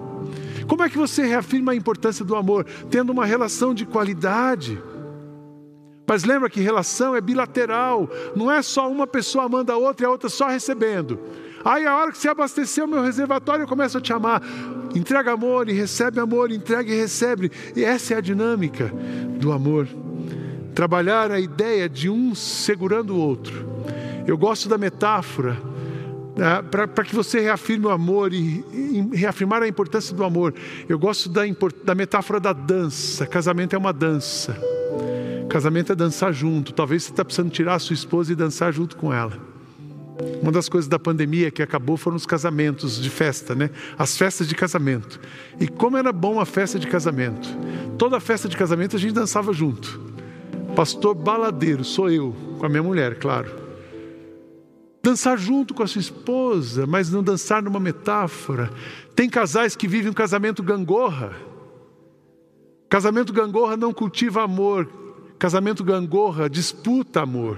Como 0.72 0.84
é 0.84 0.90
que 0.90 0.98
você 0.98 1.24
reafirma 1.24 1.74
a 1.74 1.76
importância 1.76 2.24
do 2.24 2.34
amor? 2.34 2.66
Tendo 2.90 3.12
uma 3.12 3.26
relação 3.26 3.74
de 3.74 3.86
qualidade. 3.86 4.82
Mas 6.08 6.24
lembra 6.24 6.50
que 6.50 6.62
relação 6.62 7.14
é 7.14 7.20
bilateral, 7.20 8.10
não 8.38 8.50
é 8.50 8.62
só 8.62 8.90
uma 8.90 9.06
pessoa 9.06 9.44
amando 9.44 9.70
a 9.74 9.76
outra 9.76 10.06
e 10.06 10.08
a 10.08 10.10
outra 10.10 10.30
só 10.30 10.48
recebendo. 10.48 11.20
Aí 11.66 11.86
a 11.86 11.98
hora 11.98 12.14
que 12.14 12.18
você 12.18 12.30
abastecer 12.30 12.86
o 12.86 12.88
meu 12.88 13.04
reservatório, 13.04 13.64
eu 13.64 13.68
começo 13.68 13.98
a 13.98 14.02
te 14.02 14.14
amar. 14.14 14.42
Entrega 14.96 15.34
amor 15.34 15.68
e 15.68 15.74
recebe 15.74 16.22
amor, 16.22 16.50
entrega 16.54 16.90
e 16.90 16.96
recebe. 16.96 17.52
E 17.76 17.84
essa 17.84 18.14
é 18.14 18.18
a 18.18 18.22
dinâmica 18.22 18.94
do 19.42 19.52
amor. 19.52 19.90
Trabalhar 20.74 21.32
a 21.32 21.40
ideia 21.42 21.90
de 21.90 22.10
um 22.10 22.34
segurando 22.34 23.14
o 23.14 23.20
outro. 23.20 23.68
Eu 24.26 24.38
gosto 24.38 24.70
da 24.70 24.78
metáfora 24.78 25.71
para 26.70 27.04
que 27.04 27.16
você 27.16 27.40
reafirme 27.40 27.86
o 27.86 27.90
amor 27.90 28.34
e, 28.34 28.66
e, 28.72 29.16
reafirmar 29.16 29.62
a 29.62 29.68
importância 29.68 30.16
do 30.16 30.24
amor. 30.24 30.54
Eu 30.90 30.98
gosto 30.98 31.30
da, 31.30 31.42
da 31.84 31.96
metáfora 31.96 32.40
da 32.40 32.54
dança. 32.54 33.26
Casamento 33.28 33.76
é 33.76 33.78
uma 33.78 33.94
dança. 33.94 34.58
Casamento 35.48 35.92
é 35.92 35.96
dançar 35.96 36.34
junto. 36.34 36.74
Talvez 36.74 37.04
você 37.04 37.12
está 37.12 37.24
precisando 37.24 37.52
tirar 37.52 37.76
a 37.76 37.80
sua 37.80 37.94
esposa 37.94 38.32
e 38.32 38.36
dançar 38.36 38.74
junto 38.74 38.96
com 38.98 39.14
ela. 39.14 39.52
Uma 40.42 40.52
das 40.52 40.68
coisas 40.68 40.88
da 40.88 41.00
pandemia 41.00 41.52
que 41.52 41.62
acabou 41.62 41.98
foram 41.98 42.18
os 42.18 42.26
casamentos 42.26 43.02
de 43.02 43.10
festa, 43.10 43.54
né? 43.54 43.70
As 43.98 44.18
festas 44.18 44.48
de 44.48 44.56
casamento. 44.56 45.20
E 45.60 45.68
como 45.68 45.98
era 45.98 46.12
bom 46.12 46.40
a 46.40 46.46
festa 46.46 46.80
de 46.80 46.88
casamento. 46.88 47.50
Toda 47.98 48.20
festa 48.20 48.48
de 48.48 48.58
casamento 48.58 48.96
a 48.96 49.00
gente 49.00 49.14
dançava 49.14 49.54
junto. 49.54 50.00
Pastor 50.76 51.14
baladeiro, 51.14 51.84
sou 51.84 52.10
eu, 52.10 52.36
com 52.58 52.66
a 52.66 52.70
minha 52.70 52.84
mulher, 52.84 53.16
claro. 53.16 53.71
Dançar 55.04 55.38
junto 55.38 55.74
com 55.74 55.82
a 55.82 55.88
sua 55.88 56.00
esposa, 56.02 56.86
mas 56.86 57.10
não 57.12 57.24
dançar 57.24 57.64
numa 57.64 57.80
metáfora. 57.80 58.72
Tem 59.16 59.30
casais 59.30 59.76
que 59.76 59.88
vivem 59.88 60.12
um 60.12 60.14
casamento 60.14 60.62
gangorra. 60.62 61.34
Casamento 62.88 63.34
gangorra 63.34 63.76
não 63.76 63.92
cultiva 63.92 64.44
amor. 64.44 64.88
Casamento 65.40 65.84
gangorra 65.84 66.50
disputa 66.50 67.22
amor. 67.22 67.58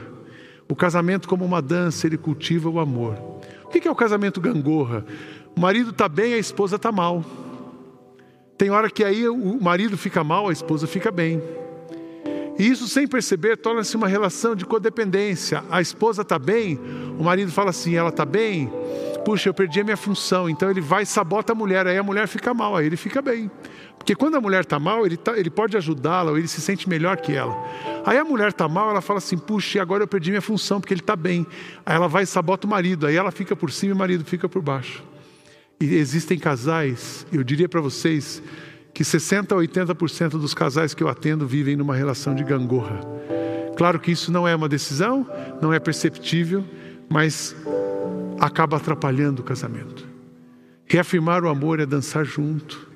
O 0.70 0.76
casamento, 0.76 1.28
como 1.28 1.44
uma 1.44 1.62
dança, 1.62 2.08
ele 2.08 2.18
cultiva 2.18 2.70
o 2.70 2.80
amor. 2.80 3.16
O 3.66 3.68
que 3.68 3.88
é 3.88 3.92
o 3.92 3.96
casamento 3.96 4.40
gangorra? 4.40 5.06
O 5.56 5.60
marido 5.60 5.90
está 5.90 6.08
bem, 6.08 6.34
a 6.34 6.38
esposa 6.38 6.78
está 6.78 6.92
mal. 6.92 7.24
Tem 8.58 8.70
hora 8.70 8.90
que 8.90 9.04
aí 9.04 9.28
o 9.28 9.62
marido 9.62 9.98
fica 9.98 10.24
mal, 10.24 10.48
a 10.48 10.54
esposa 10.54 10.88
fica 10.88 11.12
bem. 11.12 11.42
E 12.64 12.70
isso, 12.70 12.88
sem 12.88 13.06
perceber, 13.06 13.58
torna-se 13.58 13.94
uma 13.98 14.08
relação 14.08 14.56
de 14.56 14.66
codependência. 14.66 15.66
A 15.70 15.82
esposa 15.82 16.22
está 16.22 16.40
bem, 16.40 16.80
o 17.20 17.22
marido 17.22 17.52
fala 17.52 17.72
assim: 17.72 17.96
ela 17.96 18.08
está 18.08 18.24
bem, 18.24 18.72
puxa, 19.26 19.50
eu 19.50 19.54
perdi 19.54 19.82
a 19.82 19.84
minha 19.84 19.98
função. 19.98 20.50
Então 20.50 20.72
ele 20.72 20.80
vai 20.80 21.04
e 21.04 21.06
sabota 21.06 21.52
a 21.52 21.56
mulher, 21.56 21.86
aí 21.88 21.98
a 21.98 22.04
mulher 22.04 22.26
fica 22.26 22.54
mal, 22.54 22.78
aí 22.78 22.86
ele 22.86 22.96
fica 22.96 23.22
bem. 23.22 23.52
Porque 23.98 24.16
quando 24.16 24.36
a 24.36 24.40
mulher 24.40 24.62
está 24.62 24.80
mal, 24.80 25.06
ele, 25.06 25.18
tá, 25.18 25.38
ele 25.38 25.50
pode 25.50 25.76
ajudá-la, 25.76 26.32
ou 26.32 26.38
ele 26.38 26.48
se 26.48 26.62
sente 26.62 26.88
melhor 26.88 27.18
que 27.18 27.34
ela. 27.34 27.54
Aí 28.06 28.18
a 28.18 28.24
mulher 28.24 28.48
está 28.48 28.66
mal, 28.70 28.92
ela 28.92 29.02
fala 29.02 29.18
assim: 29.18 29.38
puxa, 29.38 29.82
agora 29.82 30.04
eu 30.04 30.08
perdi 30.08 30.30
minha 30.30 30.42
função, 30.42 30.80
porque 30.80 30.94
ele 30.94 31.02
está 31.02 31.18
bem. 31.18 31.46
Aí 31.86 31.98
ela 31.98 32.08
vai 32.08 32.24
e 32.24 32.26
sabota 32.26 32.66
o 32.66 32.70
marido, 32.70 33.06
aí 33.06 33.18
ela 33.18 33.32
fica 33.32 33.58
por 33.58 33.74
cima 33.74 33.90
e 33.90 33.94
o 33.94 34.00
marido 34.00 34.24
fica 34.24 34.48
por 34.48 34.62
baixo. 34.62 35.04
E 35.82 35.96
existem 35.96 36.40
casais, 36.40 37.28
eu 37.30 37.44
diria 37.44 37.68
para 37.68 37.82
vocês, 37.82 38.42
que 38.94 39.04
60% 39.04 39.52
a 39.52 39.56
80% 39.56 40.30
dos 40.32 40.54
casais 40.54 40.94
que 40.94 41.04
eu 41.04 41.08
atendo 41.08 41.48
vivem 41.48 41.76
numa 41.76 41.96
relação 41.96 42.36
de 42.36 42.44
gangorra. 42.44 43.00
Claro 43.76 44.00
que 44.00 44.12
isso 44.12 44.32
não 44.32 44.48
é 44.48 44.56
uma 44.56 44.70
decisão, 44.70 45.28
não 45.62 45.74
é 45.74 45.80
perceptível, 45.80 46.64
mas 47.10 47.56
acaba 48.40 48.78
atrapalhando 48.78 49.42
o 49.42 49.46
casamento. 49.46 50.08
Reafirmar 50.86 51.44
o 51.44 51.50
amor 51.50 51.80
é 51.80 51.86
dançar 51.86 52.24
junto, 52.24 52.88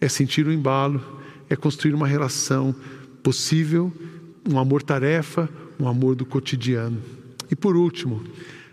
é 0.00 0.08
sentir 0.08 0.46
o 0.46 0.52
embalo, 0.52 1.02
é 1.48 1.56
construir 1.56 1.94
uma 1.94 2.06
relação 2.06 2.74
possível, 3.22 3.90
um 4.48 4.58
amor-tarefa, 4.58 5.48
um 5.80 5.88
amor 5.88 6.14
do 6.14 6.26
cotidiano. 6.26 7.00
E 7.50 7.56
por 7.56 7.76
último, 7.76 8.22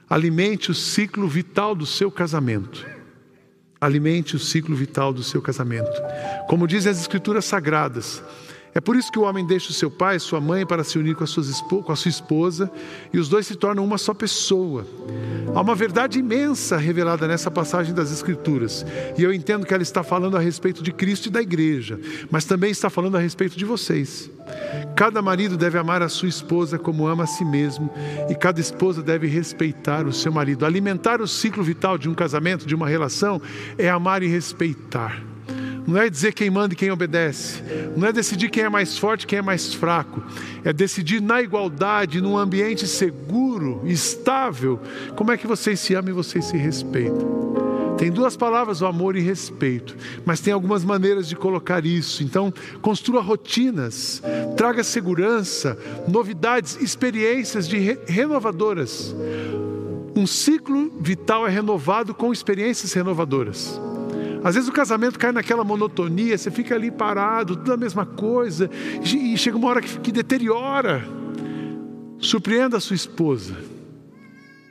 alimente 0.10 0.70
o 0.70 0.74
ciclo 0.74 1.28
vital 1.28 1.76
do 1.76 1.86
seu 1.86 2.12
casamento. 2.12 2.86
Alimente 3.84 4.36
o 4.36 4.40
ciclo 4.40 4.76
vital 4.76 5.12
do 5.12 5.22
seu 5.22 5.42
casamento. 5.42 5.92
Como 6.48 6.68
dizem 6.68 6.92
as 6.92 7.02
Escrituras 7.02 7.44
Sagradas, 7.44 8.24
é 8.76 8.82
por 8.82 8.96
isso 8.96 9.12
que 9.12 9.20
o 9.20 9.24
homem 9.24 9.46
deixa 9.46 9.70
o 9.70 9.74
seu 9.74 9.92
pai 9.92 10.16
e 10.16 10.20
sua 10.20 10.42
mãe 10.42 10.66
para 10.66 10.84
se 10.84 10.98
unir 10.98 11.16
com 11.16 11.24
a, 11.24 11.28
sua, 11.28 12.10
esposa 12.10 12.72
e 13.14 13.20
os 13.20 13.30
dois 13.30 13.46
se 13.46 13.56
tornam 13.56 13.86
uma 13.86 14.00
só 14.00 14.14
pessoa. 14.14 14.86
Há 15.54 15.62
uma 15.62 15.76
verdade 15.76 16.18
imensa 16.18 16.78
revelada 16.78 17.28
nessa 17.28 17.52
passagem 17.52 17.94
das 17.94 18.12
Escrituras 18.12 18.84
e 19.18 19.24
eu 19.24 19.32
entendo 19.32 19.66
que 19.66 19.74
ela 19.74 19.84
está 19.84 20.04
falando 20.04 20.38
a 20.38 20.40
respeito 20.40 20.82
de 20.82 20.92
Cristo 20.92 21.28
e 21.28 21.30
da 21.30 21.42
igreja, 21.42 22.00
mas 22.32 22.46
também 22.46 22.72
está 22.72 22.90
falando 22.90 23.16
a 23.16 23.20
respeito 23.20 23.56
de 23.56 23.64
vocês. 23.66 24.32
Cada 24.96 25.22
marido 25.22 25.56
deve 25.56 25.78
amar 25.78 26.02
a 26.02 26.10
sua 26.10 26.30
esposa 26.30 26.80
como 26.80 27.08
ama 27.08 27.26
a 27.26 27.28
si 27.28 27.46
mesmo 27.46 27.92
e 28.30 28.36
cada 28.36 28.60
esposa 28.60 29.04
deve 29.04 29.28
respeitar 29.28 30.08
o 30.08 30.14
seu 30.14 30.32
marido. 30.32 30.66
Alimentar 30.66 31.22
o 31.22 31.28
ciclo 31.28 31.64
vital 31.64 31.98
de 31.98 32.10
um 32.10 32.14
casamento, 32.16 32.66
de 32.66 32.74
uma 32.74 32.88
relação, 32.88 33.42
é 33.78 33.90
amar 33.90 34.24
e 34.24 34.28
respeitar. 34.28 35.33
Não 35.86 36.00
é 36.00 36.10
dizer 36.10 36.34
quem 36.34 36.50
manda 36.50 36.74
e 36.74 36.78
quem 36.78 36.92
obedece. 36.92 37.62
Não 37.96 38.08
é 38.08 38.14
decidir 38.14 38.50
quem 38.50 38.64
é 38.64 38.70
mais 38.70 38.98
forte 38.98 39.28
quem 39.28 39.40
é 39.40 39.42
mais 39.42 39.74
fraco. 39.74 40.24
É 40.64 40.72
decidir 40.72 41.22
na 41.22 41.42
igualdade, 41.42 42.22
num 42.22 42.38
ambiente 42.38 42.88
seguro, 42.88 43.82
estável, 43.86 44.80
como 45.16 45.32
é 45.32 45.38
que 45.38 45.48
vocês 45.48 45.80
se 45.80 45.94
amam 45.94 46.12
e 46.12 46.14
vocês 46.14 46.46
se 46.46 46.58
respeitam. 46.58 47.54
Tem 47.98 48.12
duas 48.12 48.36
palavras, 48.36 48.82
o 48.82 48.86
amor 48.86 49.16
e 49.16 49.22
respeito, 49.22 49.96
mas 50.26 50.42
tem 50.42 50.52
algumas 50.52 50.84
maneiras 50.84 51.28
de 51.28 51.36
colocar 51.36 51.86
isso. 51.86 52.24
Então, 52.24 52.52
construa 52.82 53.22
rotinas, 53.22 54.22
traga 54.58 54.84
segurança, 54.84 55.78
novidades, 56.08 56.78
experiências 56.82 57.68
de 57.68 57.78
re 57.78 58.00
renovadoras. 58.08 59.16
Um 60.16 60.28
ciclo 60.28 60.92
vital 61.00 61.48
é 61.48 61.50
renovado 61.50 62.14
com 62.14 62.32
experiências 62.32 62.94
renovadoras. 62.94 63.80
Às 64.44 64.56
vezes 64.56 64.70
o 64.70 64.74
casamento 64.74 65.18
cai 65.18 65.32
naquela 65.32 65.64
monotonia, 65.64 66.38
você 66.38 66.52
fica 66.52 66.76
ali 66.76 66.92
parado, 66.92 67.56
tudo 67.56 67.72
a 67.72 67.78
mesma 67.78 68.06
coisa, 68.06 68.70
e 69.02 69.38
chega 69.38 69.56
uma 69.56 69.70
hora 69.70 69.82
que, 69.82 70.00
que 70.00 70.12
deteriora. 70.12 71.08
Surpreenda 72.20 72.78
a 72.78 72.80
sua 72.82 72.96
esposa. 72.96 73.56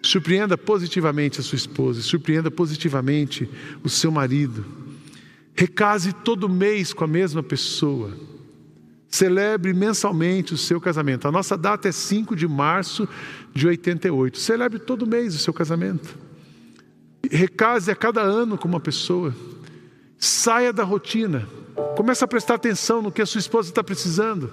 Surpreenda 0.02 0.58
positivamente 0.58 1.40
a 1.40 1.42
sua 1.42 1.56
esposa, 1.56 2.02
surpreenda 2.02 2.50
positivamente 2.50 3.48
o 3.82 3.88
seu 3.88 4.10
marido. 4.10 4.64
Recase 5.54 6.12
todo 6.12 6.48
mês 6.48 6.92
com 6.92 7.04
a 7.04 7.08
mesma 7.08 7.42
pessoa. 7.42 8.12
Celebre 9.08 9.72
mensalmente 9.72 10.54
o 10.54 10.58
seu 10.58 10.80
casamento. 10.80 11.28
A 11.28 11.32
nossa 11.32 11.56
data 11.56 11.88
é 11.88 11.92
5 11.92 12.34
de 12.34 12.48
março 12.48 13.08
de 13.54 13.66
88. 13.68 14.38
Celebre 14.38 14.78
todo 14.78 15.06
mês 15.06 15.34
o 15.34 15.38
seu 15.38 15.52
casamento. 15.52 16.18
Recase 17.30 17.90
a 17.90 17.94
cada 17.94 18.22
ano 18.22 18.58
com 18.58 18.66
uma 18.66 18.80
pessoa. 18.80 19.34
Saia 20.24 20.72
da 20.72 20.84
rotina. 20.84 21.48
Comece 21.96 22.22
a 22.22 22.28
prestar 22.28 22.54
atenção 22.54 23.02
no 23.02 23.10
que 23.10 23.20
a 23.20 23.26
sua 23.26 23.40
esposa 23.40 23.70
está 23.70 23.82
precisando. 23.82 24.52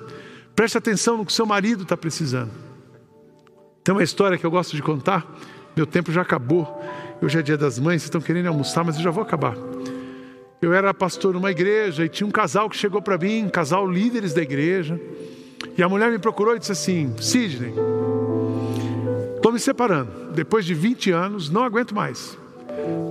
Preste 0.55 0.79
atenção 0.79 1.15
no 1.15 1.23
que 1.23 1.31
o 1.31 1.35
seu 1.35 1.45
marido 1.45 1.83
está 1.83 1.95
precisando. 1.95 2.49
Tem 3.83 3.93
uma 3.93 4.01
história 4.01 4.35
que 4.35 4.43
eu 4.43 4.49
gosto 4.49 4.75
de 4.75 4.81
contar. 4.81 5.31
Meu 5.75 5.85
tempo 5.85 6.11
já 6.11 6.23
acabou. 6.23 6.83
Hoje 7.21 7.37
é 7.37 7.43
dia 7.43 7.55
das 7.55 7.77
mães, 7.77 8.01
vocês 8.01 8.05
estão 8.05 8.19
querendo 8.19 8.47
almoçar, 8.47 8.83
mas 8.83 8.95
eu 8.95 9.03
já 9.03 9.11
vou 9.11 9.21
acabar. 9.21 9.55
Eu 10.59 10.73
era 10.73 10.91
pastor 10.91 11.35
numa 11.35 11.51
igreja 11.51 12.03
e 12.03 12.09
tinha 12.09 12.25
um 12.25 12.31
casal 12.31 12.67
que 12.67 12.75
chegou 12.75 12.99
para 12.99 13.19
mim, 13.19 13.45
um 13.45 13.49
casal 13.49 13.87
líderes 13.87 14.33
da 14.33 14.41
igreja. 14.41 14.99
E 15.77 15.83
a 15.83 15.87
mulher 15.87 16.09
me 16.09 16.17
procurou 16.17 16.55
e 16.55 16.59
disse 16.59 16.71
assim: 16.71 17.13
Sidney, 17.21 17.75
estou 19.35 19.51
me 19.51 19.59
separando. 19.59 20.31
Depois 20.33 20.65
de 20.65 20.73
20 20.73 21.11
anos, 21.11 21.47
não 21.47 21.63
aguento 21.63 21.93
mais. 21.93 22.35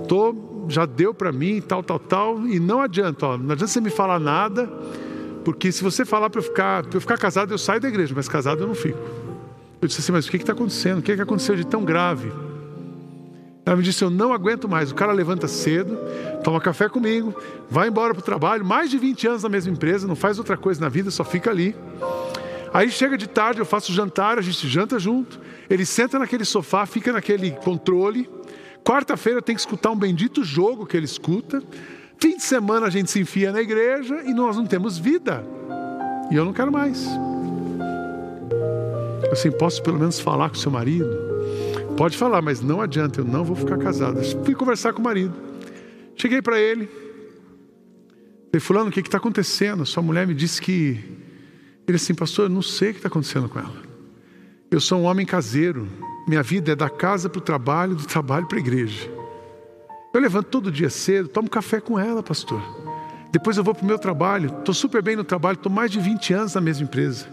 Estou 0.03 0.58
já 0.69 0.85
deu 0.85 1.13
para 1.13 1.31
mim, 1.31 1.59
tal, 1.59 1.83
tal, 1.83 1.99
tal, 1.99 2.47
e 2.47 2.59
não 2.59 2.81
adianta, 2.81 3.25
ó, 3.25 3.37
não 3.37 3.51
adianta 3.51 3.67
você 3.67 3.81
me 3.81 3.89
falar 3.89 4.19
nada, 4.19 4.67
porque 5.43 5.71
se 5.71 5.83
você 5.83 6.05
falar 6.05 6.29
para 6.29 6.39
eu 6.39 6.43
ficar, 6.43 6.83
para 6.83 6.97
eu 6.97 7.01
ficar 7.01 7.17
casado, 7.17 7.53
eu 7.53 7.57
saio 7.57 7.81
da 7.81 7.87
igreja, 7.87 8.13
mas 8.15 8.29
casado 8.29 8.61
eu 8.61 8.67
não 8.67 8.75
fico. 8.75 8.99
Eu 9.81 9.87
disse 9.87 10.01
assim, 10.01 10.11
mas 10.11 10.27
o 10.27 10.31
que 10.31 10.37
está 10.37 10.53
acontecendo? 10.53 10.99
O 10.99 11.01
que, 11.01 11.15
que 11.15 11.21
aconteceu 11.21 11.55
de 11.55 11.65
tão 11.65 11.83
grave? 11.83 12.31
Ela 13.65 13.75
me 13.75 13.83
disse, 13.83 14.03
eu 14.03 14.09
não 14.09 14.33
aguento 14.33 14.67
mais. 14.67 14.91
O 14.91 14.95
cara 14.95 15.11
levanta 15.11 15.47
cedo, 15.47 15.97
toma 16.43 16.59
café 16.59 16.89
comigo, 16.89 17.33
vai 17.69 17.87
embora 17.87 18.13
para 18.13 18.21
o 18.21 18.23
trabalho, 18.23 18.65
mais 18.65 18.89
de 18.89 18.97
20 18.97 19.27
anos 19.27 19.43
na 19.43 19.49
mesma 19.49 19.71
empresa, 19.71 20.07
não 20.07 20.15
faz 20.15 20.37
outra 20.37 20.57
coisa 20.57 20.81
na 20.81 20.89
vida, 20.89 21.09
só 21.09 21.23
fica 21.23 21.49
ali. 21.49 21.75
Aí 22.73 22.89
chega 22.91 23.17
de 23.17 23.27
tarde, 23.27 23.59
eu 23.59 23.65
faço 23.65 23.91
jantar, 23.91 24.37
a 24.37 24.41
gente 24.41 24.67
janta 24.67 24.99
junto. 24.99 25.39
Ele 25.69 25.85
senta 25.85 26.19
naquele 26.19 26.45
sofá, 26.45 26.85
fica 26.85 27.11
naquele 27.11 27.51
controle. 27.51 28.29
Quarta-feira 28.89 29.39
tem 29.39 29.53
que 29.53 29.61
escutar 29.61 29.91
um 29.91 29.95
bendito 29.95 30.43
jogo 30.43 30.83
que 30.83 30.97
ele 30.97 31.05
escuta. 31.05 31.61
Fim 32.17 32.37
de 32.37 32.41
semana 32.41 32.87
a 32.87 32.89
gente 32.89 33.11
se 33.11 33.19
enfia 33.19 33.51
na 33.51 33.61
igreja 33.61 34.23
e 34.25 34.33
nós 34.33 34.57
não 34.57 34.65
temos 34.65 34.97
vida. 34.97 35.45
E 36.31 36.35
eu 36.35 36.43
não 36.43 36.51
quero 36.51 36.71
mais. 36.71 37.05
Eu 39.23 39.31
assim, 39.31 39.51
posso 39.51 39.83
pelo 39.83 39.99
menos 39.99 40.19
falar 40.19 40.49
com 40.49 40.55
seu 40.55 40.71
marido? 40.71 41.07
Pode 41.95 42.17
falar, 42.17 42.41
mas 42.41 42.61
não 42.61 42.81
adianta, 42.81 43.21
eu 43.21 43.25
não 43.25 43.43
vou 43.43 43.55
ficar 43.55 43.77
casado. 43.77 44.23
Fui 44.43 44.55
conversar 44.55 44.91
com 44.91 45.01
o 45.01 45.03
marido. 45.05 45.35
Cheguei 46.15 46.41
para 46.41 46.59
ele. 46.59 46.89
Falei, 48.47 48.59
fulano, 48.59 48.89
o 48.89 48.91
que 48.91 49.01
está 49.01 49.19
acontecendo? 49.19 49.85
Sua 49.85 50.01
mulher 50.01 50.25
me 50.25 50.33
disse 50.33 50.59
que. 50.59 50.99
Ele 51.87 51.95
assim, 51.95 52.15
pastor, 52.15 52.45
eu 52.45 52.49
não 52.49 52.63
sei 52.63 52.89
o 52.89 52.93
que 52.93 52.97
está 52.97 53.07
acontecendo 53.07 53.47
com 53.47 53.59
ela. 53.59 53.83
Eu 54.71 54.81
sou 54.81 54.99
um 54.99 55.03
homem 55.03 55.27
caseiro. 55.27 55.87
Minha 56.29 56.43
vida 56.43 56.73
é 56.73 56.75
da 56.75 56.91
casa 56.91 57.27
para 57.27 57.39
o 57.39 57.41
trabalho, 57.41 57.95
do 57.95 58.05
trabalho 58.05 58.45
para 58.45 58.59
a 58.59 58.61
igreja. 58.61 59.09
Eu 60.13 60.21
levanto 60.21 60.45
todo 60.45 60.71
dia 60.71 60.87
cedo, 60.87 61.27
tomo 61.27 61.49
café 61.49 61.81
com 61.81 61.97
ela, 61.97 62.21
pastor. 62.21 62.61
Depois 63.31 63.57
eu 63.57 63.63
vou 63.63 63.73
para 63.73 63.83
o 63.83 63.87
meu 63.87 63.97
trabalho, 63.97 64.55
estou 64.59 64.75
super 64.75 65.01
bem 65.01 65.15
no 65.15 65.23
trabalho, 65.23 65.55
estou 65.55 65.71
mais 65.71 65.89
de 65.89 65.99
20 65.99 66.33
anos 66.35 66.53
na 66.53 66.61
mesma 66.61 66.83
empresa. 66.83 67.25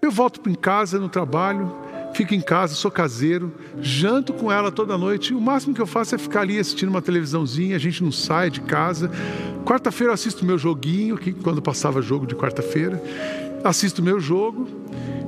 Eu 0.00 0.12
volto 0.12 0.48
em 0.48 0.54
casa, 0.54 1.00
no 1.00 1.08
trabalho, 1.08 1.74
fico 2.14 2.34
em 2.34 2.40
casa, 2.40 2.76
sou 2.76 2.88
caseiro, 2.88 3.52
janto 3.80 4.32
com 4.32 4.52
ela 4.52 4.70
toda 4.70 4.96
noite. 4.96 5.34
O 5.34 5.40
máximo 5.40 5.74
que 5.74 5.82
eu 5.82 5.86
faço 5.86 6.14
é 6.14 6.18
ficar 6.18 6.42
ali 6.42 6.56
assistindo 6.56 6.90
uma 6.90 7.02
televisãozinha, 7.02 7.74
a 7.74 7.80
gente 7.80 8.00
não 8.00 8.12
sai 8.12 8.48
de 8.48 8.60
casa. 8.60 9.10
Quarta-feira 9.64 10.10
eu 10.10 10.14
assisto 10.14 10.44
meu 10.44 10.56
joguinho, 10.56 11.18
que 11.18 11.32
quando 11.32 11.60
passava 11.60 12.00
jogo 12.00 12.28
de 12.28 12.36
quarta-feira, 12.36 13.02
assisto 13.64 14.00
meu 14.04 14.20
jogo. 14.20 14.68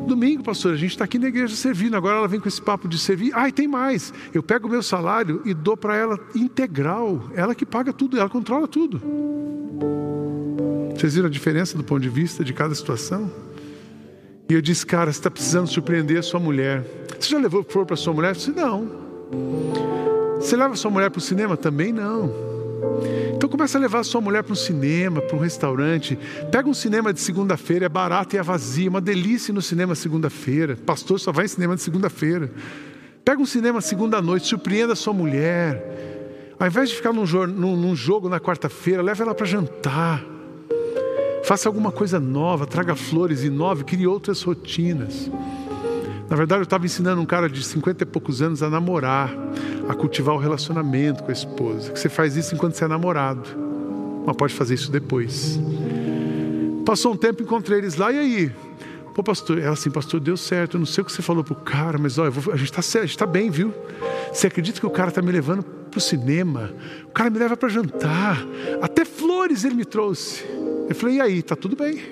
Domingo, 0.07 0.43
pastor, 0.43 0.73
a 0.73 0.77
gente 0.77 0.93
está 0.93 1.05
aqui 1.05 1.19
na 1.19 1.27
igreja 1.27 1.55
servindo. 1.57 1.97
Agora 1.97 2.19
ela 2.19 2.29
vem 2.29 2.39
com 2.39 2.49
esse 2.49 2.63
papo 2.63 2.87
de 2.89 2.99
servir. 2.99 3.33
Ah, 3.35 3.49
e 3.49 3.53
tem 3.53 3.67
mais. 3.67 4.15
Eu 4.33 4.43
pego 4.43 4.69
o 4.69 4.71
meu 4.71 4.83
salário 4.83 5.43
e 5.45 5.53
dou 5.53 5.77
para 5.77 5.97
ela 5.97 6.19
integral. 6.35 7.31
Ela 7.35 7.55
que 7.55 7.67
paga 7.67 7.93
tudo, 7.93 8.19
ela 8.19 8.29
controla 8.29 8.69
tudo. 8.69 9.03
Vocês 10.95 11.15
viram 11.15 11.27
a 11.27 11.31
diferença 11.31 11.77
do 11.77 11.85
ponto 11.85 12.01
de 12.01 12.09
vista 12.09 12.45
de 12.45 12.53
cada 12.53 12.75
situação? 12.75 13.31
E 14.49 14.55
eu 14.55 14.63
disse, 14.63 14.87
cara, 14.87 15.13
você 15.13 15.19
está 15.19 15.31
precisando 15.31 15.67
surpreender 15.67 16.19
a 16.19 16.23
sua 16.23 16.39
mulher. 16.39 16.85
Você 17.19 17.31
já 17.31 17.39
levou 17.39 17.65
flor 17.65 17.85
para 17.85 17.97
sua 17.97 18.13
mulher? 18.13 18.31
Eu 18.31 18.35
disse, 18.35 18.53
não. 18.53 18.89
Você 20.37 20.57
leva 20.57 20.77
sua 20.77 20.91
mulher 20.91 21.11
para 21.11 21.19
o 21.19 21.23
cinema? 21.23 21.57
Também 21.57 21.93
não. 21.93 22.56
Então 23.35 23.49
começa 23.49 23.77
a 23.77 23.81
levar 23.81 24.01
a 24.01 24.05
sua 24.05 24.21
mulher 24.21 24.43
para 24.43 24.53
um 24.53 24.57
cinema, 24.57 25.21
para 25.21 25.37
um 25.37 25.41
restaurante. 25.41 26.19
Pega 26.51 26.69
um 26.69 26.75
cinema 26.75 27.13
de 27.13 27.21
segunda-feira, 27.21 27.87
é 27.87 27.89
barato 27.89 28.35
e 28.35 28.39
é 28.39 28.43
vazio, 28.43 28.91
uma 28.91 29.01
delícia 29.01 29.53
no 29.53 29.61
cinema 29.61 29.95
segunda-feira. 29.95 30.77
Pastor 30.87 31.21
só 31.21 31.31
vai 31.33 31.45
em 31.45 31.49
cinema 31.49 31.77
de 31.77 31.83
segunda-feira. 31.83 32.51
Pega 33.25 33.41
um 33.41 33.47
cinema 33.47 33.81
segunda-noite, 33.81 34.47
surpreenda 34.47 34.95
a 34.95 34.97
sua 34.97 35.13
mulher. 35.13 36.55
Ao 36.59 36.67
invés 36.67 36.89
de 36.89 36.97
ficar 36.97 37.13
num, 37.13 37.25
num, 37.47 37.77
num 37.77 37.95
jogo 37.95 38.29
na 38.29 38.41
quarta-feira, 38.41 39.03
leva 39.03 39.23
ela 39.23 39.35
para 39.35 39.45
jantar. 39.45 40.25
Faça 41.45 41.69
alguma 41.69 41.93
coisa 41.93 42.19
nova, 42.19 42.67
traga 42.67 42.97
flores, 42.97 43.45
inove, 43.45 43.85
crie 43.85 44.07
outras 44.07 44.43
rotinas. 44.43 45.31
Na 46.29 46.35
verdade, 46.35 46.61
eu 46.61 46.65
estava 46.65 46.85
ensinando 46.85 47.21
um 47.21 47.27
cara 47.27 47.49
de 47.49 47.63
50 47.63 48.03
e 48.03 48.07
poucos 48.07 48.43
anos 48.43 48.63
a 48.63 48.69
namorar, 48.69 49.33
a 49.89 49.95
cultivar 49.95 50.35
o 50.35 50.39
relacionamento 50.39 51.23
com 51.23 51.31
a 51.31 51.33
esposa. 51.33 51.93
Que 51.93 52.01
você 52.01 52.09
faz 52.09 52.37
isso 52.37 52.55
enquanto 52.55 52.75
você 52.75 52.85
é 52.85 52.89
namorado, 52.89 53.49
mas 54.27 54.37
pode 54.37 54.53
fazer 54.53 54.75
isso 54.75 54.91
depois. 54.91 55.59
Passou 56.85 57.13
um 57.13 57.17
tempo, 57.17 57.43
encontrei 57.43 57.79
eles 57.79 57.97
lá, 57.97 58.11
e 58.11 58.19
aí? 58.19 58.53
Pô, 59.15 59.23
pastor, 59.23 59.59
ela 59.59 59.73
assim, 59.73 59.91
pastor, 59.91 60.21
deu 60.21 60.37
certo. 60.37 60.77
Eu 60.77 60.81
não 60.81 60.87
sei 60.87 61.03
o 61.03 61.05
que 61.05 61.13
você 61.13 61.23
falou 61.23 61.43
pro 61.43 61.55
cara, 61.55 61.97
mas 61.97 62.19
olha, 62.19 62.33
a 62.53 62.57
gente 62.57 62.77
está 62.77 63.25
tá 63.25 63.27
bem, 63.27 63.49
viu? 63.49 63.73
Você 64.33 64.49
acredita 64.49 64.81
que 64.81 64.87
o 64.87 64.91
cara 64.91 65.09
está 65.09 65.23
me 65.23 65.33
levando 65.33 65.63
para 65.63 65.99
o 65.99 66.01
cinema? 66.01 66.71
O 67.05 67.13
cara 67.13 67.31
me 67.31 67.39
leva 67.39 67.57
para 67.57 67.69
jantar. 67.69 68.45
Até 68.83 69.05
flores 69.05 69.65
ele 69.65 69.75
me 69.75 69.85
trouxe. 69.85 70.45
Eu 70.89 70.95
falei, 70.95 71.17
e 71.17 71.21
aí, 71.21 71.43
tá 71.43 71.57
tudo 71.57 71.75
bem? 71.75 72.03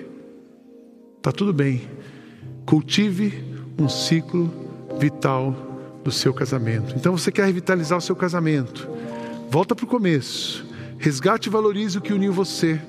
Tá 1.20 1.30
tudo 1.30 1.52
bem. 1.52 1.82
Cultive 2.64 3.53
um 3.78 3.88
ciclo 3.88 4.52
vital 4.98 5.54
do 6.02 6.12
seu 6.12 6.32
casamento. 6.32 6.94
Então 6.96 7.16
você 7.16 7.32
quer 7.32 7.46
revitalizar 7.46 7.98
o 7.98 8.02
seu 8.02 8.14
casamento? 8.14 8.88
Volta 9.50 9.74
para 9.74 9.84
o 9.84 9.88
começo. 9.88 10.64
Resgate 10.98 11.48
e 11.48 11.52
valorize 11.52 11.98
o 11.98 12.00
que 12.00 12.12
uniu 12.12 12.32
você. 12.32 12.80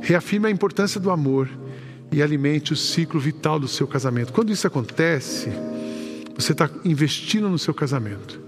Reafirme 0.00 0.48
a 0.48 0.50
importância 0.50 1.00
do 1.00 1.10
amor 1.10 1.48
e 2.10 2.22
alimente 2.22 2.72
o 2.72 2.76
ciclo 2.76 3.18
vital 3.18 3.58
do 3.58 3.68
seu 3.68 3.86
casamento. 3.86 4.32
Quando 4.32 4.52
isso 4.52 4.66
acontece, 4.66 5.50
você 6.36 6.52
está 6.52 6.68
investindo 6.84 7.48
no 7.48 7.58
seu 7.58 7.74
casamento. 7.74 8.40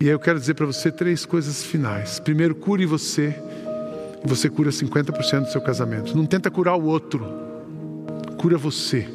E 0.00 0.06
aí 0.06 0.10
eu 0.10 0.18
quero 0.18 0.38
dizer 0.38 0.54
para 0.54 0.66
você 0.66 0.90
três 0.90 1.24
coisas 1.24 1.62
finais. 1.62 2.20
Primeiro, 2.20 2.54
cure 2.54 2.84
você, 2.84 3.34
você 4.24 4.50
cura 4.50 4.70
50% 4.70 5.44
do 5.44 5.52
seu 5.52 5.60
casamento. 5.60 6.16
Não 6.16 6.26
tenta 6.26 6.50
curar 6.50 6.76
o 6.76 6.84
outro, 6.84 7.26
cura 8.36 8.58
você. 8.58 9.08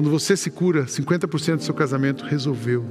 Quando 0.00 0.08
você 0.08 0.34
se 0.34 0.50
cura, 0.50 0.86
50% 0.86 1.56
do 1.56 1.62
seu 1.62 1.74
casamento 1.74 2.24
resolveu. 2.24 2.86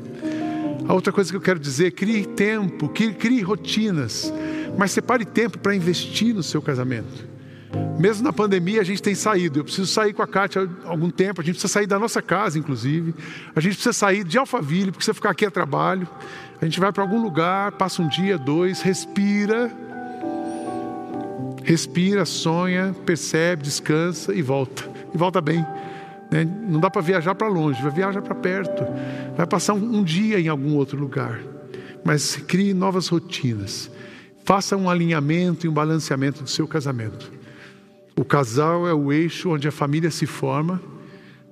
A 0.87 0.93
outra 0.93 1.11
coisa 1.11 1.31
que 1.31 1.35
eu 1.35 1.41
quero 1.41 1.59
dizer, 1.59 1.89
crie 1.93 2.23
tempo, 2.23 2.87
crie, 2.87 3.41
rotinas, 3.41 4.31
mas 4.77 4.91
separe 4.91 5.25
tempo 5.25 5.57
para 5.57 5.75
investir 5.75 6.35
no 6.35 6.43
seu 6.43 6.61
casamento. 6.61 7.27
Mesmo 7.99 8.23
na 8.23 8.31
pandemia, 8.31 8.79
a 8.79 8.83
gente 8.83 9.01
tem 9.01 9.15
saído. 9.15 9.57
Eu 9.57 9.63
preciso 9.63 9.87
sair 9.87 10.13
com 10.13 10.21
a 10.21 10.27
Kátia 10.27 10.69
há 10.85 10.89
algum 10.89 11.09
tempo. 11.09 11.41
A 11.41 11.43
gente 11.43 11.55
precisa 11.55 11.73
sair 11.73 11.87
da 11.87 11.97
nossa 11.97 12.21
casa, 12.21 12.59
inclusive. 12.59 13.15
A 13.55 13.59
gente 13.59 13.73
precisa 13.73 13.91
sair 13.91 14.23
de 14.23 14.37
Alphaville, 14.37 14.91
porque 14.91 15.03
você 15.03 15.11
ficar 15.11 15.31
aqui 15.31 15.47
a 15.47 15.49
trabalho. 15.49 16.07
A 16.61 16.65
gente 16.65 16.79
vai 16.79 16.91
para 16.91 17.01
algum 17.01 17.19
lugar, 17.19 17.71
passa 17.71 18.03
um 18.03 18.07
dia, 18.07 18.37
dois, 18.37 18.83
respira. 18.83 19.71
Respira, 21.63 22.23
sonha, 22.23 22.95
percebe, 23.03 23.63
descansa 23.63 24.31
e 24.31 24.43
volta. 24.43 24.87
E 25.11 25.17
volta 25.17 25.41
bem. 25.41 25.65
Né? 26.31 26.45
Não 26.45 26.79
dá 26.79 26.89
para 26.89 27.01
viajar 27.01 27.33
para 27.35 27.47
longe, 27.47 27.81
vai 27.81 27.91
viajar 27.91 28.21
para 28.21 28.35
perto. 28.35 28.85
Vai 29.35 29.47
passar 29.47 29.73
um, 29.73 29.97
um 29.97 30.03
dia 30.03 30.39
em 30.39 30.47
algum 30.47 30.75
outro 30.75 30.97
lugar. 30.97 31.39
Mas 32.03 32.35
crie 32.35 32.73
novas 32.73 33.07
rotinas. 33.07 33.91
Faça 34.45 34.75
um 34.75 34.89
alinhamento 34.89 35.65
e 35.65 35.69
um 35.69 35.73
balanceamento 35.73 36.43
do 36.43 36.49
seu 36.49 36.67
casamento. 36.67 37.31
O 38.15 38.25
casal 38.25 38.87
é 38.87 38.93
o 38.93 39.11
eixo 39.11 39.51
onde 39.51 39.67
a 39.67 39.71
família 39.71 40.11
se 40.11 40.25
forma, 40.25 40.81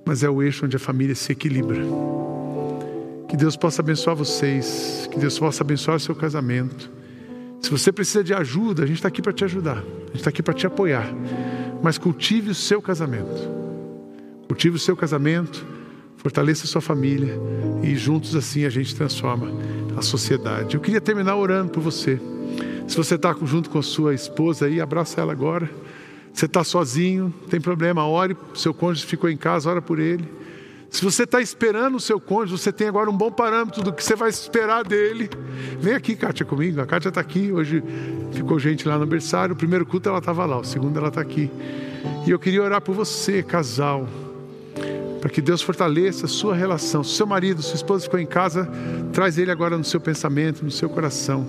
mas 0.04 0.22
é 0.22 0.28
o 0.28 0.42
eixo 0.42 0.66
onde 0.66 0.76
a 0.76 0.80
família 0.80 1.14
se 1.14 1.32
equilibra. 1.32 1.80
Que 3.28 3.36
Deus 3.36 3.56
possa 3.56 3.82
abençoar 3.82 4.16
vocês, 4.16 5.08
que 5.10 5.18
Deus 5.18 5.38
possa 5.38 5.62
abençoar 5.62 5.96
o 5.96 6.00
seu 6.00 6.14
casamento. 6.14 6.90
Se 7.60 7.70
você 7.70 7.92
precisa 7.92 8.24
de 8.24 8.32
ajuda, 8.32 8.84
a 8.84 8.86
gente 8.86 8.96
está 8.96 9.08
aqui 9.08 9.20
para 9.20 9.32
te 9.32 9.44
ajudar, 9.44 9.78
a 9.78 10.06
gente 10.06 10.16
está 10.16 10.30
aqui 10.30 10.42
para 10.42 10.54
te 10.54 10.66
apoiar. 10.66 11.12
Mas 11.82 11.98
cultive 11.98 12.50
o 12.50 12.54
seu 12.54 12.80
casamento. 12.80 13.67
Cultive 14.48 14.76
o 14.76 14.78
seu 14.78 14.96
casamento, 14.96 15.64
fortaleça 16.16 16.64
a 16.64 16.66
sua 16.66 16.80
família 16.80 17.38
e 17.82 17.94
juntos 17.94 18.34
assim 18.34 18.64
a 18.64 18.70
gente 18.70 18.96
transforma 18.96 19.52
a 19.96 20.02
sociedade. 20.02 20.74
Eu 20.74 20.80
queria 20.80 21.00
terminar 21.00 21.36
orando 21.36 21.70
por 21.70 21.80
você. 21.80 22.18
Se 22.88 22.96
você 22.96 23.16
está 23.16 23.36
junto 23.44 23.68
com 23.68 23.78
a 23.78 23.82
sua 23.82 24.14
esposa 24.14 24.66
aí, 24.66 24.80
abraça 24.80 25.20
ela 25.20 25.30
agora. 25.30 25.70
Você 26.32 26.46
está 26.46 26.64
sozinho, 26.64 27.32
tem 27.50 27.60
problema, 27.60 28.06
ore. 28.06 28.36
Seu 28.54 28.72
cônjuge 28.72 29.06
ficou 29.06 29.28
em 29.28 29.36
casa, 29.36 29.70
ora 29.70 29.82
por 29.82 29.98
ele. 29.98 30.24
Se 30.90 31.04
você 31.04 31.24
está 31.24 31.40
esperando 31.40 31.96
o 31.96 32.00
seu 32.00 32.18
cônjuge, 32.18 32.62
você 32.62 32.72
tem 32.72 32.88
agora 32.88 33.10
um 33.10 33.16
bom 33.16 33.30
parâmetro 33.30 33.82
do 33.82 33.92
que 33.92 34.02
você 34.02 34.16
vai 34.16 34.30
esperar 34.30 34.84
dele. 34.84 35.28
Vem 35.78 35.94
aqui, 35.94 36.16
Kátia, 36.16 36.46
comigo. 36.46 36.80
A 36.80 36.86
Kátia 36.86 37.10
está 37.10 37.20
aqui. 37.20 37.52
Hoje 37.52 37.82
ficou 38.32 38.58
gente 38.58 38.88
lá 38.88 38.98
no 38.98 39.04
berçário. 39.04 39.52
O 39.54 39.56
primeiro 39.56 39.84
culto 39.84 40.08
ela 40.08 40.18
estava 40.18 40.46
lá, 40.46 40.58
o 40.58 40.64
segundo 40.64 40.98
ela 40.98 41.08
está 41.08 41.20
aqui. 41.20 41.50
E 42.26 42.30
eu 42.30 42.38
queria 42.38 42.62
orar 42.62 42.80
por 42.80 42.94
você, 42.94 43.42
casal, 43.42 44.08
para 45.20 45.30
que 45.30 45.40
Deus 45.40 45.62
fortaleça 45.62 46.26
a 46.26 46.28
sua 46.28 46.54
relação. 46.54 47.02
Se 47.02 47.16
seu 47.16 47.26
marido, 47.26 47.62
sua 47.62 47.76
esposa 47.76 48.04
ficou 48.04 48.18
em 48.18 48.26
casa, 48.26 48.68
traz 49.12 49.38
ele 49.38 49.50
agora 49.50 49.76
no 49.76 49.84
seu 49.84 50.00
pensamento, 50.00 50.64
no 50.64 50.70
seu 50.70 50.88
coração. 50.88 51.46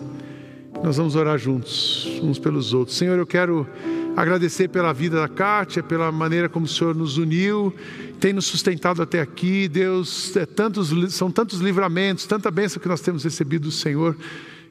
Nós 0.84 0.98
vamos 0.98 1.16
orar 1.16 1.38
juntos, 1.38 2.20
uns 2.24 2.40
pelos 2.40 2.74
outros. 2.74 2.98
Senhor, 2.98 3.18
eu 3.18 3.28
quero 3.28 3.68
agradecer 4.16 4.68
pela 4.70 4.94
vida 4.94 5.20
da 5.20 5.28
Kátia, 5.28 5.84
pela 5.84 6.12
maneira 6.12 6.50
como 6.50 6.66
o 6.66 6.70
Senhor 6.70 6.96
nos 6.96 7.18
uniu, 7.18 7.74
tem 8.20 8.34
nos 8.34 8.46
sustentado 8.46 9.02
até 9.02 9.20
aqui. 9.22 9.68
Deus, 9.68 10.36
é 10.36 10.46
tantos, 10.46 11.14
são 11.14 11.32
tantos 11.32 11.60
livramentos, 11.60 12.26
tanta 12.26 12.50
bênção 12.50 12.82
que 12.82 12.88
nós 12.88 13.02
temos 13.02 13.24
recebido 13.24 13.64
do 13.64 13.72
Senhor. 13.72 14.16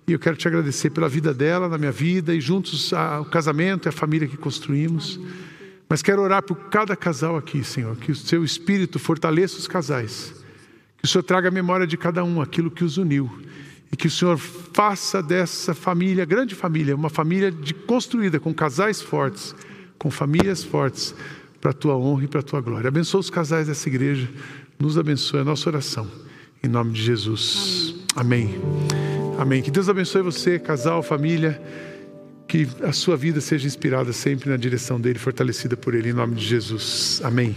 E 0.06 0.12
eu 0.12 0.18
quero 0.18 0.36
te 0.36 0.48
agradecer 0.48 0.90
pela 0.90 1.08
vida 1.08 1.34
dela, 1.34 1.68
na 1.68 1.76
minha 1.76 1.92
vida, 1.92 2.34
e 2.34 2.40
juntos 2.40 2.92
ao 2.94 3.26
casamento 3.26 3.86
e 3.86 3.88
a 3.90 3.92
família 3.92 4.26
que 4.26 4.38
construímos. 4.38 5.20
Mas 5.88 6.02
quero 6.02 6.20
orar 6.22 6.42
por 6.42 6.56
cada 6.68 6.94
casal 6.94 7.36
aqui, 7.36 7.64
Senhor, 7.64 7.96
que 7.96 8.12
o 8.12 8.14
seu 8.14 8.44
espírito 8.44 8.98
fortaleça 8.98 9.56
os 9.56 9.66
casais, 9.66 10.34
que 10.98 11.04
o 11.04 11.08
Senhor 11.08 11.22
traga 11.22 11.48
a 11.48 11.50
memória 11.50 11.86
de 11.86 11.96
cada 11.96 12.22
um, 12.22 12.42
aquilo 12.42 12.70
que 12.70 12.84
os 12.84 12.98
uniu 12.98 13.30
e 13.90 13.96
que 13.96 14.06
o 14.06 14.10
Senhor 14.10 14.36
faça 14.36 15.22
dessa 15.22 15.74
família, 15.74 16.24
grande 16.24 16.54
família, 16.54 16.94
uma 16.94 17.08
família 17.08 17.50
de, 17.50 17.72
construída 17.72 18.38
com 18.38 18.52
casais 18.52 19.00
fortes, 19.00 19.54
com 19.98 20.10
famílias 20.10 20.62
fortes, 20.62 21.14
para 21.60 21.70
a 21.70 21.74
tua 21.74 21.96
honra 21.96 22.24
e 22.24 22.28
para 22.28 22.40
a 22.40 22.42
tua 22.42 22.60
glória. 22.60 22.88
Abençoa 22.88 23.20
os 23.20 23.30
casais 23.30 23.66
dessa 23.66 23.88
igreja, 23.88 24.28
nos 24.78 24.98
abençoe 24.98 25.40
a 25.40 25.44
nossa 25.44 25.68
oração, 25.70 26.06
em 26.62 26.68
nome 26.68 26.92
de 26.92 27.02
Jesus. 27.02 27.94
Amém. 28.14 28.60
Amém. 28.62 29.18
Amém. 29.38 29.62
Que 29.62 29.70
Deus 29.70 29.88
abençoe 29.88 30.20
você, 30.20 30.58
casal, 30.58 31.02
família, 31.02 31.60
que 32.48 32.66
a 32.82 32.92
sua 32.92 33.16
vida 33.16 33.40
seja 33.42 33.66
inspirada 33.66 34.12
sempre 34.12 34.48
na 34.48 34.56
direção 34.56 34.98
dele, 34.98 35.18
fortalecida 35.18 35.76
por 35.76 35.94
ele, 35.94 36.08
em 36.08 36.14
nome 36.14 36.34
de 36.34 36.44
Jesus. 36.46 37.20
Amém. 37.22 37.54